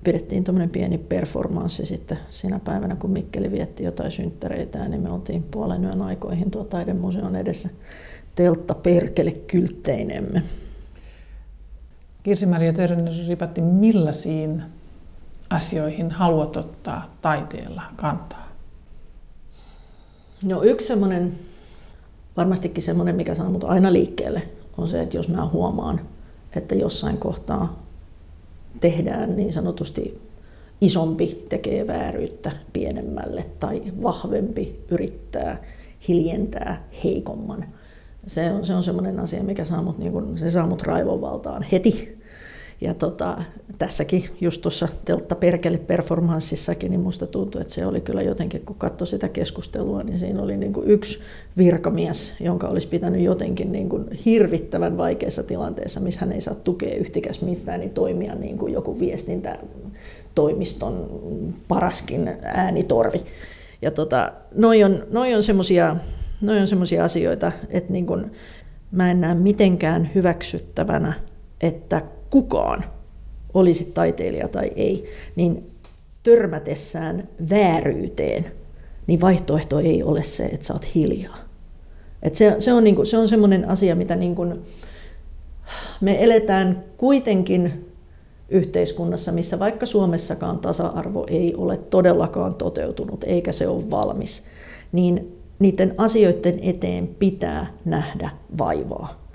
Pidettiin 0.04 0.44
tuommoinen 0.44 0.70
pieni 0.70 0.98
performanssi 0.98 1.86
sitten 1.86 2.20
siinä 2.30 2.60
päivänä, 2.60 2.96
kun 2.96 3.12
Mikkeli 3.12 3.52
vietti 3.52 3.84
jotain 3.84 4.12
synttäreitä, 4.12 4.88
niin 4.88 5.02
me 5.02 5.10
oltiin 5.10 5.44
puolen 5.44 5.84
yön 5.84 6.02
aikoihin 6.02 6.52
tuo 6.52 6.64
taidemuseon 6.64 7.36
edessä 7.36 7.70
teltta 8.36 8.76
perkele 8.76 9.32
kyltteinemme. 9.32 10.44
Kirsi-Maria 12.24 12.74
Törnen 12.74 13.28
ripatti, 13.28 13.62
millaisiin 13.62 14.64
asioihin 15.50 16.12
haluat 16.12 16.58
ottaa 16.58 17.08
taiteella 17.22 17.82
kantaa? 17.96 18.50
No 20.44 20.64
yksi 20.64 20.88
semmoinen, 20.88 21.40
varmastikin 22.38 22.84
semmoinen, 22.84 23.16
mikä 23.16 23.36
saa 23.36 23.50
mut 23.50 23.64
aina 23.64 23.94
liikkeelle, 23.94 24.50
on 24.78 24.88
se, 24.88 25.02
että 25.02 25.18
jos 25.18 25.30
mä 25.30 25.46
huomaan, 25.46 26.02
että 26.56 26.76
jossain 26.76 27.18
kohtaa 27.18 27.80
tehdään 28.82 29.36
niin 29.36 29.54
sanotusti 29.54 30.22
isompi 30.82 31.46
tekee 31.50 31.88
vääryyttä 31.88 32.52
pienemmälle 32.74 33.46
tai 33.60 33.84
vahvempi 34.04 34.86
yrittää 34.92 35.64
hiljentää 36.08 36.84
heikomman. 37.04 37.66
Se 38.28 38.52
on, 38.52 38.66
se 38.66 38.74
on 38.74 38.84
semmoinen 38.84 39.20
asia, 39.20 39.44
mikä 39.44 39.66
saa 39.66 39.82
mut, 39.82 39.98
niin 39.98 40.12
kun, 40.12 40.38
se 40.38 40.52
saa 40.52 40.68
mut 40.68 40.82
raivovaltaan 40.82 41.64
heti 41.64 42.19
ja 42.82 42.94
tota, 42.94 43.44
tässäkin, 43.78 44.26
just 44.42 44.62
tuossa 44.62 44.88
Teltta 45.06 45.36
Perkele 45.36 45.78
performanssissakin, 45.78 46.92
niin 46.92 47.02
musta 47.02 47.28
tuntui, 47.28 47.62
että 47.62 47.74
se 47.74 47.86
oli 47.86 48.02
kyllä 48.02 48.22
jotenkin, 48.22 48.62
kun 48.66 48.76
katsoi 48.76 49.08
sitä 49.08 49.30
keskustelua, 49.30 50.04
niin 50.04 50.20
siinä 50.20 50.42
oli 50.42 50.58
niin 50.58 50.74
kuin 50.74 50.88
yksi 50.88 51.20
virkamies, 51.58 52.36
jonka 52.40 52.68
olisi 52.68 52.88
pitänyt 52.88 53.22
jotenkin 53.22 53.72
niin 53.72 53.90
kuin 53.90 54.06
hirvittävän 54.26 54.98
vaikeassa 54.98 55.44
tilanteessa, 55.44 56.00
missä 56.00 56.20
hän 56.20 56.32
ei 56.32 56.42
saa 56.42 56.56
tukea 56.56 56.96
yhtikäs 56.96 57.42
mistään, 57.42 57.80
niin 57.80 57.92
toimia 57.92 58.36
niin 58.36 58.58
kuin 58.58 58.74
joku 58.74 59.00
viestintätoimiston 59.00 61.22
paraskin 61.68 62.30
äänitorvi. 62.42 63.22
Ja 63.82 63.92
tota, 63.92 64.32
noi 64.56 64.84
on, 64.84 65.04
noi 65.12 65.36
on 65.36 65.44
semmoisia 65.44 65.96
semmoisia 66.66 67.04
asioita, 67.04 67.52
että 67.70 67.94
niin 67.94 68.06
kun 68.06 68.32
mä 68.92 69.12
en 69.12 69.22
näe 69.22 69.36
mitenkään 69.36 70.10
hyväksyttävänä, 70.16 71.14
että 71.62 72.02
kukaan, 72.30 72.84
olisi 73.54 73.92
taiteilija 73.94 74.48
tai 74.48 74.72
ei, 74.76 75.10
niin 75.36 75.72
törmätessään 76.24 77.30
vääryyteen, 77.50 78.46
niin 79.08 79.22
vaihtoehto 79.22 79.80
ei 79.80 80.04
ole 80.04 80.24
se, 80.24 80.46
että 80.46 80.66
sä 80.66 80.74
oot 80.74 80.96
hiljaa. 80.96 81.38
Et 82.24 82.36
se, 82.36 82.56
se, 82.60 82.74
on 82.74 82.84
niinku, 82.84 83.06
se 83.06 83.18
on 83.18 83.28
semmoinen 83.28 83.70
asia, 83.70 83.96
mitä 83.96 84.16
niinku, 84.16 84.46
me 86.02 86.24
eletään 86.24 86.84
kuitenkin 86.98 87.86
yhteiskunnassa, 88.50 89.32
missä 89.32 89.60
vaikka 89.60 89.86
Suomessakaan 89.86 90.60
tasa-arvo 90.60 91.26
ei 91.30 91.56
ole 91.56 91.78
todellakaan 91.78 92.56
toteutunut 92.56 93.24
eikä 93.24 93.52
se 93.52 93.68
ole 93.68 93.90
valmis, 93.90 94.46
niin 94.92 95.40
niiden 95.60 95.96
asioiden 95.98 96.60
eteen 96.62 97.08
pitää 97.08 97.74
nähdä 97.86 98.30
vaivaa. 98.58 99.29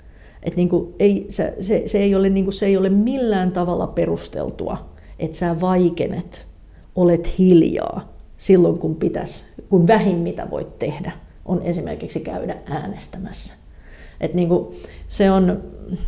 Et 0.45 0.55
niin 0.55 0.69
ei, 0.99 1.25
se, 1.29 1.55
se, 1.59 1.83
se, 1.85 1.97
ei 1.97 2.15
ole, 2.15 2.29
niin 2.29 2.45
kuin, 2.45 2.53
se 2.53 2.65
ei 2.65 2.77
ole 2.77 2.89
millään 2.89 3.51
tavalla 3.51 3.87
perusteltua, 3.87 4.89
että 5.19 5.37
sä 5.37 5.61
vaikenet, 5.61 6.47
olet 6.95 7.37
hiljaa 7.37 8.13
silloin, 8.37 8.79
kun, 8.79 8.95
pitäisi, 8.95 9.45
kun 9.69 9.87
vähin 9.87 10.17
mitä 10.17 10.47
voit 10.51 10.79
tehdä 10.79 11.11
on 11.45 11.61
esimerkiksi 11.61 12.19
käydä 12.19 12.57
äänestämässä. 12.65 13.53
Et 14.21 14.33
niin 14.33 14.47
kuin, 14.49 14.75
se 15.07 15.31
on, 15.31 15.63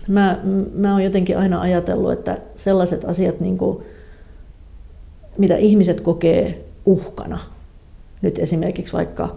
mä, 0.08 0.40
mä 0.74 0.92
oon 0.92 1.04
jotenkin 1.04 1.38
aina 1.38 1.62
ajatellut, 1.62 2.12
että 2.12 2.42
sellaiset 2.56 3.06
asiat, 3.06 3.40
niin 3.40 3.58
kuin, 3.58 3.84
mitä 5.38 5.58
ihmiset 5.58 6.02
kokee 6.02 6.66
uhkana, 6.86 7.40
nyt 8.22 8.40
esimerkiksi 8.40 8.94
vaikka 8.94 9.36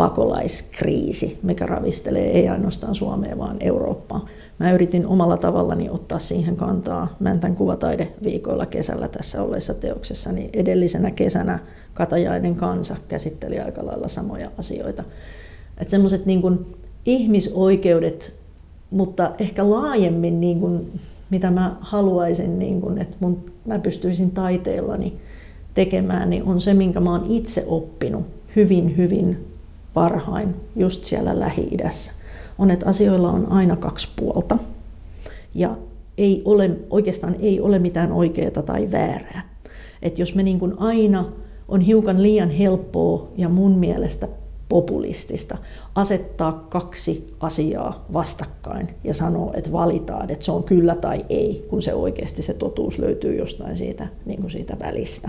pakolaiskriisi, 0.00 1.38
mikä 1.42 1.66
ravistelee 1.66 2.30
ei 2.30 2.48
ainoastaan 2.48 2.94
Suomea, 2.94 3.38
vaan 3.38 3.56
Eurooppaa. 3.60 4.26
Mä 4.58 4.72
yritin 4.72 5.06
omalla 5.06 5.36
tavallani 5.36 5.90
ottaa 5.90 6.18
siihen 6.18 6.56
kantaa 6.56 7.16
Mäntän 7.18 7.54
kuvataideviikoilla 7.54 8.66
kesällä 8.66 9.08
tässä 9.08 9.42
olleessa 9.42 9.74
teoksessa, 9.74 10.32
niin 10.32 10.50
edellisenä 10.52 11.10
kesänä 11.10 11.58
Katajainen 11.94 12.54
kansa 12.54 12.96
käsitteli 13.08 13.60
aika 13.60 13.86
lailla 13.86 14.08
samoja 14.08 14.50
asioita. 14.58 15.04
Että 15.78 15.90
semmoiset 15.90 16.26
niin 16.26 16.66
ihmisoikeudet, 17.06 18.34
mutta 18.90 19.32
ehkä 19.38 19.70
laajemmin 19.70 20.40
niin 20.40 20.60
kuin, 20.60 21.00
mitä 21.30 21.50
mä 21.50 21.76
haluaisin, 21.80 22.58
niin 22.58 22.80
kuin, 22.80 22.98
että 22.98 23.16
mun, 23.20 23.44
mä 23.64 23.78
pystyisin 23.78 24.30
taiteellani 24.30 25.20
tekemään, 25.74 26.30
niin 26.30 26.42
on 26.42 26.60
se, 26.60 26.74
minkä 26.74 27.00
mä 27.00 27.10
oon 27.10 27.26
itse 27.28 27.64
oppinut 27.68 28.26
hyvin, 28.56 28.96
hyvin 28.96 29.49
parhain 29.94 30.54
just 30.76 31.04
siellä 31.04 31.40
Lähi-idässä, 31.40 32.12
on, 32.58 32.70
että 32.70 32.86
asioilla 32.86 33.30
on 33.30 33.52
aina 33.52 33.76
kaksi 33.76 34.08
puolta. 34.16 34.58
Ja 35.54 35.76
ei 36.18 36.42
ole, 36.44 36.70
oikeastaan 36.90 37.36
ei 37.40 37.60
ole 37.60 37.78
mitään 37.78 38.12
oikeaa 38.12 38.62
tai 38.66 38.90
väärää. 38.90 39.48
että 40.02 40.22
jos 40.22 40.34
me 40.34 40.42
niin 40.42 40.58
kuin 40.58 40.74
aina 40.78 41.24
on 41.68 41.80
hiukan 41.80 42.22
liian 42.22 42.50
helppoa 42.50 43.28
ja 43.36 43.48
mun 43.48 43.78
mielestä 43.78 44.28
populistista 44.68 45.58
asettaa 45.94 46.66
kaksi 46.68 47.34
asiaa 47.40 48.04
vastakkain 48.12 48.88
ja 49.04 49.14
sanoa, 49.14 49.54
että 49.54 49.72
valitaan, 49.72 50.30
että 50.30 50.44
se 50.44 50.52
on 50.52 50.64
kyllä 50.64 50.94
tai 50.94 51.24
ei, 51.28 51.66
kun 51.68 51.82
se 51.82 51.94
oikeasti 51.94 52.42
se 52.42 52.54
totuus 52.54 52.98
löytyy 52.98 53.36
jostain 53.36 53.76
siitä, 53.76 54.06
niin 54.26 54.40
kuin 54.40 54.50
siitä 54.50 54.76
välistä. 54.78 55.28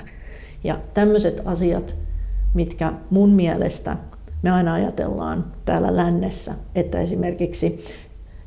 Ja 0.63 0.79
tämmöiset 0.93 1.41
asiat, 1.45 1.95
mitkä 2.53 2.93
mun 3.09 3.29
mielestä 3.29 3.97
me 4.41 4.51
aina 4.51 4.73
ajatellaan 4.73 5.45
täällä 5.65 5.95
lännessä, 5.95 6.53
että 6.75 7.01
esimerkiksi 7.01 7.83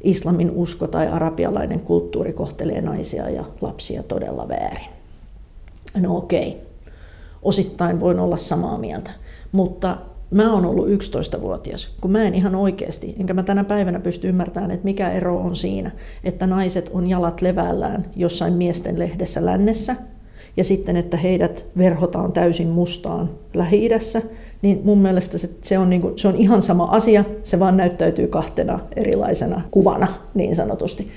islamin 0.01 0.51
usko 0.51 0.87
tai 0.87 1.09
arabialainen 1.09 1.81
kulttuuri 1.81 2.33
kohtelee 2.33 2.81
naisia 2.81 3.31
ja 3.31 3.45
lapsia 3.61 4.03
todella 4.03 4.49
väärin. 4.49 4.89
No 6.01 6.17
okei, 6.17 6.61
osittain 7.43 8.01
voin 8.01 8.19
olla 8.19 8.37
samaa 8.37 8.79
mieltä, 8.79 9.11
mutta 9.53 9.97
mä 10.31 10.53
oon 10.53 10.67
ollut 10.67 10.89
11-vuotias, 10.89 11.95
kun 12.01 12.11
mä 12.11 12.25
en 12.25 12.35
ihan 12.35 12.55
oikeasti, 12.55 13.15
enkä 13.21 13.35
mä 13.35 13.43
tänä 13.43 13.65
päivänä 13.65 14.01
pysty 14.01 14.29
ymmärtämään, 14.29 14.71
että 14.71 14.85
mikä 14.85 15.11
ero 15.11 15.39
on 15.39 15.57
siinä, 15.57 15.91
että 16.25 16.47
naiset 16.47 16.91
on 16.93 17.11
jalat 17.11 17.41
levällään 17.41 18.07
jossain 18.17 18.53
miesten 18.53 18.99
lehdessä 18.99 19.45
lännessä, 19.45 19.97
ja 20.57 20.65
sitten, 20.65 20.97
että 20.97 21.17
heidät 21.17 21.67
verhotaan 21.79 22.33
täysin 22.33 22.69
mustaan 22.69 23.31
Lähi-idässä, 23.55 24.23
niin 24.65 24.81
mun 24.85 24.99
mielestä 24.99 25.39
se, 25.39 25.51
se, 25.63 25.79
on, 25.79 25.91
niin 25.91 26.03
kuin, 26.03 26.19
se 26.19 26.29
on 26.29 26.37
ihan 26.37 26.63
sama 26.63 26.85
asia, 26.85 27.25
se 27.43 27.59
vaan 27.59 27.77
näyttäytyy 27.77 28.27
kahtena 28.27 28.81
erilaisena 28.97 29.61
kuvana 29.71 30.07
niin 30.35 30.57
sanotusti. 30.57 31.09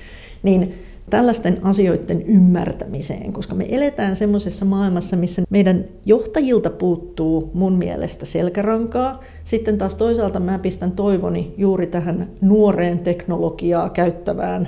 Niin 0.43 0.74
tällaisten 1.10 1.58
asioiden 1.62 2.22
ymmärtämiseen, 2.22 3.34
koska 3.34 3.56
me 3.56 3.66
eletään 3.70 4.16
semmoisessa 4.16 4.66
maailmassa, 4.66 5.16
missä 5.16 5.41
meidän 5.50 5.86
johtajilta 6.06 6.70
puuttuu 6.70 7.52
mun 7.54 7.74
mielestä 7.74 8.26
selkärankaa. 8.26 9.24
Sitten 9.43 9.78
taas 9.78 9.95
toisaalta 9.95 10.39
mä 10.39 10.60
pistän 10.60 10.91
toivoni 10.91 11.54
juuri 11.58 11.88
tähän 11.88 12.30
nuoreen 12.41 13.00
teknologiaa 13.00 13.89
käyttävään 13.89 14.68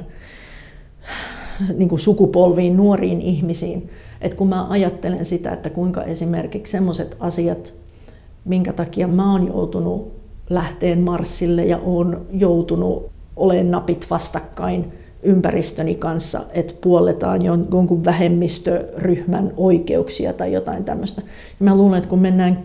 niin 1.73 1.89
kuin 1.89 1.99
sukupolviin, 1.99 2.77
nuoriin 2.77 3.21
ihmisiin. 3.21 3.89
Et 4.21 4.33
kun 4.33 4.49
mä 4.49 4.67
ajattelen 4.69 5.25
sitä, 5.25 5.51
että 5.51 5.69
kuinka 5.69 6.03
esimerkiksi 6.03 6.71
semmoiset 6.71 7.17
asiat, 7.19 7.73
minkä 8.49 8.73
takia 8.73 9.07
mä 9.07 9.31
oon 9.31 9.47
joutunut 9.47 10.11
lähteen 10.49 11.01
Marsille 11.01 11.65
ja 11.65 11.79
oon 11.83 12.25
joutunut 12.31 13.09
olemaan 13.35 13.71
napit 13.71 14.07
vastakkain 14.09 14.91
ympäristöni 15.23 15.95
kanssa, 15.95 16.41
että 16.53 16.73
puolletaan 16.81 17.41
jonkun 17.41 18.05
vähemmistöryhmän 18.05 19.53
oikeuksia 19.57 20.33
tai 20.33 20.53
jotain 20.53 20.83
tämmöistä. 20.83 21.21
Ja 21.59 21.65
mä 21.65 21.75
luulen, 21.75 21.97
että 21.97 22.09
kun 22.09 22.19
mennään 22.19 22.63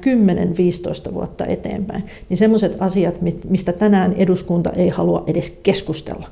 10-15 1.11 1.15
vuotta 1.15 1.47
eteenpäin, 1.47 2.05
niin 2.29 2.37
semmoiset 2.37 2.77
asiat, 2.81 3.15
mistä 3.49 3.73
tänään 3.73 4.13
eduskunta 4.13 4.71
ei 4.71 4.89
halua 4.89 5.25
edes 5.27 5.51
keskustella, 5.63 6.29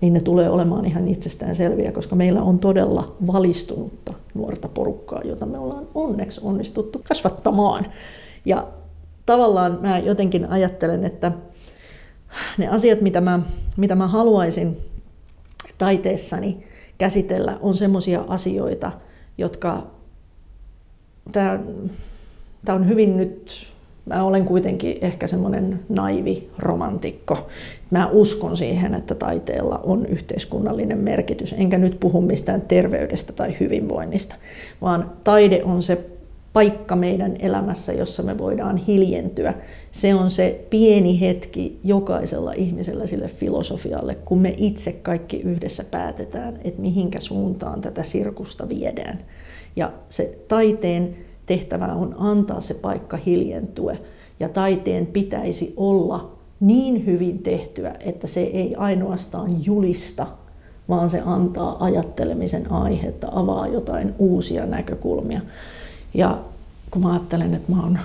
niin 0.00 0.12
ne 0.12 0.20
tulee 0.20 0.50
olemaan 0.50 0.84
ihan 0.84 1.08
itsestään 1.08 1.56
selviä, 1.56 1.92
koska 1.92 2.16
meillä 2.16 2.42
on 2.42 2.58
todella 2.58 3.16
valistunutta 3.26 4.12
nuorta 4.34 4.68
porukkaa, 4.68 5.20
jota 5.24 5.46
me 5.46 5.58
ollaan 5.58 5.86
onneksi 5.94 6.40
onnistuttu 6.44 7.00
kasvattamaan. 7.08 7.86
Ja 8.44 8.68
tavallaan 9.30 9.78
mä 9.82 9.98
jotenkin 9.98 10.50
ajattelen, 10.50 11.04
että 11.04 11.32
ne 12.58 12.68
asiat, 12.68 13.00
mitä 13.00 13.20
mä, 13.20 13.40
mitä 13.76 13.94
mä 13.94 14.06
haluaisin 14.06 14.76
taiteessani 15.78 16.64
käsitellä, 16.98 17.58
on 17.60 17.74
semmoisia 17.74 18.24
asioita, 18.28 18.92
jotka 19.38 19.86
tämä, 21.32 21.60
on 22.68 22.88
hyvin 22.88 23.16
nyt, 23.16 23.66
mä 24.06 24.24
olen 24.24 24.44
kuitenkin 24.44 24.98
ehkä 25.00 25.26
semmoinen 25.26 25.80
naivi 25.88 26.50
romantikko. 26.58 27.48
Mä 27.90 28.06
uskon 28.06 28.56
siihen, 28.56 28.94
että 28.94 29.14
taiteella 29.14 29.80
on 29.84 30.06
yhteiskunnallinen 30.06 30.98
merkitys, 30.98 31.54
enkä 31.58 31.78
nyt 31.78 32.00
puhu 32.00 32.20
mistään 32.20 32.60
terveydestä 32.60 33.32
tai 33.32 33.56
hyvinvoinnista, 33.60 34.34
vaan 34.80 35.12
taide 35.24 35.62
on 35.64 35.82
se 35.82 36.19
paikka 36.52 36.96
meidän 36.96 37.36
elämässä, 37.38 37.92
jossa 37.92 38.22
me 38.22 38.38
voidaan 38.38 38.76
hiljentyä. 38.76 39.54
Se 39.90 40.14
on 40.14 40.30
se 40.30 40.66
pieni 40.70 41.20
hetki 41.20 41.80
jokaisella 41.84 42.52
ihmisellä 42.52 43.06
sille 43.06 43.28
filosofialle, 43.28 44.14
kun 44.14 44.38
me 44.38 44.54
itse 44.56 44.92
kaikki 44.92 45.36
yhdessä 45.40 45.84
päätetään, 45.90 46.60
että 46.64 46.82
mihinkä 46.82 47.20
suuntaan 47.20 47.80
tätä 47.80 48.02
sirkusta 48.02 48.68
viedään. 48.68 49.18
Ja 49.76 49.92
se 50.10 50.38
taiteen 50.48 51.16
tehtävä 51.46 51.86
on 51.86 52.14
antaa 52.18 52.60
se 52.60 52.74
paikka 52.74 53.16
hiljentyä. 53.16 53.96
Ja 54.40 54.48
taiteen 54.48 55.06
pitäisi 55.06 55.74
olla 55.76 56.38
niin 56.60 57.06
hyvin 57.06 57.42
tehtyä, 57.42 57.94
että 58.00 58.26
se 58.26 58.40
ei 58.40 58.74
ainoastaan 58.74 59.66
julista, 59.66 60.26
vaan 60.88 61.10
se 61.10 61.22
antaa 61.24 61.84
ajattelemisen 61.84 62.72
aihetta, 62.72 63.28
avaa 63.32 63.66
jotain 63.66 64.14
uusia 64.18 64.66
näkökulmia. 64.66 65.40
Ja 66.14 66.38
kun 66.90 67.02
mä 67.02 67.12
ajattelen, 67.12 67.54
että 67.54 67.72
mä 67.72 67.82
oon 67.82 67.98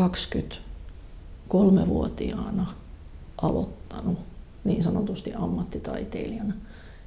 23-vuotiaana 0.00 2.66
aloittanut 3.42 4.18
niin 4.64 4.82
sanotusti 4.82 5.34
ammattitaiteilijana. 5.34 6.54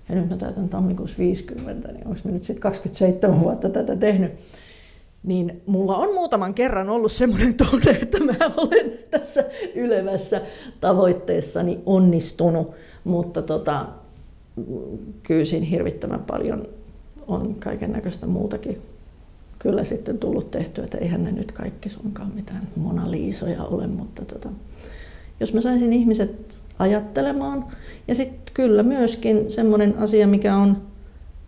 Ja 0.10 0.16
nyt 0.16 0.30
mä 0.30 0.38
täytän 0.38 0.70
tammikuussa 0.70 1.18
50, 1.18 1.92
niin 1.92 2.08
onko 2.08 2.20
mä 2.24 2.32
nyt 2.32 2.44
sitten 2.44 2.62
27 2.62 3.40
vuotta 3.40 3.70
tätä 3.70 3.96
tehnyt. 3.96 4.32
Niin 5.24 5.62
mulla 5.66 5.98
on 5.98 6.14
muutaman 6.14 6.54
kerran 6.54 6.90
ollut 6.90 7.12
semmoinen 7.12 7.54
tunne, 7.54 7.92
että 7.92 8.24
mä 8.24 8.36
olen 8.58 8.92
tässä 9.12 9.44
ylevässä 9.76 10.42
tavoitteessani 10.80 11.80
onnistunut. 11.86 12.72
Mutta 13.04 13.42
tota, 13.42 13.86
kyllä 15.24 15.46
siinä 15.46 15.66
hirvittävän 15.66 16.24
paljon 16.28 16.68
on 17.28 17.56
kaiken 17.56 17.92
näköistä 17.92 18.28
muutakin 18.28 18.82
kyllä 19.62 19.84
sitten 19.84 20.18
tullut 20.18 20.52
tehtyä, 20.52 20.84
että 20.84 20.98
eihän 20.98 21.24
ne 21.24 21.32
nyt 21.32 21.52
kaikki 21.52 21.90
suinkaan 21.90 22.32
mitään 22.36 22.64
Mona 22.76 23.12
Liisoja 23.12 23.64
ole, 23.64 23.88
mutta 23.88 24.26
tota, 24.26 24.50
jos 25.40 25.54
mä 25.54 25.62
saisin 25.62 25.94
ihmiset 25.94 26.56
ajattelemaan. 26.80 27.66
Ja 28.08 28.16
sitten 28.16 28.54
kyllä 28.54 28.84
myöskin 28.84 29.52
semmoinen 29.52 29.98
asia, 29.98 30.28
mikä 30.28 30.56
on, 30.56 30.82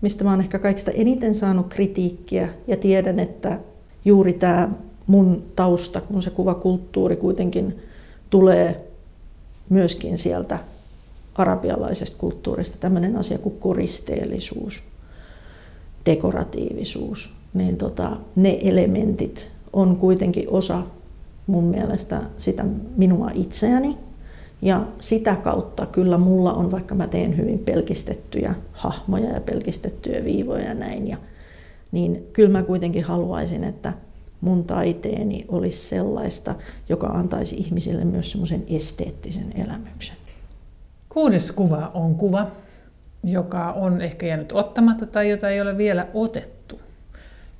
mistä 0.01 0.23
mä 0.23 0.29
oon 0.29 0.39
ehkä 0.39 0.59
kaikista 0.59 0.91
eniten 0.91 1.35
saanut 1.35 1.67
kritiikkiä 1.69 2.49
ja 2.67 2.77
tiedän, 2.77 3.19
että 3.19 3.59
juuri 4.05 4.33
tämä 4.33 4.69
mun 5.07 5.43
tausta, 5.55 6.01
kun 6.01 6.21
se 6.21 6.29
kuvakulttuuri 6.29 7.15
kuitenkin 7.15 7.79
tulee 8.29 8.87
myöskin 9.69 10.17
sieltä 10.17 10.59
arabialaisesta 11.35 12.17
kulttuurista, 12.17 12.77
tämmöinen 12.77 13.15
asia 13.15 13.37
kuin 13.37 13.59
koristeellisuus, 13.59 14.83
dekoratiivisuus, 16.05 17.42
niin 17.53 17.77
tota, 17.77 18.17
ne 18.35 18.59
elementit 18.61 19.51
on 19.73 19.97
kuitenkin 19.97 20.49
osa 20.49 20.83
mun 21.47 21.63
mielestä 21.63 22.21
sitä 22.37 22.65
minua 22.95 23.31
itseäni. 23.33 23.97
Ja 24.61 24.87
sitä 24.99 25.35
kautta 25.35 25.85
kyllä 25.85 26.17
mulla 26.17 26.53
on, 26.53 26.71
vaikka 26.71 26.95
mä 26.95 27.07
teen 27.07 27.37
hyvin 27.37 27.59
pelkistettyjä 27.59 28.55
hahmoja 28.71 29.29
ja 29.29 29.41
pelkistettyjä 29.41 30.23
viivoja 30.23 30.63
ja 30.63 30.73
näin, 30.73 31.07
ja, 31.07 31.17
niin 31.91 32.27
kyllä 32.33 32.49
mä 32.49 32.63
kuitenkin 32.63 33.03
haluaisin, 33.03 33.63
että 33.63 33.93
mun 34.41 34.63
taiteeni 34.63 35.45
olisi 35.47 35.87
sellaista, 35.87 36.55
joka 36.89 37.07
antaisi 37.07 37.55
ihmisille 37.55 38.05
myös 38.05 38.31
semmoisen 38.31 38.63
esteettisen 38.67 39.51
elämyksen. 39.65 40.15
Kuudes 41.09 41.51
kuva 41.51 41.91
on 41.93 42.15
kuva, 42.15 42.47
joka 43.23 43.71
on 43.71 44.01
ehkä 44.01 44.25
jäänyt 44.25 44.51
ottamatta 44.51 45.05
tai 45.05 45.29
jota 45.29 45.49
ei 45.49 45.61
ole 45.61 45.77
vielä 45.77 46.07
otettu. 46.13 46.52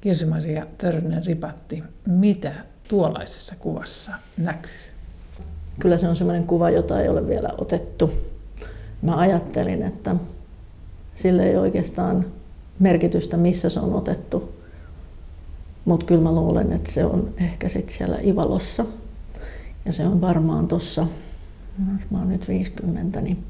Kirsi-Maria 0.03 0.65
Törnen 0.77 1.25
ripatti, 1.25 1.83
mitä 2.05 2.53
tuollaisessa 2.87 3.55
kuvassa 3.59 4.11
näkyy? 4.37 4.71
Kyllä 5.79 5.97
se 5.97 6.07
on 6.07 6.15
sellainen 6.15 6.47
kuva, 6.47 6.69
jota 6.69 7.01
ei 7.01 7.09
ole 7.09 7.27
vielä 7.27 7.49
otettu. 7.57 8.11
Mä 9.01 9.17
ajattelin, 9.17 9.83
että 9.83 10.15
sille 11.13 11.43
ei 11.43 11.57
oikeastaan 11.57 12.25
merkitystä, 12.79 13.37
missä 13.37 13.69
se 13.69 13.79
on 13.79 13.93
otettu. 13.93 14.55
Mutta 15.85 16.05
kyllä 16.05 16.23
mä 16.23 16.31
luulen, 16.35 16.71
että 16.71 16.91
se 16.91 17.05
on 17.05 17.33
ehkä 17.37 17.69
sitten 17.69 17.95
siellä 17.95 18.17
Ivalossa. 18.23 18.85
Ja 19.85 19.93
se 19.93 20.05
on 20.05 20.21
varmaan 20.21 20.67
tuossa, 20.67 21.07
jos 21.93 22.11
mä 22.11 22.17
oon 22.17 22.29
nyt 22.29 22.47
50, 22.47 23.21
niin 23.21 23.43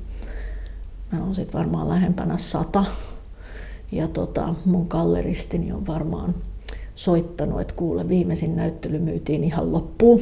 mä 1.12 1.24
oon 1.24 1.36
sitten 1.36 1.60
varmaan 1.60 1.90
lähempänä 1.90 2.38
100 2.38 2.86
ja 3.96 4.08
tota, 4.08 4.56
mun 4.66 4.86
galleristini 4.90 5.72
on 5.72 5.88
varmaan 5.88 6.36
soittanut, 6.96 7.62
että 7.62 7.74
kuule, 7.74 8.10
viimeisin 8.10 8.56
näyttely 8.56 9.00
myytiin 9.00 9.44
ihan 9.44 9.72
loppuun. 9.72 10.22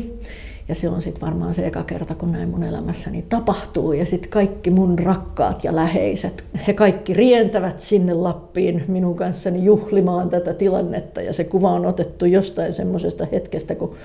Ja 0.71 0.75
se 0.75 0.89
on 0.89 1.01
sitten 1.01 1.21
varmaan 1.21 1.53
se 1.53 1.67
eka 1.67 1.83
kerta, 1.83 2.15
kun 2.15 2.31
näin 2.31 2.49
mun 2.49 2.63
elämässäni 2.63 3.25
tapahtuu. 3.29 3.93
Ja 3.93 4.05
sitten 4.05 4.29
kaikki 4.29 4.69
mun 4.69 4.99
rakkaat 4.99 5.63
ja 5.63 5.75
läheiset, 5.75 6.43
he 6.67 6.73
kaikki 6.73 7.13
rientävät 7.13 7.79
sinne 7.79 8.13
Lappiin 8.13 8.83
minun 8.87 9.15
kanssani 9.15 9.63
juhlimaan 9.63 10.29
tätä 10.29 10.53
tilannetta. 10.53 11.21
Ja 11.21 11.33
se 11.33 11.43
kuva 11.43 11.71
on 11.71 11.85
otettu 11.85 12.25
jostain 12.25 12.73
semmoisesta 12.73 13.27
hetkestä, 13.31 13.75
kun 13.75 13.95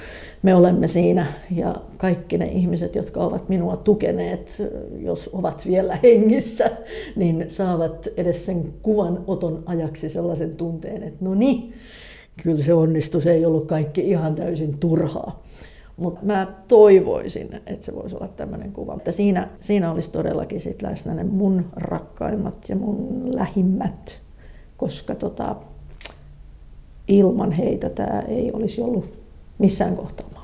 me 0.42 0.54
olemme 0.54 0.88
siinä. 0.88 1.26
Ja 1.50 1.76
kaikki 1.96 2.38
ne 2.38 2.46
ihmiset, 2.46 2.94
jotka 2.94 3.20
ovat 3.20 3.48
minua 3.48 3.76
tukeneet, 3.76 4.62
jos 4.98 5.30
ovat 5.32 5.66
vielä 5.66 5.98
hengissä, 6.02 6.70
niin 7.16 7.44
saavat 7.48 8.08
edes 8.16 8.46
sen 8.46 8.74
kuvan 8.82 9.24
oton 9.26 9.62
ajaksi 9.66 10.08
sellaisen 10.08 10.56
tunteen, 10.56 11.02
että 11.02 11.24
no 11.24 11.34
niin, 11.34 11.74
kyllä 12.42 12.62
se 12.62 12.74
onnistui, 12.74 13.22
se 13.22 13.32
ei 13.32 13.46
ollut 13.46 13.64
kaikki 13.64 14.00
ihan 14.00 14.34
täysin 14.34 14.78
turhaa. 14.78 15.45
Mutta 15.96 16.20
mä 16.22 16.46
toivoisin, 16.68 17.60
että 17.66 17.86
se 17.86 17.94
voisi 17.94 18.16
olla 18.16 18.28
tämmöinen 18.28 18.72
kuva. 18.72 18.94
Mutta 18.94 19.12
siinä, 19.12 19.48
siinä 19.60 19.90
olisi 19.90 20.10
todellakin 20.10 20.60
sit 20.60 20.82
läsnä 20.82 21.14
ne 21.14 21.24
mun 21.24 21.64
rakkaimmat 21.76 22.68
ja 22.68 22.76
mun 22.76 23.22
lähimmät, 23.34 24.22
koska 24.76 25.14
tota, 25.14 25.56
ilman 27.08 27.52
heitä 27.52 27.90
tämä 27.90 28.20
ei 28.20 28.52
olisi 28.52 28.82
ollut 28.82 29.18
missään 29.58 29.96
kohtaa 29.96 30.35